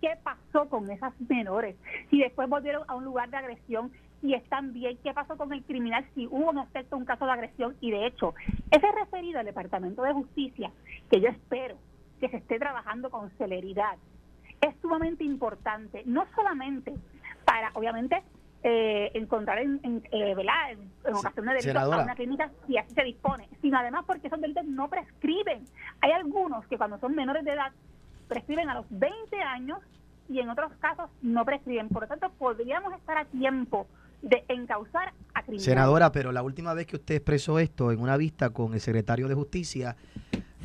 qué 0.00 0.16
pasó 0.22 0.68
con 0.68 0.90
esas 0.90 1.12
menores, 1.28 1.76
si 2.10 2.20
después 2.20 2.48
volvieron 2.48 2.82
a 2.88 2.94
un 2.94 3.04
lugar 3.04 3.30
de 3.30 3.36
agresión, 3.36 3.92
si 4.20 4.34
están 4.34 4.72
bien, 4.72 4.98
qué 5.02 5.12
pasó 5.12 5.36
con 5.36 5.52
el 5.52 5.62
criminal, 5.64 6.06
si 6.14 6.26
hubo 6.26 6.50
en 6.50 6.58
efecto 6.58 6.96
un 6.96 7.04
caso 7.04 7.24
de 7.24 7.32
agresión 7.32 7.76
y 7.80 7.90
de 7.90 8.06
hecho, 8.06 8.34
ese 8.70 8.86
referido 8.92 9.40
al 9.40 9.46
Departamento 9.46 10.02
de 10.02 10.12
Justicia, 10.12 10.70
que 11.10 11.20
yo 11.20 11.28
espero 11.28 11.76
que 12.20 12.28
se 12.28 12.36
esté 12.36 12.58
trabajando 12.58 13.10
con 13.10 13.30
celeridad, 13.38 13.96
es 14.60 14.74
sumamente 14.82 15.24
importante, 15.24 16.02
no 16.04 16.26
solamente 16.34 16.94
para, 17.46 17.70
obviamente, 17.74 18.22
eh, 18.62 19.10
encontrar 19.14 19.58
en, 19.58 19.80
en, 19.82 20.02
eh, 20.12 20.34
¿verdad? 20.34 20.72
en, 20.72 20.80
en 21.06 21.14
ocasión 21.14 21.46
de 21.46 21.54
delitos 21.54 21.82
a 21.82 22.02
una 22.02 22.14
clínica 22.14 22.50
si 22.66 22.76
así 22.76 22.92
se 22.94 23.04
dispone, 23.04 23.48
sino 23.62 23.78
además 23.78 24.04
porque 24.06 24.26
esos 24.26 24.38
delitos 24.38 24.66
no 24.66 24.88
prescriben. 24.88 25.64
Hay 26.02 26.12
algunos 26.12 26.66
que 26.66 26.76
cuando 26.76 26.98
son 26.98 27.14
menores 27.14 27.42
de 27.44 27.52
edad 27.52 27.72
prescriben 28.30 28.70
a 28.70 28.74
los 28.74 28.86
20 28.88 29.36
años 29.42 29.80
y 30.28 30.38
en 30.38 30.48
otros 30.48 30.72
casos 30.80 31.10
no 31.20 31.44
prescriben. 31.44 31.88
Por 31.88 32.02
lo 32.02 32.08
tanto, 32.08 32.30
podríamos 32.38 32.94
estar 32.94 33.18
a 33.18 33.24
tiempo 33.26 33.88
de 34.22 34.44
encauzar 34.48 35.12
a 35.34 35.42
criminales. 35.42 35.64
Senadora, 35.64 36.12
pero 36.12 36.30
la 36.30 36.42
última 36.42 36.72
vez 36.72 36.86
que 36.86 36.96
usted 36.96 37.16
expresó 37.16 37.58
esto 37.58 37.90
en 37.90 38.00
una 38.00 38.16
vista 38.16 38.50
con 38.50 38.72
el 38.72 38.80
secretario 38.80 39.28
de 39.28 39.34
Justicia, 39.34 39.96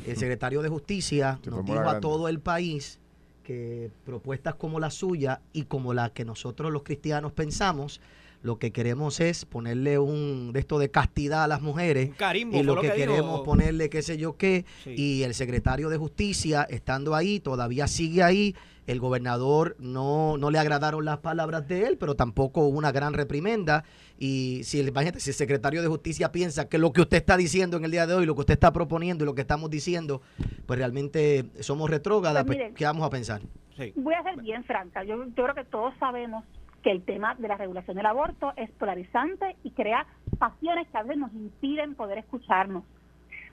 el 0.06 0.16
secretario 0.16 0.62
de 0.62 0.68
Justicia 0.68 1.40
Se 1.42 1.50
nos 1.50 1.64
dijo 1.64 1.80
a 1.80 2.00
todo 2.00 2.28
el 2.28 2.38
país 2.38 3.00
que 3.42 3.90
propuestas 4.04 4.54
como 4.54 4.78
la 4.78 4.90
suya 4.90 5.40
y 5.52 5.64
como 5.64 5.94
la 5.94 6.10
que 6.10 6.24
nosotros 6.24 6.72
los 6.72 6.84
cristianos 6.84 7.32
pensamos, 7.32 8.00
lo 8.46 8.58
que 8.58 8.70
queremos 8.72 9.20
es 9.20 9.44
ponerle 9.44 9.98
un 9.98 10.52
de 10.52 10.60
esto 10.60 10.78
de 10.78 10.90
castidad 10.90 11.44
a 11.44 11.48
las 11.48 11.60
mujeres 11.60 12.08
Un 12.10 12.14
carimbo, 12.14 12.56
y 12.56 12.62
lo 12.62 12.76
lo 12.76 12.80
que, 12.80 12.88
que 12.90 12.94
queremos 12.94 13.40
ponerle 13.42 13.90
qué 13.90 14.00
sé 14.02 14.16
yo 14.16 14.36
qué 14.36 14.64
Sí. 14.84 14.94
y 14.96 15.22
el 15.24 15.34
secretario 15.34 15.88
de 15.88 15.96
justicia 15.98 16.62
estando 16.70 17.14
ahí 17.14 17.40
todavía 17.40 17.86
sigue 17.88 18.22
ahí 18.22 18.54
el 18.86 19.00
gobernador 19.00 19.74
no, 19.80 20.38
no 20.38 20.50
le 20.52 20.60
agradaron 20.60 21.04
las 21.04 21.18
palabras 21.18 21.66
de 21.66 21.86
él 21.88 21.96
pero 21.98 22.14
tampoco 22.14 22.60
hubo 22.62 22.78
una 22.78 22.92
gran 22.92 23.14
reprimenda 23.14 23.82
y 24.18 24.60
si 24.62 24.78
el- 24.78 24.88
imagínate 24.88 25.18
si 25.18 25.30
el 25.30 25.34
secretario 25.36 25.82
de 25.82 25.88
justicia 25.88 26.30
piensa 26.30 26.68
que 26.68 26.78
lo 26.78 26.92
que 26.92 27.00
usted 27.00 27.16
está 27.16 27.36
diciendo 27.36 27.76
en 27.76 27.84
el 27.84 27.90
día 27.90 28.06
de 28.06 28.14
hoy 28.14 28.26
lo 28.26 28.34
que 28.36 28.40
usted 28.42 28.54
está 28.54 28.72
proponiendo 28.72 29.24
y 29.24 29.26
lo 29.26 29.34
que 29.34 29.40
estamos 29.42 29.68
diciendo 29.70 30.22
pues 30.66 30.78
realmente 30.78 31.46
somos 31.60 31.90
retrógradas 31.90 32.44
Pues 32.44 32.58
pues, 32.58 32.74
qué 32.76 32.84
vamos 32.84 33.04
a 33.04 33.10
pensar 33.10 33.42
Sí. 33.76 33.92
Voy 33.94 34.14
a 34.14 34.22
ser 34.22 34.40
bien 34.40 34.64
franca. 34.64 35.04
Yo, 35.04 35.22
yo 35.22 35.34
creo 35.34 35.54
que 35.54 35.64
todos 35.64 35.92
sabemos 36.00 36.42
que 36.86 36.92
el 36.92 37.02
tema 37.02 37.34
de 37.34 37.48
la 37.48 37.56
regulación 37.56 37.96
del 37.96 38.06
aborto 38.06 38.52
es 38.54 38.70
polarizante 38.70 39.56
y 39.64 39.72
crea 39.72 40.06
pasiones 40.38 40.86
que 40.86 40.96
a 40.96 41.02
veces 41.02 41.18
nos 41.18 41.32
impiden 41.32 41.96
poder 41.96 42.16
escucharnos. 42.18 42.84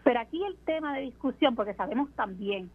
Pero 0.03 0.19
aquí 0.19 0.39
el 0.45 0.55
tema 0.65 0.93
de 0.93 1.01
discusión, 1.01 1.55
porque 1.55 1.73
sabemos 1.73 2.11
también, 2.11 2.69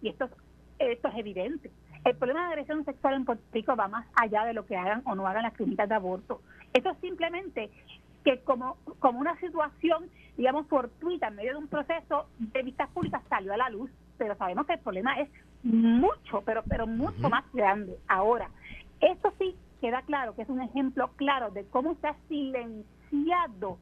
y 0.00 0.10
esto, 0.10 0.26
es- 0.26 0.30
esto 0.78 1.08
es 1.08 1.16
evidente, 1.16 1.72
el 2.04 2.14
problema 2.14 2.42
de 2.46 2.52
agresión 2.52 2.84
sexual 2.84 3.14
en 3.14 3.24
Puerto 3.24 3.42
Rico 3.52 3.74
va 3.74 3.88
más 3.88 4.06
allá 4.14 4.44
de 4.44 4.52
lo 4.52 4.64
que 4.66 4.76
hagan 4.76 5.02
o 5.04 5.16
no 5.16 5.26
hagan 5.26 5.42
las 5.42 5.54
clínicas 5.54 5.88
de 5.88 5.96
aborto. 5.96 6.42
Esto 6.72 6.90
es 6.90 6.98
simplemente 6.98 7.70
que 8.22 8.38
como, 8.44 8.76
como 9.00 9.18
una 9.18 9.36
situación, 9.40 10.04
digamos, 10.36 10.68
fortuita 10.68 11.26
en 11.26 11.34
medio 11.34 11.54
de 11.54 11.58
un 11.58 11.66
proceso 11.66 12.26
de 12.38 12.62
vistas 12.62 12.88
públicas 12.90 13.20
salió 13.28 13.52
a 13.52 13.56
la 13.56 13.68
luz, 13.68 13.90
pero 14.16 14.36
sabemos 14.36 14.64
que 14.64 14.74
el 14.74 14.78
problema 14.78 15.18
es 15.18 15.28
mucho, 15.64 16.40
pero, 16.46 16.62
pero 16.68 16.86
mucho 16.86 17.28
más 17.28 17.44
grande. 17.52 17.98
Ahora, 18.06 18.48
esto 19.00 19.32
sí 19.40 19.56
queda 19.84 20.00
claro 20.00 20.34
que 20.34 20.40
es 20.40 20.48
un 20.48 20.62
ejemplo 20.62 21.10
claro 21.16 21.50
de 21.50 21.66
cómo 21.66 21.94
se 22.00 22.06
ha 22.06 22.16
silenciado 22.26 23.76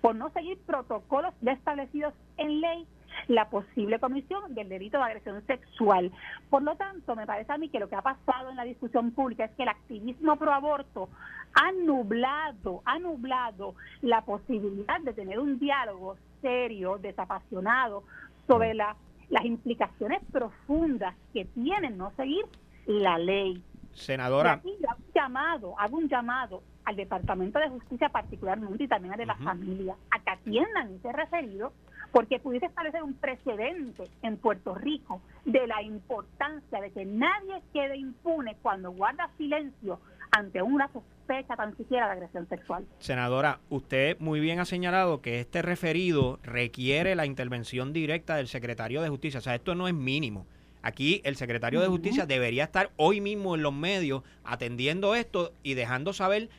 por 0.00 0.16
no 0.16 0.28
seguir 0.30 0.58
protocolos 0.66 1.32
ya 1.42 1.52
establecidos 1.52 2.12
en 2.38 2.60
ley 2.60 2.88
la 3.28 3.48
posible 3.48 4.00
comisión 4.00 4.52
del 4.52 4.68
delito 4.68 4.98
de 4.98 5.04
agresión 5.04 5.46
sexual. 5.46 6.10
Por 6.50 6.62
lo 6.64 6.74
tanto, 6.74 7.14
me 7.14 7.24
parece 7.24 7.52
a 7.52 7.56
mí 7.58 7.68
que 7.68 7.78
lo 7.78 7.88
que 7.88 7.94
ha 7.94 8.02
pasado 8.02 8.50
en 8.50 8.56
la 8.56 8.64
discusión 8.64 9.12
pública 9.12 9.44
es 9.44 9.52
que 9.52 9.62
el 9.62 9.68
activismo 9.68 10.34
pro 10.34 10.52
aborto 10.52 11.08
ha 11.54 11.70
nublado, 11.70 12.82
ha 12.84 12.98
nublado 12.98 13.76
la 14.02 14.22
posibilidad 14.22 15.00
de 15.02 15.12
tener 15.12 15.38
un 15.38 15.60
diálogo 15.60 16.16
serio, 16.42 16.98
desapasionado 16.98 18.02
sobre 18.48 18.74
la- 18.74 18.96
las 19.30 19.44
implicaciones 19.44 20.20
profundas 20.32 21.14
que 21.32 21.44
tiene 21.44 21.90
no 21.90 22.10
seguir 22.16 22.44
la 22.86 23.18
ley. 23.18 23.62
Y 23.94 23.98
Senadora, 23.98 24.52
aquí 24.54 24.76
hago 24.88 24.98
un 24.98 25.12
llamado, 25.14 25.74
hago 25.78 25.96
un 25.96 26.08
llamado 26.08 26.62
al 26.84 26.96
Departamento 26.96 27.58
de 27.58 27.68
Justicia 27.70 28.08
particularmente 28.08 28.84
y 28.84 28.88
también 28.88 29.12
al 29.14 29.18
de 29.18 29.26
la 29.26 29.34
Ujú. 29.34 29.44
familia, 29.44 29.96
a 30.10 30.18
que 30.22 30.30
atiendan 30.30 30.94
ese 30.94 31.12
referido, 31.12 31.72
porque 32.12 32.38
pudiese 32.38 32.66
establecer 32.66 33.02
un 33.02 33.14
precedente 33.14 34.04
en 34.22 34.36
Puerto 34.36 34.74
Rico 34.74 35.20
de 35.44 35.66
la 35.66 35.82
importancia 35.82 36.80
de 36.80 36.90
que 36.92 37.04
nadie 37.04 37.62
quede 37.72 37.96
impune 37.96 38.56
cuando 38.62 38.90
guarda 38.92 39.30
silencio 39.38 39.98
ante 40.36 40.60
una 40.62 40.88
sospecha 40.92 41.56
tan 41.56 41.76
siquiera 41.76 42.06
de 42.06 42.12
agresión 42.12 42.48
sexual. 42.48 42.84
senadora, 42.98 43.60
usted 43.70 44.18
muy 44.20 44.40
bien 44.40 44.58
ha 44.60 44.64
señalado 44.64 45.22
que 45.22 45.40
este 45.40 45.62
referido 45.62 46.38
requiere 46.42 47.14
la 47.14 47.24
intervención 47.24 47.92
directa 47.92 48.36
del 48.36 48.48
secretario 48.48 49.00
de 49.00 49.08
Justicia. 49.08 49.38
O 49.38 49.42
sea, 49.42 49.54
esto 49.54 49.74
no 49.74 49.88
es 49.88 49.94
mínimo. 49.94 50.46
Aquí 50.84 51.22
el 51.24 51.36
secretario 51.36 51.80
de 51.80 51.88
Justicia 51.88 52.26
debería 52.26 52.64
estar 52.64 52.90
hoy 52.96 53.22
mismo 53.22 53.54
en 53.54 53.62
los 53.62 53.72
medios 53.72 54.22
atendiendo 54.44 55.14
esto 55.14 55.54
y 55.62 55.72
dejando 55.72 56.12
saber 56.12 56.50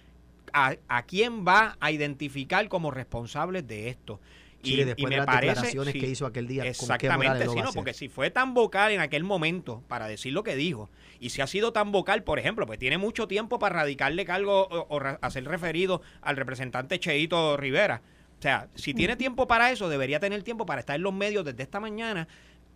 a, 0.51 0.77
a 0.87 1.03
quién 1.03 1.45
va 1.45 1.77
a 1.79 1.91
identificar 1.91 2.67
como 2.67 2.89
responsables 2.89 3.67
de 3.67 3.89
esto. 3.89 4.19
Y, 4.63 4.69
Chile, 4.69 4.81
y 4.81 4.85
después 4.85 5.09
me 5.11 5.11
de 5.11 5.17
las 5.17 5.25
parece 5.27 5.49
declaraciones 5.49 5.93
sí, 5.93 5.99
que 5.99 6.07
hizo 6.07 6.25
aquel 6.25 6.47
día, 6.47 6.63
¿con 6.63 6.69
Exactamente, 6.71 7.47
sí, 7.47 7.59
a 7.59 7.63
no, 7.65 7.71
porque 7.71 7.93
si 7.93 8.09
fue 8.09 8.31
tan 8.31 8.55
vocal 8.55 8.93
en 8.93 8.99
aquel 8.99 9.23
momento 9.23 9.83
para 9.87 10.07
decir 10.07 10.33
lo 10.33 10.41
que 10.41 10.55
dijo, 10.55 10.89
y 11.19 11.29
si 11.29 11.41
ha 11.43 11.47
sido 11.47 11.71
tan 11.71 11.91
vocal, 11.91 12.23
por 12.23 12.39
ejemplo, 12.39 12.65
pues 12.65 12.79
tiene 12.79 12.97
mucho 12.97 13.27
tiempo 13.27 13.59
para 13.59 13.75
radicarle 13.75 14.25
cargo 14.25 14.67
o, 14.67 14.87
o 14.89 14.99
ra- 14.99 15.19
hacer 15.21 15.45
referido 15.45 16.01
al 16.23 16.35
representante 16.35 16.99
Cheito 16.99 17.57
Rivera. 17.57 18.01
O 18.39 18.41
sea, 18.41 18.69
si 18.73 18.95
tiene 18.95 19.15
tiempo 19.17 19.47
para 19.47 19.71
eso, 19.71 19.87
debería 19.87 20.19
tener 20.19 20.41
tiempo 20.41 20.65
para 20.65 20.79
estar 20.79 20.95
en 20.95 21.03
los 21.03 21.13
medios 21.13 21.45
desde 21.45 21.61
esta 21.61 21.79
mañana 21.79 22.27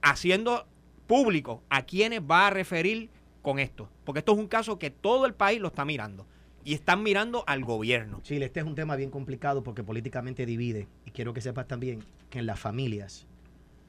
haciendo 0.02 0.68
público 1.10 1.64
a 1.70 1.82
quienes 1.82 2.22
va 2.22 2.48
a 2.48 2.50
referir 2.52 3.10
con 3.42 3.58
esto. 3.58 3.90
Porque 4.06 4.20
esto 4.20 4.34
es 4.34 4.38
un 4.38 4.48
caso 4.48 4.78
que 4.78 4.92
todo 4.92 5.26
el 5.26 5.34
país 5.34 5.60
lo 5.60 5.70
está 5.70 5.84
mirando. 5.84 6.28
Y 6.64 6.76
están 6.76 7.02
mirando 7.02 7.44
al 7.48 7.66
gobierno. 7.66 8.22
Chile, 8.22 8.46
este 8.46 8.60
es 8.60 8.66
un 8.68 8.76
tema 8.76 8.96
bien 8.96 9.10
complicado 9.10 9.64
porque 9.64 9.84
políticamente 9.84 10.46
divide. 10.46 10.88
Y 11.06 11.12
quiero 11.12 11.34
que 11.34 11.42
sepas 11.42 11.68
también 11.68 12.04
que 12.30 12.38
en 12.40 12.46
las 12.46 12.60
familias 12.60 13.26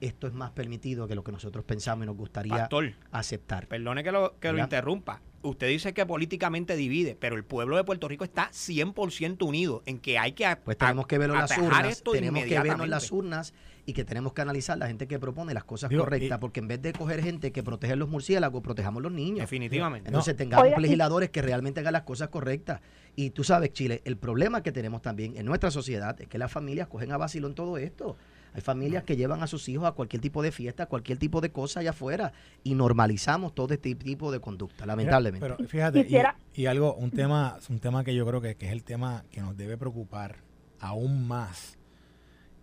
esto 0.00 0.26
es 0.26 0.32
más 0.32 0.50
permitido 0.52 1.06
que 1.06 1.14
lo 1.14 1.22
que 1.22 1.30
nosotros 1.30 1.62
pensamos 1.62 2.04
y 2.04 2.06
nos 2.06 2.16
gustaría 2.16 2.56
Pastor, 2.56 2.94
aceptar. 3.12 3.66
Perdone 3.66 4.02
que 4.02 4.12
lo, 4.12 4.38
que 4.40 4.50
lo 4.50 4.58
interrumpa. 4.58 5.20
Usted 5.42 5.68
dice 5.68 5.92
que 5.92 6.06
políticamente 6.06 6.74
divide, 6.74 7.16
pero 7.20 7.36
el 7.36 7.44
pueblo 7.44 7.76
de 7.76 7.84
Puerto 7.84 8.08
Rico 8.08 8.24
está 8.24 8.50
100% 8.50 9.46
unido 9.46 9.82
en 9.84 9.98
que 9.98 10.18
hay 10.18 10.32
que 10.32 10.56
Pues 10.64 10.78
tenemos 10.78 11.06
que 11.06 11.18
verlo 11.18 11.34
en 11.34 11.40
las 11.40 11.58
urnas, 11.58 12.02
tenemos 12.02 12.44
que 12.44 12.60
verlo 12.60 12.84
en 12.84 12.90
las 12.90 13.12
urnas 13.12 13.52
y 13.90 13.92
que 13.92 14.04
tenemos 14.04 14.32
que 14.32 14.40
analizar 14.40 14.78
la 14.78 14.86
gente 14.86 15.08
que 15.08 15.18
propone 15.18 15.52
las 15.52 15.64
cosas 15.64 15.90
Digo, 15.90 16.04
correctas, 16.04 16.38
y- 16.38 16.40
porque 16.40 16.60
en 16.60 16.68
vez 16.68 16.80
de 16.80 16.92
coger 16.92 17.22
gente 17.22 17.50
que 17.50 17.62
protege 17.64 17.96
los 17.96 18.08
murciélagos, 18.08 18.62
protejamos 18.62 19.02
los 19.02 19.10
niños. 19.10 19.40
Definitivamente. 19.40 20.08
Entonces 20.08 20.36
tengamos 20.36 20.66
Oiga, 20.66 20.78
y- 20.78 20.82
legisladores 20.82 21.30
que 21.30 21.42
realmente 21.42 21.80
hagan 21.80 21.94
las 21.94 22.02
cosas 22.02 22.28
correctas. 22.28 22.80
Y 23.16 23.30
tú 23.30 23.42
sabes, 23.42 23.72
Chile, 23.72 24.00
el 24.04 24.16
problema 24.16 24.62
que 24.62 24.70
tenemos 24.70 25.02
también 25.02 25.36
en 25.36 25.44
nuestra 25.44 25.72
sociedad 25.72 26.18
es 26.20 26.28
que 26.28 26.38
las 26.38 26.52
familias 26.52 26.86
cogen 26.86 27.10
a 27.10 27.16
vacilo 27.16 27.48
en 27.48 27.54
todo 27.54 27.78
esto. 27.78 28.16
Hay 28.54 28.60
familias 28.60 29.02
que 29.02 29.16
llevan 29.16 29.42
a 29.42 29.48
sus 29.48 29.68
hijos 29.68 29.86
a 29.88 29.92
cualquier 29.92 30.22
tipo 30.22 30.40
de 30.40 30.52
fiesta, 30.52 30.84
a 30.84 30.86
cualquier 30.86 31.18
tipo 31.18 31.40
de 31.40 31.50
cosa 31.50 31.80
allá 31.80 31.90
afuera 31.90 32.32
y 32.62 32.74
normalizamos 32.76 33.54
todo 33.56 33.74
este 33.74 33.94
tipo 33.96 34.30
de 34.30 34.38
conducta, 34.40 34.86
lamentablemente. 34.86 35.44
Pero 35.48 35.68
fíjate, 35.68 36.06
y, 36.08 36.60
y 36.62 36.66
algo, 36.66 36.94
un 36.94 37.10
tema, 37.10 37.58
un 37.68 37.80
tema 37.80 38.04
que 38.04 38.14
yo 38.14 38.24
creo 38.24 38.40
que, 38.40 38.54
que 38.54 38.66
es 38.66 38.72
el 38.72 38.84
tema 38.84 39.24
que 39.32 39.40
nos 39.40 39.56
debe 39.56 39.76
preocupar 39.76 40.36
aún 40.78 41.26
más, 41.26 41.76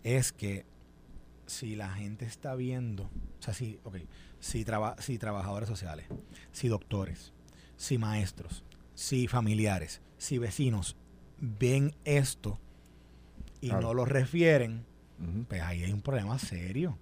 es 0.02 0.32
que 0.32 0.64
si 1.48 1.74
la 1.76 1.88
gente 1.90 2.24
está 2.26 2.54
viendo, 2.54 3.04
o 3.04 3.42
sea, 3.42 3.54
si, 3.54 3.80
ok, 3.84 3.96
si, 4.38 4.64
traba- 4.64 4.96
si 5.00 5.18
trabajadores 5.18 5.68
sociales, 5.68 6.06
si 6.52 6.68
doctores, 6.68 7.32
si 7.76 7.98
maestros, 7.98 8.64
si 8.94 9.26
familiares, 9.28 10.00
si 10.18 10.38
vecinos 10.38 10.96
ven 11.40 11.94
esto 12.04 12.58
y 13.60 13.68
Claro. 13.70 13.88
no 13.88 13.94
lo 13.94 14.04
refieren, 14.04 14.84
pues 15.48 15.62
ahí 15.62 15.82
hay 15.84 15.92
un 15.92 16.02
problema 16.02 16.38
serio. 16.38 16.96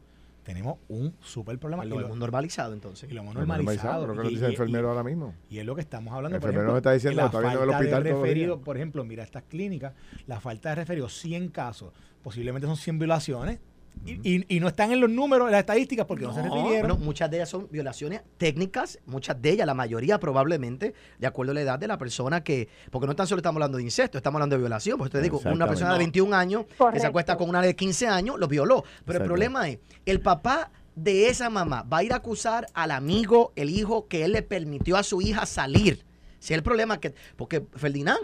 Tenemos 0.45 0.79
un 0.89 1.13
súper 1.21 1.59
problema. 1.59 1.83
Pues 1.83 1.89
y 1.89 1.91
lo 1.91 2.01
lo- 2.01 2.07
hemos 2.07 2.19
normalizado 2.19 2.73
entonces. 2.73 3.11
y 3.11 3.15
lo 3.15 3.23
hemos 3.23 3.35
Lo 3.35 3.43
hemos 3.43 3.57
normalizado. 3.57 4.05
Creo 4.05 4.15
que 4.17 4.23
lo 4.23 4.29
y- 4.31 4.35
dice 4.35 4.45
el 4.47 4.53
enfermero 4.53 4.87
y- 4.87 4.91
ahora 4.91 5.03
mismo. 5.03 5.35
y 5.51 5.59
es 5.59 5.67
lo 5.67 5.75
que 5.75 5.81
estamos 5.81 6.15
hablando. 6.15 6.37
El 6.37 6.41
por 6.41 6.51
enfermero 6.51 6.69
ejemplo, 6.69 6.73
me 6.75 6.79
está 6.79 6.93
diciendo, 6.93 7.17
la 7.21 7.27
está 7.27 7.39
el 7.39 7.45
falta 7.45 7.59
de 7.67 7.71
hospital 7.73 8.05
los 8.05 8.13
referido, 8.23 8.61
por 8.61 8.77
ejemplo, 8.77 9.05
mira 9.05 9.25
estas 9.25 9.43
clínicas, 9.43 9.95
la 10.29 10.39
falta 10.39 10.69
de 10.69 10.77
referido, 10.77 11.09
100 11.09 11.49
casos, 11.49 11.93
posiblemente 12.23 12.69
son 12.69 12.77
100 12.77 12.99
violaciones, 13.01 13.59
y, 14.05 14.61
no 14.61 14.69
están 14.69 14.93
en 14.93 15.01
los 15.01 15.11
números, 15.11 15.47
en 15.49 15.53
las 15.53 15.61
estadísticas, 15.61 16.07
porque 16.07 16.25
no, 16.25 16.35
se 16.35 16.43
refirieron. 16.43 16.81
bueno, 16.81 16.97
muchas 16.97 17.31
de 17.31 17.39
ellas 17.39 17.49
son 17.49 17.69
violaciones 17.71 18.23
técnicas, 18.39 18.99
muchas 19.07 19.41
de 19.41 19.51
ellas, 19.51 19.67
la 19.67 19.75
mayoría 19.75 20.21
probablemente, 20.21 20.95
de 21.19 21.27
acuerdo 21.27 21.53
a 21.53 21.55
la 21.55 21.63
edad 21.63 21.79
de 21.79 21.89
la 21.89 21.99
persona 21.99 22.45
que, 22.45 22.69
porque 22.91 23.07
no 23.07 23.17
tan 23.17 23.27
solo 23.27 23.41
estamos 23.41 23.57
hablando 23.57 23.79
de 23.79 23.85
incesto, 23.85 24.19
estamos 24.19 24.39
hablando 24.39 24.57
de 24.57 24.63
violación, 24.63 24.99
pues 24.99 25.11
te 25.11 25.21
digo, 25.21 25.41
una 25.45 25.67
persona 25.67 25.93
de 25.93 25.99
21 25.99 26.37
años 26.37 26.67
que 26.93 27.01
se 27.01 27.07
acuesta 27.07 27.37
con 27.37 27.49
una 27.49 27.63
de 27.63 27.75
15 27.75 28.07
años, 28.07 28.39
lo 28.39 28.49
violó. 28.49 28.85
Pero 29.05 29.21
el 29.21 29.25
problema 29.25 29.69
es, 29.69 29.79
el 30.05 30.21
papá 30.21 30.71
de 30.95 31.29
esa 31.29 31.51
mamá 31.51 31.83
va 31.83 31.99
a 31.99 32.05
ir 32.05 32.13
a 32.13 32.17
acusar 32.17 32.67
al 32.75 32.91
amigo, 32.91 33.53
el 33.57 33.71
hijo 33.71 34.09
que 34.09 34.25
él 34.25 34.33
le 34.33 34.43
permitió 34.43 34.97
a 34.97 35.03
su 35.03 35.21
hija 35.21 35.47
salir. 35.47 36.05
Si 36.39 36.53
es 36.53 36.59
el 36.59 36.63
problema 36.63 37.01
que, 37.01 37.15
porque 37.37 37.65
Ferdinand, 37.75 38.21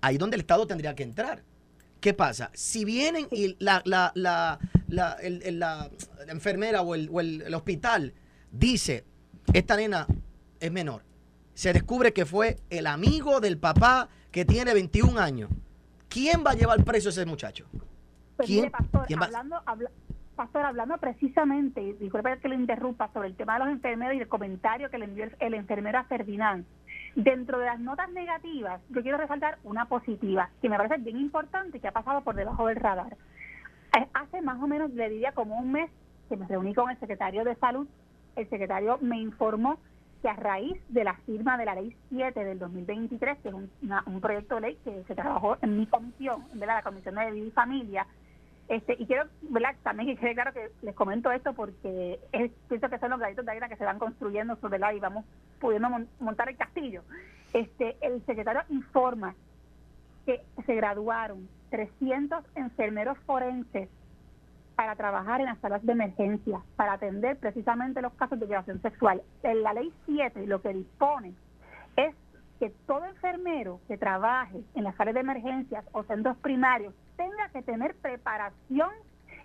ahí 0.00 0.18
donde 0.18 0.36
el 0.36 0.40
Estado 0.40 0.66
tendría 0.66 0.94
que 0.94 1.02
entrar. 1.02 1.42
¿Qué 2.06 2.14
pasa? 2.14 2.52
Si 2.54 2.84
vienen 2.84 3.26
y 3.32 3.56
la, 3.58 3.82
la, 3.84 4.12
la, 4.14 4.60
la, 4.86 5.14
el- 5.14 5.42
el- 5.42 5.58
la- 5.58 5.90
la 6.24 6.30
enfermera 6.32 6.82
o, 6.82 6.94
el, 6.94 7.08
o 7.10 7.18
el- 7.20 7.42
el 7.42 7.52
hospital 7.52 8.14
dice, 8.52 9.02
esta 9.52 9.74
nena 9.76 10.06
es 10.60 10.70
menor, 10.70 11.02
se 11.54 11.72
descubre 11.72 12.12
que 12.12 12.24
fue 12.24 12.58
el 12.70 12.86
amigo 12.86 13.40
del 13.40 13.58
papá 13.58 14.08
que 14.30 14.44
tiene 14.44 14.72
21 14.72 15.18
años, 15.18 15.50
¿quién 16.08 16.44
va 16.46 16.52
a 16.52 16.54
llevar 16.54 16.84
preso 16.84 17.08
a 17.08 17.10
ese 17.10 17.26
muchacho? 17.26 17.66
Pues 18.36 18.46
¿Quién- 18.46 18.60
mire, 18.60 18.70
pastor, 18.70 19.04
quién 19.08 19.20
va- 19.20 19.24
hablando, 19.24 19.60
habla- 19.66 19.90
pastor, 20.36 20.62
hablando 20.62 20.98
precisamente, 20.98 21.96
disculpe 21.98 22.38
que 22.40 22.46
lo 22.46 22.54
interrumpa, 22.54 23.10
sobre 23.12 23.26
el 23.30 23.34
tema 23.34 23.54
de 23.58 23.64
los 23.64 23.68
enfermeros 23.74 24.14
y 24.14 24.20
el 24.20 24.28
comentario 24.28 24.90
que 24.90 24.98
le 24.98 25.06
envió 25.06 25.24
el, 25.24 25.34
el 25.40 25.54
enfermero 25.54 25.98
a 25.98 26.04
Ferdinand. 26.04 26.64
Dentro 27.16 27.58
de 27.58 27.64
las 27.64 27.80
notas 27.80 28.10
negativas, 28.10 28.78
yo 28.90 29.00
quiero 29.00 29.16
resaltar 29.16 29.58
una 29.64 29.86
positiva, 29.86 30.50
que 30.60 30.68
me 30.68 30.76
parece 30.76 30.98
bien 30.98 31.16
importante 31.16 31.80
que 31.80 31.88
ha 31.88 31.92
pasado 31.92 32.20
por 32.20 32.34
debajo 32.34 32.66
del 32.66 32.76
radar. 32.76 33.16
Eh, 33.98 34.06
Hace 34.12 34.42
más 34.42 34.62
o 34.62 34.66
menos, 34.66 34.92
le 34.92 35.08
diría 35.08 35.32
como 35.32 35.58
un 35.58 35.72
mes, 35.72 35.90
que 36.28 36.36
me 36.36 36.46
reuní 36.46 36.74
con 36.74 36.90
el 36.90 37.00
secretario 37.00 37.42
de 37.42 37.54
Salud, 37.54 37.88
el 38.36 38.46
secretario 38.50 38.98
me 39.00 39.18
informó 39.18 39.78
que 40.20 40.28
a 40.28 40.34
raíz 40.34 40.76
de 40.90 41.04
la 41.04 41.14
firma 41.24 41.56
de 41.56 41.64
la 41.64 41.74
Ley 41.74 41.96
7 42.10 42.44
del 42.44 42.58
2023, 42.58 43.38
que 43.38 43.48
es 43.48 43.54
un, 43.54 44.20
proyecto 44.20 44.56
de 44.56 44.60
ley 44.60 44.78
que 44.84 45.02
se 45.04 45.14
trabajó 45.14 45.56
en 45.62 45.78
mi 45.78 45.86
comisión, 45.86 46.44
de 46.52 46.66
la 46.66 46.82
Comisión 46.82 47.14
de 47.14 47.30
Vida 47.30 47.46
y 47.46 47.50
Familia, 47.50 48.06
este, 48.68 48.96
y 48.98 49.06
quiero 49.06 49.24
¿verdad? 49.42 49.74
también 49.82 50.08
que 50.08 50.20
quede 50.20 50.34
claro 50.34 50.52
que 50.52 50.70
les 50.82 50.94
comento 50.94 51.30
esto 51.30 51.52
porque 51.54 52.18
pienso 52.68 52.88
que 52.88 52.98
son 52.98 53.10
los 53.10 53.20
graditos 53.20 53.44
de 53.44 53.50
arena 53.52 53.68
que 53.68 53.76
se 53.76 53.84
van 53.84 53.98
construyendo 53.98 54.56
sobre 54.56 54.78
la 54.78 54.92
y 54.92 55.00
vamos 55.00 55.24
pudiendo 55.60 55.88
mon- 55.88 56.08
montar 56.18 56.48
el 56.48 56.56
castillo. 56.56 57.02
Este, 57.52 57.96
el 58.00 58.24
secretario 58.26 58.62
informa 58.70 59.34
que 60.24 60.42
se 60.66 60.74
graduaron 60.74 61.48
300 61.70 62.44
enfermeros 62.56 63.16
forenses 63.20 63.88
para 64.74 64.94
trabajar 64.96 65.40
en 65.40 65.46
las 65.46 65.58
salas 65.60 65.84
de 65.86 65.92
emergencia, 65.92 66.60
para 66.76 66.94
atender 66.94 67.38
precisamente 67.38 68.02
los 68.02 68.12
casos 68.14 68.38
de 68.38 68.46
violación 68.46 68.82
sexual. 68.82 69.22
En 69.42 69.62
la 69.62 69.72
ley 69.72 69.92
7 70.06 70.46
lo 70.46 70.60
que 70.60 70.74
dispone 70.74 71.32
que 72.58 72.70
todo 72.86 73.04
enfermero 73.04 73.80
que 73.88 73.98
trabaje 73.98 74.60
en 74.74 74.84
las 74.84 74.96
salas 74.96 75.14
de 75.14 75.20
emergencias 75.20 75.84
o 75.92 76.02
centros 76.04 76.36
primarios 76.38 76.94
tenga 77.16 77.48
que 77.50 77.62
tener 77.62 77.94
preparación 77.96 78.90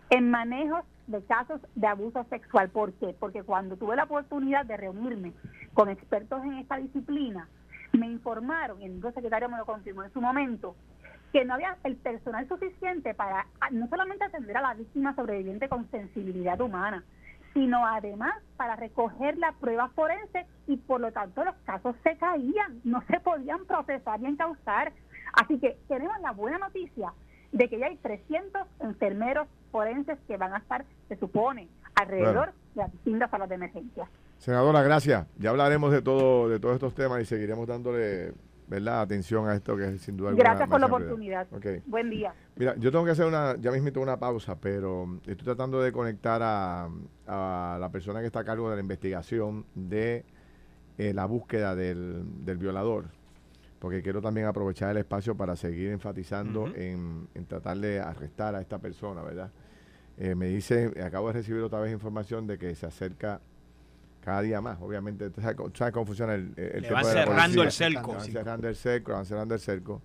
en 0.09 0.29
manejos 0.29 0.83
de 1.07 1.23
casos 1.25 1.61
de 1.75 1.87
abuso 1.87 2.23
sexual. 2.25 2.69
¿Por 2.69 2.93
qué? 2.93 3.15
Porque 3.19 3.43
cuando 3.43 3.77
tuve 3.77 3.95
la 3.95 4.03
oportunidad 4.03 4.65
de 4.65 4.77
reunirme 4.77 5.33
con 5.73 5.89
expertos 5.89 6.43
en 6.43 6.53
esta 6.53 6.77
disciplina, 6.77 7.47
me 7.93 8.07
informaron, 8.07 8.81
y 8.81 8.85
el 8.85 9.01
secretario 9.01 9.49
me 9.49 9.57
lo 9.57 9.65
confirmó 9.65 10.03
en 10.03 10.13
su 10.13 10.21
momento, 10.21 10.75
que 11.31 11.45
no 11.45 11.53
había 11.53 11.77
el 11.83 11.95
personal 11.95 12.47
suficiente 12.47 13.13
para 13.13 13.47
no 13.71 13.87
solamente 13.87 14.25
atender 14.25 14.57
a 14.57 14.61
la 14.61 14.73
víctima 14.73 15.15
sobreviviente 15.15 15.69
con 15.69 15.89
sensibilidad 15.91 16.59
humana, 16.59 17.03
sino 17.53 17.85
además 17.85 18.33
para 18.57 18.75
recoger 18.75 19.37
la 19.37 19.51
prueba 19.53 19.89
forense 19.89 20.45
y 20.67 20.77
por 20.77 21.01
lo 21.01 21.11
tanto 21.11 21.43
los 21.43 21.55
casos 21.65 21.95
se 22.03 22.15
caían, 22.17 22.81
no 22.83 23.01
se 23.07 23.19
podían 23.19 23.65
procesar 23.65 24.19
ni 24.19 24.29
encauzar. 24.29 24.93
Así 25.33 25.59
que 25.59 25.77
tenemos 25.87 26.19
la 26.21 26.31
buena 26.31 26.57
noticia 26.57 27.13
de 27.51 27.69
que 27.69 27.79
ya 27.79 27.87
hay 27.87 27.97
300 27.97 28.67
enfermeros 28.79 29.47
forenses 29.71 30.17
que 30.27 30.37
van 30.37 30.53
a 30.53 30.57
estar, 30.57 30.85
se 31.07 31.17
supone, 31.17 31.67
alrededor 31.95 32.53
de 32.75 32.81
las 32.81 32.91
distintas 32.91 33.29
salas 33.29 33.49
de 33.49 33.55
emergencia. 33.55 34.07
Senadora, 34.37 34.81
gracias. 34.81 35.27
Ya 35.37 35.51
hablaremos 35.51 35.91
de 35.91 36.01
todo, 36.01 36.49
de 36.49 36.59
todos 36.59 36.75
estos 36.75 36.95
temas 36.95 37.21
y 37.21 37.25
seguiremos 37.25 37.67
dándole, 37.67 38.33
¿verdad? 38.71 39.01
Atención 39.01 39.49
a 39.49 39.53
esto 39.53 39.75
que 39.75 39.83
es 39.83 40.01
sin 40.01 40.15
duda 40.15 40.29
alguna 40.29 40.45
Gracias 40.45 40.69
por 40.69 40.79
la 40.79 40.85
oportunidad. 40.87 41.45
Buen 41.85 42.09
día. 42.09 42.33
Mira, 42.55 42.73
yo 42.77 42.89
tengo 42.89 43.03
que 43.03 43.11
hacer 43.11 43.25
una, 43.25 43.57
ya 43.59 43.69
mismito 43.69 43.99
una 43.99 44.17
pausa, 44.17 44.55
pero 44.55 45.19
estoy 45.27 45.43
tratando 45.43 45.81
de 45.81 45.91
conectar 45.91 46.41
a, 46.41 46.89
a 47.27 47.77
la 47.77 47.89
persona 47.91 48.21
que 48.21 48.27
está 48.27 48.39
a 48.39 48.43
cargo 48.45 48.69
de 48.69 48.77
la 48.77 48.81
investigación 48.81 49.65
de 49.75 50.23
eh, 50.97 51.13
la 51.13 51.25
búsqueda 51.25 51.75
del, 51.75 52.45
del 52.45 52.57
violador, 52.57 53.07
porque 53.79 54.01
quiero 54.01 54.21
también 54.21 54.47
aprovechar 54.47 54.91
el 54.91 54.97
espacio 54.97 55.35
para 55.35 55.57
seguir 55.57 55.91
enfatizando 55.91 56.71
en 56.73 57.27
tratar 57.49 57.77
de 57.77 57.99
arrestar 57.99 58.55
a 58.55 58.61
esta 58.61 58.79
persona, 58.79 59.21
¿verdad? 59.21 59.51
Eh, 60.17 60.33
me 60.33 60.47
dice, 60.47 60.93
acabo 61.03 61.27
de 61.27 61.33
recibir 61.33 61.61
otra 61.61 61.81
vez 61.81 61.91
información 61.91 62.47
de 62.47 62.57
que 62.57 62.73
se 62.75 62.85
acerca 62.85 63.41
cada 64.21 64.41
día 64.41 64.61
más, 64.61 64.79
obviamente, 64.81 65.29
¿tú 65.29 65.41
sabes, 65.41 65.57
sabes 65.73 65.93
cómo 65.93 66.05
funciona 66.05 66.35
el, 66.35 66.53
el 66.55 66.81
tiempo 66.81 66.93
van 66.93 67.03
de 67.03 67.13
la 67.13 67.23
cerrando 67.25 67.63
el 67.63 67.71
cerco. 67.71 68.13
Van 68.13 68.21
cerrando 68.21 68.67
el 68.69 68.75
cerco, 68.75 69.11
van 69.13 69.25
cerrando 69.25 69.53
el 69.55 69.59
cerco. 69.59 70.01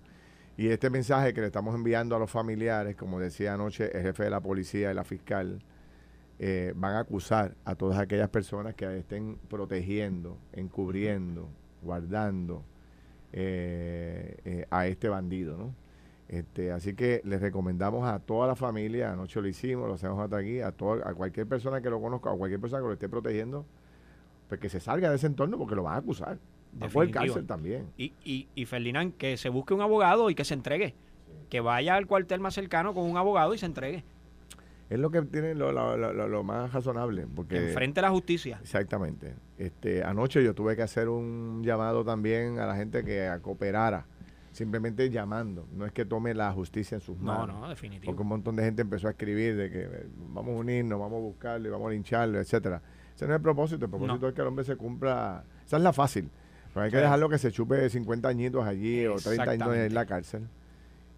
Y 0.57 0.69
este 0.69 0.89
mensaje 0.89 1.33
que 1.33 1.41
le 1.41 1.47
estamos 1.47 1.75
enviando 1.75 2.15
a 2.15 2.19
los 2.19 2.31
familiares, 2.31 2.95
como 2.95 3.19
decía 3.19 3.53
anoche 3.53 3.95
el 3.95 4.01
jefe 4.01 4.23
de 4.23 4.29
la 4.31 4.41
policía 4.41 4.91
y 4.91 4.93
la 4.95 5.03
fiscal, 5.03 5.61
eh, 6.39 6.73
van 6.75 6.95
a 6.95 6.99
acusar 6.99 7.55
a 7.63 7.75
todas 7.75 7.99
aquellas 7.99 8.29
personas 8.29 8.73
que 8.73 8.97
estén 8.97 9.37
protegiendo, 9.49 10.37
encubriendo, 10.53 11.47
guardando 11.83 12.63
eh, 13.33 14.37
eh, 14.45 14.65
a 14.71 14.87
este 14.87 15.09
bandido, 15.09 15.57
¿no? 15.57 15.75
Este, 16.27 16.71
así 16.71 16.93
que 16.93 17.21
les 17.23 17.39
recomendamos 17.39 18.07
a 18.07 18.19
toda 18.19 18.47
la 18.47 18.55
familia, 18.55 19.13
anoche 19.13 19.39
lo 19.41 19.47
hicimos, 19.47 19.87
lo 19.87 19.93
hacemos 19.93 20.19
hasta 20.19 20.37
aquí, 20.37 20.59
a, 20.59 20.71
todo, 20.71 21.07
a 21.07 21.13
cualquier 21.13 21.47
persona 21.47 21.81
que 21.81 21.89
lo 21.89 22.01
conozca, 22.01 22.31
a 22.31 22.35
cualquier 22.35 22.59
persona 22.59 22.81
que 22.81 22.87
lo 22.87 22.93
esté 22.93 23.07
protegiendo, 23.07 23.65
pues 24.47 24.59
que 24.61 24.69
se 24.69 24.79
salga 24.79 25.09
de 25.09 25.15
ese 25.17 25.27
entorno 25.27 25.57
porque 25.57 25.75
lo 25.75 25.83
van 25.83 25.95
a 25.95 25.97
acusar. 25.97 26.37
Por 26.93 27.05
el 27.05 27.11
cárcel 27.11 27.45
también. 27.47 27.87
Y, 27.97 28.13
y, 28.23 28.47
y 28.53 28.65
Ferdinand, 28.65 29.13
que 29.15 29.37
se 29.37 29.49
busque 29.49 29.73
un 29.73 29.81
abogado 29.81 30.29
y 30.29 30.35
que 30.35 30.45
se 30.45 30.53
entregue. 30.53 30.93
Que 31.49 31.59
vaya 31.61 31.95
al 31.95 32.05
cuartel 32.07 32.39
más 32.39 32.53
cercano 32.53 32.93
con 32.93 33.09
un 33.09 33.17
abogado 33.17 33.53
y 33.53 33.57
se 33.57 33.65
entregue. 33.65 34.03
Es 34.89 34.99
lo 34.99 35.09
que 35.09 35.21
tiene 35.23 35.53
lo, 35.55 35.71
lo- 35.71 35.97
lo- 35.97 36.27
lo- 36.27 36.43
más 36.43 36.71
razonable. 36.71 37.25
Porque 37.35 37.69
Enfrente 37.69 37.99
a 37.99 38.03
la 38.03 38.09
justicia. 38.09 38.59
Exactamente. 38.61 39.33
Este, 39.57 40.03
anoche 40.03 40.43
yo 40.43 40.53
tuve 40.53 40.75
que 40.75 40.81
hacer 40.83 41.09
un 41.09 41.61
llamado 41.63 42.05
también 42.05 42.59
a 42.59 42.65
la 42.67 42.75
gente 42.75 43.03
que 43.03 43.29
cooperara, 43.41 44.05
simplemente 44.51 45.09
llamando. 45.09 45.67
No 45.73 45.85
es 45.85 45.91
que 45.91 46.05
tome 46.05 46.33
la 46.33 46.51
justicia 46.53 46.95
en 46.95 47.01
sus 47.01 47.17
No, 47.17 47.33
manos. 47.33 47.59
no, 47.59 47.69
definitivo. 47.69 48.11
Porque 48.11 48.21
un 48.21 48.29
montón 48.29 48.55
de 48.55 48.63
gente 48.63 48.81
empezó 48.81 49.07
a 49.07 49.11
escribir 49.11 49.55
de 49.57 49.69
que 49.71 49.81
eh, 49.83 50.07
vamos 50.33 50.55
a 50.55 50.59
unirnos, 50.59 50.99
vamos 50.99 51.17
a 51.17 51.21
buscarlo 51.21 51.67
y 51.67 51.71
vamos 51.71 51.87
a 51.87 51.91
lincharlo, 51.91 52.39
etcétera. 52.39 52.81
Ese 53.17 53.25
no 53.25 53.33
es 53.33 53.37
el 53.37 53.41
propósito. 53.41 53.85
El 53.85 53.89
propósito 53.89 54.19
No. 54.19 54.27
es 54.27 54.33
que 54.35 54.41
el 54.41 54.47
hombre 54.47 54.63
se 54.63 54.75
cumpla. 54.75 55.43
Esa 55.65 55.77
es 55.77 55.83
la 55.83 55.91
fácil. 55.91 56.29
Pero 56.71 56.83
hay 56.85 56.91
que 56.91 56.97
dejarlo 56.97 57.27
que 57.29 57.39
se 57.39 57.51
chupe 57.51 57.89
50 57.89 58.27
añitos 58.29 58.63
allí 58.63 59.07
o 59.07 59.15
30 59.15 59.49
años 59.49 59.75
en 59.75 59.93
la 59.95 60.05
cárcel 60.05 60.47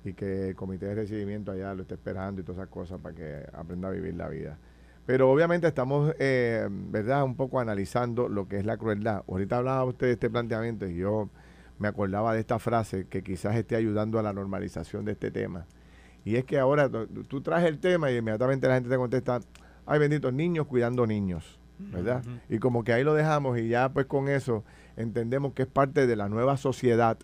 y 0.06 0.14
que 0.14 0.50
el 0.50 0.56
comité 0.56 0.86
de 0.86 0.96
recibimiento 0.96 1.52
allá 1.52 1.74
lo 1.74 1.82
esté 1.82 1.96
esperando 1.96 2.40
y 2.40 2.46
todas 2.46 2.60
esas 2.60 2.70
cosas 2.70 3.00
para 3.02 3.14
que 3.14 3.44
aprenda 3.52 3.90
a 3.90 3.92
vivir 3.92 4.14
la 4.16 4.30
vida. 4.30 4.58
Pero 5.06 5.30
obviamente 5.30 5.68
estamos, 5.68 6.16
eh, 6.20 6.66
¿verdad?, 6.72 7.24
un 7.26 7.36
poco 7.36 7.60
analizando 7.60 8.30
lo 8.30 8.48
que 8.48 8.60
es 8.60 8.66
la 8.66 8.78
crueldad. 8.78 9.24
Ahorita 9.28 9.58
hablaba 9.58 9.84
usted 9.84 10.08
de 10.08 10.14
este 10.14 10.30
planteamiento 10.30 10.88
y 10.88 10.96
yo 10.96 11.30
me 11.80 11.90
acordaba 11.90 12.34
de 12.34 12.40
esta 12.40 12.60
frase 12.60 13.08
que 13.08 13.22
quizás 13.24 13.58
esté 13.58 13.76
ayudando 13.76 14.20
a 14.20 14.24
la 14.24 14.32
normalización 14.32 15.04
de 15.04 15.12
este 15.12 15.32
tema. 15.32 15.66
Y 16.24 16.38
es 16.38 16.46
que 16.46 16.60
ahora 16.60 16.90
tú 17.28 17.42
traes 17.42 17.66
el 17.68 17.80
tema 17.80 18.10
y 18.10 18.16
inmediatamente 18.18 18.68
la 18.70 18.76
gente 18.76 18.90
te 18.90 18.96
contesta, 18.96 19.42
ay 19.86 20.00
benditos 20.00 20.32
niños 20.34 20.68
cuidando 20.68 21.06
niños, 21.06 21.59
¿verdad? 21.80 22.24
Y 22.50 22.60
como 22.60 22.84
que 22.84 22.94
ahí 22.94 23.04
lo 23.04 23.14
dejamos 23.14 23.58
y 23.58 23.68
ya 23.70 23.90
pues 23.90 24.06
con 24.06 24.28
eso 24.30 24.64
entendemos 24.98 25.54
que 25.54 25.64
es 25.64 25.68
parte 25.68 26.06
de 26.08 26.16
la 26.16 26.28
nueva 26.30 26.58
sociedad, 26.58 27.18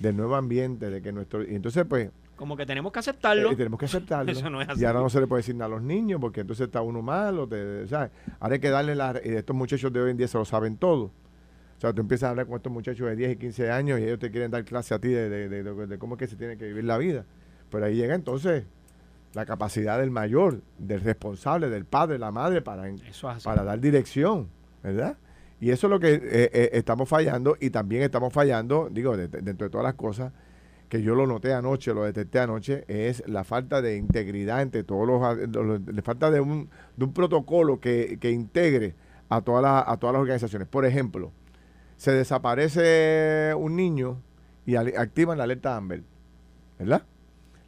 del 0.00 0.16
nuevo 0.16 0.34
ambiente, 0.36 0.90
de 0.90 1.00
que 1.02 1.12
nuestro... 1.12 1.42
Y 1.48 1.54
entonces 1.54 1.84
pues 1.88 2.10
Como 2.36 2.56
que 2.56 2.66
tenemos 2.66 2.90
que 2.92 2.98
aceptarlo. 2.98 3.50
eh, 3.52 3.56
tenemos 3.56 3.78
que 3.78 3.84
aceptarlo. 3.86 4.32
Eso 4.32 4.48
no 4.50 4.60
es 4.62 4.68
así. 4.68 4.80
Y 4.80 4.84
ahora 4.86 5.00
no 5.00 5.10
se 5.10 5.20
le 5.20 5.26
puede 5.26 5.40
decir 5.40 5.54
nada 5.54 5.66
a 5.66 5.68
los 5.68 5.82
niños 5.82 6.20
porque 6.20 6.40
entonces 6.40 6.66
está 6.66 6.80
uno 6.82 7.02
malo. 7.02 7.46
Te, 7.46 7.86
¿sabes? 7.86 8.10
Ahora 8.40 8.54
hay 8.54 8.60
que 8.60 8.70
darle 8.70 8.94
la... 8.94 9.20
Y 9.24 9.28
estos 9.30 9.54
muchachos 9.54 9.92
de 9.92 10.00
hoy 10.00 10.10
en 10.10 10.16
día 10.16 10.26
se 10.26 10.38
lo 10.38 10.44
saben 10.44 10.76
todo. 10.78 11.04
O 11.76 11.80
sea, 11.80 11.92
tú 11.92 12.00
empiezas 12.00 12.26
a 12.28 12.30
hablar 12.30 12.46
con 12.46 12.56
estos 12.56 12.72
muchachos 12.72 13.06
de 13.08 13.16
10 13.16 13.32
y 13.32 13.36
15 13.36 13.70
años 13.70 14.00
y 14.00 14.04
ellos 14.04 14.18
te 14.18 14.30
quieren 14.30 14.50
dar 14.50 14.64
clase 14.64 14.94
a 14.94 14.98
ti 14.98 15.08
de, 15.08 15.28
de- 15.28 15.48
de- 15.48 15.62
de- 15.62 15.86
de 15.86 15.98
cómo 15.98 16.14
es 16.14 16.18
que 16.18 16.26
se 16.26 16.36
tiene 16.36 16.56
que 16.56 16.66
vivir 16.66 16.84
la 16.84 16.98
vida. 16.98 17.24
Pero 17.70 17.84
ahí 17.86 17.94
llega 17.94 18.14
entonces 18.14 18.64
la 19.34 19.46
capacidad 19.46 19.98
del 19.98 20.10
mayor, 20.10 20.60
del 20.78 21.00
responsable, 21.02 21.68
del 21.70 21.84
padre, 21.84 22.18
la 22.18 22.30
madre 22.32 22.62
para, 22.62 22.88
es 22.88 23.22
para 23.44 23.62
dar 23.64 23.80
dirección, 23.80 24.48
¿verdad? 24.82 25.16
Y 25.60 25.70
eso 25.70 25.86
es 25.86 25.90
lo 25.90 26.00
que 26.00 26.14
eh, 26.14 26.20
eh, 26.52 26.70
estamos 26.72 27.08
fallando 27.08 27.56
y 27.60 27.70
también 27.70 28.02
estamos 28.02 28.32
fallando, 28.32 28.88
digo, 28.90 29.16
de- 29.16 29.28
de- 29.28 29.42
dentro 29.42 29.66
de 29.66 29.70
todas 29.70 29.84
las 29.84 29.94
cosas, 29.94 30.32
que 30.88 31.02
yo 31.02 31.14
lo 31.14 31.26
noté 31.26 31.52
anoche, 31.54 31.94
lo 31.94 32.02
detecté 32.04 32.40
anoche, 32.40 32.84
es 32.88 33.22
la 33.28 33.44
falta 33.44 33.80
de 33.80 33.96
integridad 33.96 34.62
entre 34.62 34.82
todos 34.82 35.06
los, 35.06 35.80
la 35.94 36.02
falta 36.02 36.30
de 36.32 36.40
un, 36.40 36.68
de 36.96 37.04
un 37.04 37.12
protocolo 37.12 37.78
que, 37.78 38.18
que 38.20 38.30
integre 38.32 38.94
a 39.28 39.42
todas, 39.42 39.62
las, 39.62 39.84
a 39.86 39.96
todas 39.98 40.14
las 40.14 40.20
organizaciones. 40.22 40.66
Por 40.66 40.84
ejemplo, 40.86 41.30
se 41.96 42.10
desaparece 42.12 43.54
un 43.56 43.76
niño 43.76 44.20
y 44.66 44.74
al- 44.76 44.92
activan 44.96 45.38
la 45.38 45.44
alerta 45.44 45.76
Amber, 45.76 46.02
¿verdad? 46.78 47.02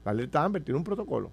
La 0.05 0.11
alerta 0.11 0.43
Amber 0.45 0.63
tiene 0.65 0.79
un 0.79 0.85
protocolo. 0.85 1.31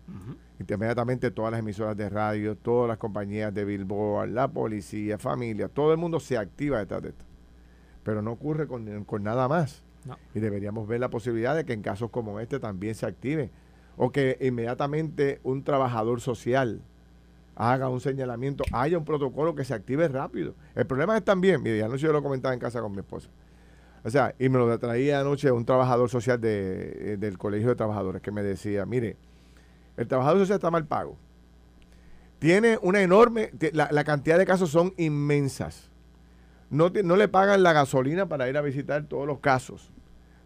Inmediatamente 0.59 1.32
todas 1.32 1.51
las 1.51 1.59
emisoras 1.59 1.97
de 1.97 2.09
radio, 2.09 2.55
todas 2.55 2.88
las 2.88 2.97
compañías 2.97 3.53
de 3.53 3.65
Billboard, 3.65 4.30
la 4.30 4.47
policía, 4.47 5.17
familia, 5.17 5.70
todo 5.70 5.91
el 5.91 5.97
mundo 5.97 6.20
se 6.20 6.38
activa 6.38 6.80
detrás 6.80 7.01
de 7.01 7.09
esto. 7.09 7.26
Pero 8.03 8.22
no 8.22 8.32
ocurre 8.32 8.67
con, 8.67 9.03
con 9.05 9.24
nada 9.24 9.47
más. 9.47 9.84
No. 10.05 10.17
Y 10.34 10.39
deberíamos 10.39 10.88
ver 10.88 10.99
la 10.99 11.09
posibilidad 11.09 11.55
de 11.55 11.65
que 11.65 11.74
en 11.74 11.82
casos 11.82 12.09
como 12.09 12.39
este 12.39 12.59
también 12.59 12.95
se 12.95 13.05
active. 13.05 13.51
O 13.97 14.11
que 14.11 14.38
inmediatamente 14.39 15.39
un 15.43 15.63
trabajador 15.63 16.22
social 16.22 16.82
haga 17.59 17.89
un 17.89 17.99
señalamiento, 17.99 18.63
haya 18.72 18.97
un 18.97 19.03
protocolo 19.03 19.53
que 19.53 19.65
se 19.65 19.74
active 19.74 20.07
rápido. 20.07 20.55
El 20.76 20.88
problema 20.88 21.17
es 21.17 21.26
también, 21.26 21.61
mire, 21.61 21.84
anoche 21.84 22.03
yo 22.03 22.13
lo 22.13 22.24
comentaba 22.24 22.53
en 22.53 22.59
casa 22.59 22.82
con 22.82 22.93
mi 22.93 22.99
esposa. 22.99 23.30
O 24.04 24.10
sea, 24.10 24.34
y 24.39 24.50
me 24.50 24.58
lo 24.58 24.80
traía 24.80 25.20
anoche 25.20 25.52
un 25.52 25.66
trabajador 25.66 26.10
social 26.10 26.39
de, 26.39 27.14
eh, 27.14 27.18
del 27.18 27.38
Colegio 27.38 27.70
de 27.70 27.76
Trabajadores 27.76 28.22
que 28.22 28.32
me 28.32 28.43
decía, 28.43 28.86
mire, 28.86 29.18
el 29.97 30.08
trabajador 30.08 30.39
social 30.39 30.56
está 30.56 30.72
mal 30.72 30.86
pago. 30.86 31.18
Tiene 32.39 32.80
una 32.82 33.02
enorme, 33.02 33.52
la, 33.74 33.89
la 33.91 34.04
cantidad 34.06 34.38
de 34.38 34.45
casos 34.45 34.70
son 34.70 34.93
inmensas. 34.97 35.89
No, 36.70 36.89
no 36.89 37.16
le 37.18 37.28
pagan 37.28 37.64
la 37.64 37.74
gasolina 37.74 38.28
para 38.28 38.47
ir 38.47 38.56
a 38.56 38.62
visitar 38.62 39.04
todos 39.06 39.28
los 39.28 39.39
casos. 39.39 39.91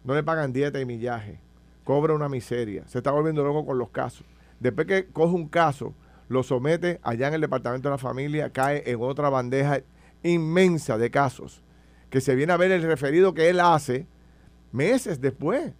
No 0.02 0.14
le 0.14 0.22
pagan 0.22 0.52
dieta 0.52 0.80
y 0.80 0.84
millaje. 0.84 1.38
Cobra 1.84 2.14
una 2.14 2.28
miseria. 2.28 2.82
Se 2.88 2.98
está 2.98 3.10
volviendo 3.10 3.44
loco 3.44 3.64
con 3.64 3.78
los 3.78 3.90
casos. 3.90 4.26
Después 4.58 4.86
que 4.86 5.06
coge 5.06 5.34
un 5.34 5.48
caso, 5.48 5.94
lo 6.28 6.42
somete 6.42 6.98
allá 7.02 7.28
en 7.28 7.34
el 7.34 7.40
departamento 7.42 7.88
de 7.88 7.94
la 7.94 7.98
familia, 7.98 8.50
cae 8.50 8.90
en 8.90 9.00
otra 9.00 9.28
bandeja 9.28 9.80
inmensa 10.22 10.98
de 10.98 11.10
casos. 11.10 11.62
Que 12.14 12.20
se 12.20 12.36
viene 12.36 12.52
a 12.52 12.56
ver 12.56 12.70
el 12.70 12.84
referido 12.84 13.34
que 13.34 13.48
él 13.50 13.58
hace 13.58 14.06
meses 14.70 15.20
después. 15.20 15.72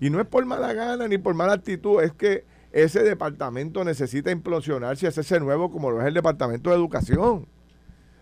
Y 0.00 0.10
no 0.10 0.20
es 0.20 0.26
por 0.26 0.44
mala 0.44 0.72
gana 0.72 1.06
ni 1.06 1.16
por 1.16 1.36
mala 1.36 1.52
actitud, 1.52 2.02
es 2.02 2.12
que 2.12 2.44
ese 2.72 3.04
departamento 3.04 3.84
necesita 3.84 4.32
implosionarse 4.32 5.06
y 5.06 5.08
hacerse 5.08 5.38
nuevo 5.38 5.70
como 5.70 5.92
lo 5.92 6.00
es 6.00 6.08
el 6.08 6.14
departamento 6.14 6.70
de 6.70 6.76
educación. 6.76 7.46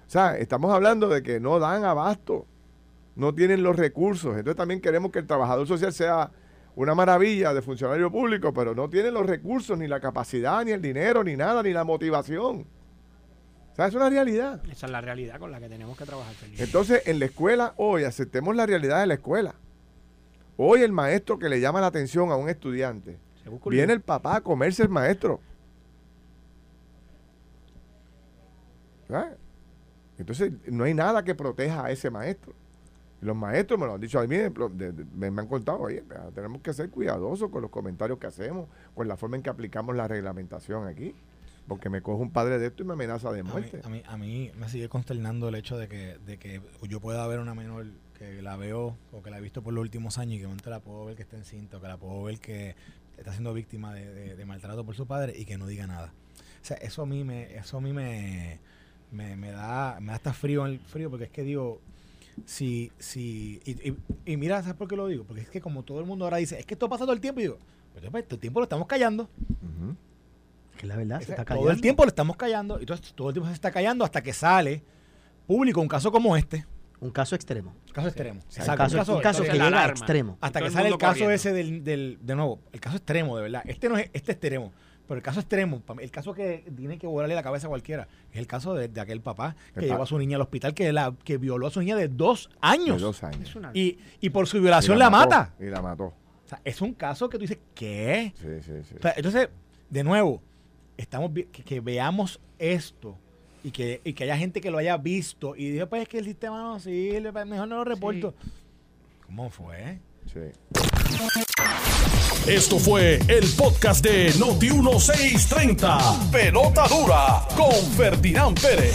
O 0.07 0.11
sea, 0.11 0.37
estamos 0.37 0.75
hablando 0.75 1.09
de 1.09 1.23
que 1.23 1.41
no 1.41 1.59
dan 1.59 1.87
abasto, 1.87 2.45
no 3.17 3.35
tienen 3.35 3.63
los 3.63 3.77
recursos. 3.77 4.37
Entonces 4.37 4.57
también 4.57 4.83
queremos 4.83 5.11
que 5.11 5.21
el 5.21 5.27
trabajador 5.27 5.67
social 5.67 5.95
sea 5.95 6.33
una 6.77 6.95
maravilla 6.95 7.55
de 7.55 7.63
funcionario 7.63 8.13
público, 8.13 8.53
pero 8.53 8.75
no 8.75 8.91
tiene 8.91 9.11
los 9.11 9.25
recursos, 9.25 9.79
ni 9.79 9.89
la 9.89 10.01
capacidad, 10.01 10.63
ni 10.67 10.73
el 10.73 10.83
dinero, 10.83 11.25
ni 11.25 11.35
nada, 11.35 11.63
ni 11.63 11.73
la 11.73 11.85
motivación. 11.85 12.67
O 13.75 13.77
sea, 13.77 13.89
es 13.89 13.95
una 13.97 14.09
realidad. 14.09 14.63
Esa 14.71 14.87
es 14.87 14.93
la 14.93 15.01
realidad 15.01 15.41
con 15.41 15.51
la 15.51 15.59
que 15.59 15.69
tenemos 15.69 15.99
que 15.99 16.05
trabajar. 16.05 16.33
Entonces, 16.59 17.03
en 17.07 17.19
la 17.19 17.25
escuela, 17.25 17.75
hoy 17.77 18.05
aceptemos 18.05 18.55
la 18.55 18.67
realidad 18.67 19.01
de 19.01 19.09
la 19.09 19.15
escuela. 19.15 19.57
Hoy 20.57 20.83
el 20.83 20.93
maestro 20.93 21.41
que 21.41 21.49
le 21.49 21.61
llama 21.61 21.81
la 21.81 21.89
atención 21.89 22.31
a 22.31 22.37
un 22.37 22.49
estudiante, 22.49 23.19
viene 23.67 23.93
el 23.93 24.01
papá 24.01 24.37
a 24.37 24.41
comerse 24.43 24.85
el 24.85 24.91
maestro. 24.91 25.41
Entonces, 30.19 30.53
no 30.67 30.85
hay 30.85 30.95
nada 30.95 31.25
que 31.25 31.35
proteja 31.35 31.85
a 31.87 31.91
ese 31.91 32.11
maestro. 32.11 32.53
Los 33.21 33.35
maestros 33.35 33.81
me 33.81 33.87
lo 33.87 33.95
han 33.95 34.01
dicho 34.01 34.21
a 34.21 34.27
mí, 34.29 34.37
me, 35.17 35.31
me 35.33 35.41
han 35.43 35.49
contado, 35.49 35.81
oye, 35.81 36.05
tenemos 36.33 36.63
que 36.63 36.73
ser 36.73 36.91
cuidadosos 36.91 37.51
con 37.51 37.63
los 37.63 37.73
comentarios 37.73 38.21
que 38.21 38.29
hacemos, 38.29 38.69
con 38.95 39.09
la 39.09 39.17
forma 39.17 39.35
en 39.35 39.43
que 39.43 39.51
aplicamos 39.51 39.97
la 39.97 40.07
reglamentación 40.07 40.87
aquí, 40.87 41.17
porque 41.67 41.89
me 41.89 42.03
coge 42.03 42.23
un 42.23 42.31
padre 42.31 42.59
de 42.59 42.67
esto 42.67 42.83
y 42.83 42.87
me 42.87 42.93
amenaza 42.93 43.33
de 43.33 43.41
A 43.41 43.45
mí, 43.45 43.51
muerte. 43.51 43.81
a, 43.85 43.89
mí, 43.89 44.03
a 44.07 44.17
mí 44.17 44.51
me 44.59 44.69
sigue 44.69 44.89
consternando 44.89 45.49
el 45.49 45.55
hecho 45.55 45.79
de 45.79 45.89
que, 45.89 46.19
de 46.27 46.39
que 46.39 46.61
yo 46.89 47.01
pueda 47.01 47.27
ver 47.27 47.39
una 47.41 47.55
menor 47.55 47.87
que 48.19 48.43
la 48.43 48.57
veo 48.57 48.97
o 49.13 49.23
que 49.23 49.31
la 49.31 49.39
he 49.39 49.41
visto 49.41 49.63
por 49.63 49.73
los 49.73 49.83
últimos 49.83 50.19
años 50.19 50.35
y 50.37 50.39
que 50.41 50.45
momento 50.47 50.71
la 50.71 50.81
puedo 50.81 51.05
ver 51.07 51.17
que 51.17 51.23
está 51.23 51.37
encinta 51.37 51.79
o 51.79 51.81
que 51.81 51.89
la 51.89 51.97
puedo 51.97 52.23
ver 52.23 52.39
que 52.39 52.75
está 53.17 53.33
siendo 53.33 53.53
víctima 53.55 53.93
de, 53.95 54.13
de- 54.13 54.37
de 54.37 54.45
maltrato 54.45 54.85
por 54.85 54.95
su 54.95 55.07
padre 55.07 55.35
y 55.37 55.45
que 55.45 55.57
no 55.59 55.67
diga 55.67 55.87
nada. 55.87 56.13
O 56.63 56.65
sea, 56.67 56.77
eso 56.79 57.03
a 57.03 57.07
mí 57.07 57.25
me, 57.25 57.55
eso 57.57 57.79
a 57.79 57.81
mí 57.81 57.93
me, 57.93 58.59
me, 59.11 59.37
me 59.37 59.51
da, 59.51 59.99
me 60.01 60.09
da 60.09 60.15
hasta 60.15 60.33
frío 60.33 60.67
en 60.67 60.73
el 60.75 60.81
frío 60.81 61.11
porque 61.11 61.25
es 61.27 61.31
que 61.31 61.43
digo, 61.43 61.81
si, 62.47 62.91
si, 62.99 63.61
y, 63.65 63.73
y- 63.91 63.97
y 64.27 64.37
mira, 64.37 64.61
¿sabes 64.63 64.77
por 64.77 64.89
qué 64.89 64.97
lo 64.97 65.07
digo? 65.07 65.25
Porque 65.25 65.43
es 65.43 65.49
que 65.49 65.61
como 65.61 65.83
todo 65.83 66.01
el 66.01 66.07
mundo 66.07 66.25
ahora 66.25 66.39
dice, 66.39 66.59
es 66.59 66.67
que 66.67 66.75
esto 66.75 66.89
pasa 66.89 67.05
todo 67.05 67.13
el 67.15 67.21
tiempo, 67.21 67.41
y 67.41 67.45
digo, 67.45 67.59
pero 67.95 68.11
pues, 68.11 68.25
todo 68.27 68.35
el 68.37 68.41
tiempo 68.41 68.61
lo 68.61 68.65
estamos 68.65 68.87
callando. 68.87 69.25
Ujú. 69.63 69.97
Que 70.77 70.87
la 70.87 70.97
verdad 70.97 71.19
se 71.19 71.31
está 71.33 71.37
todo 71.37 71.45
callando. 71.47 71.71
el 71.71 71.81
tiempo 71.81 72.03
lo 72.05 72.09
estamos 72.09 72.37
callando, 72.37 72.79
y 72.79 72.81
entonces 72.81 73.13
todo 73.15 73.29
el 73.29 73.35
tiempo 73.35 73.49
se 73.49 73.55
está 73.55 73.71
callando 73.71 74.05
hasta 74.05 74.23
que 74.23 74.33
sale 74.33 74.83
público 75.47 75.81
un 75.81 75.89
caso 75.89 76.11
como 76.11 76.37
este, 76.37 76.67
Un 77.01 77.11
caso 77.11 77.35
extremo. 77.35 77.75
un 77.87 77.93
caso 77.93 78.09
extremo. 78.09 78.41
Un 78.41 78.47
Exacto, 78.47 78.77
caso, 78.77 78.95
un 78.95 78.99
caso- 79.01 79.17
un 79.17 79.23
caso 79.23 79.43
que 79.43 79.53
llega 79.53 79.65
a 79.65 79.69
alarma. 79.69 79.91
extremo. 79.91 80.39
hasta 80.41 80.59
todo 80.61 80.69
que 80.69 80.75
sale 80.75 80.89
el 80.89 80.99
caso 80.99 81.13
corriendo. 81.13 81.33
ese 81.35 81.53
del, 81.53 81.85
del, 81.85 82.19
de 82.23 82.35
nuevo, 82.35 82.61
el 82.73 82.81
caso 82.81 82.97
extremo, 82.97 83.37
de 83.37 83.43
verdad. 83.43 83.63
Este 83.67 83.89
no 83.89 83.97
es 83.99 84.11
este 84.13 84.33
extremo, 84.33 84.73
pero 85.07 85.17
el 85.19 85.23
caso 85.23 85.41
extremo, 85.41 85.83
el 86.01 86.11
caso 86.11 86.33
que 86.33 86.65
tiene 86.75 86.99
que 86.99 87.07
volarle 87.07 87.35
la 87.35 87.43
cabeza 87.43 87.67
a 87.67 87.71
cualquiera, 87.71 88.09
es 88.33 88.39
el 88.39 88.47
caso 88.47 88.75
de, 88.75 88.89
de 88.89 89.01
aquel 89.01 89.21
papá 89.21 89.55
que 89.75 89.81
El 89.81 89.87
pa- 89.87 89.93
llevó 89.95 90.03
a 90.05 90.07
su 90.07 90.19
niña 90.19 90.37
al 90.37 90.43
hospital, 90.43 90.73
que, 90.75 90.93
la, 90.93 91.15
que 91.25 91.37
violó 91.37 91.67
a 91.67 91.71
su 91.71 91.81
niña 91.81 91.95
de 91.97 92.09
dos 92.09 92.49
De 92.51 92.57
años. 92.63 93.01
dos 93.03 93.23
años. 93.23 93.55
Y, 93.75 93.99
y 94.21 94.31
por 94.31 94.47
su 94.49 94.57
Y 94.57 94.61
violación 94.61 94.99
la, 94.99 95.11
mató, 95.11 95.29
mata. 95.37 95.55
Y 95.61 95.67
la 95.67 95.83
mató. 95.83 96.05
O 96.07 96.49
sea, 96.49 96.61
es 96.65 96.81
un 96.81 96.95
caso 96.95 97.29
que 97.29 97.37
tú 97.39 97.43
dices, 97.43 97.59
¿qué? 97.75 98.33
Sí, 98.37 98.49
sí, 98.63 98.73
sí. 98.89 98.95
O 98.99 99.03
sea, 99.03 99.13
entonces, 99.17 99.49
de 99.91 100.05
nuevo, 100.05 100.43
estamos 100.97 101.33
que, 101.33 101.47
que 101.47 101.81
veamos 101.81 102.41
esto 102.59 103.19
y 103.63 103.71
que, 103.71 104.01
y 104.05 104.13
que 104.13 104.25
haya 104.25 104.37
gente 104.37 104.61
que 104.61 104.71
lo 104.71 104.79
haya 104.79 104.97
visto 104.97 105.57
y 105.57 105.71
dijo, 105.71 105.87
pues 105.89 106.03
es 106.03 106.09
que 106.09 106.19
el 106.19 106.27
sistema 106.27 106.63
no 106.63 106.79
sirve, 106.79 107.33
pues, 107.33 107.47
mejor 107.47 107.67
no 107.69 107.77
lo 107.77 107.85
reporto. 107.85 108.35
¿Cómo 109.27 109.49
fue? 109.51 109.99
Sí. 110.33 110.41
Esto 112.47 112.79
fue 112.79 113.19
el 113.29 113.49
podcast 113.57 114.05
de 114.05 114.33
Noti1630. 114.35 116.31
Pelota 116.31 116.87
dura 116.89 117.43
con 117.57 117.73
Ferdinand 117.97 118.61
Pérez. 118.61 118.95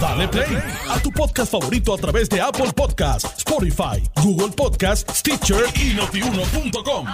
Dale 0.00 0.28
play 0.28 0.56
a 0.88 1.00
tu 1.00 1.10
podcast 1.10 1.50
favorito 1.50 1.92
a 1.92 1.98
través 1.98 2.28
de 2.28 2.40
Apple 2.40 2.72
Podcasts, 2.72 3.38
Spotify, 3.38 4.00
Google 4.22 4.54
Podcasts, 4.54 5.18
Stitcher 5.18 5.64
y 5.74 5.94
Notiuno.com. 5.94 7.06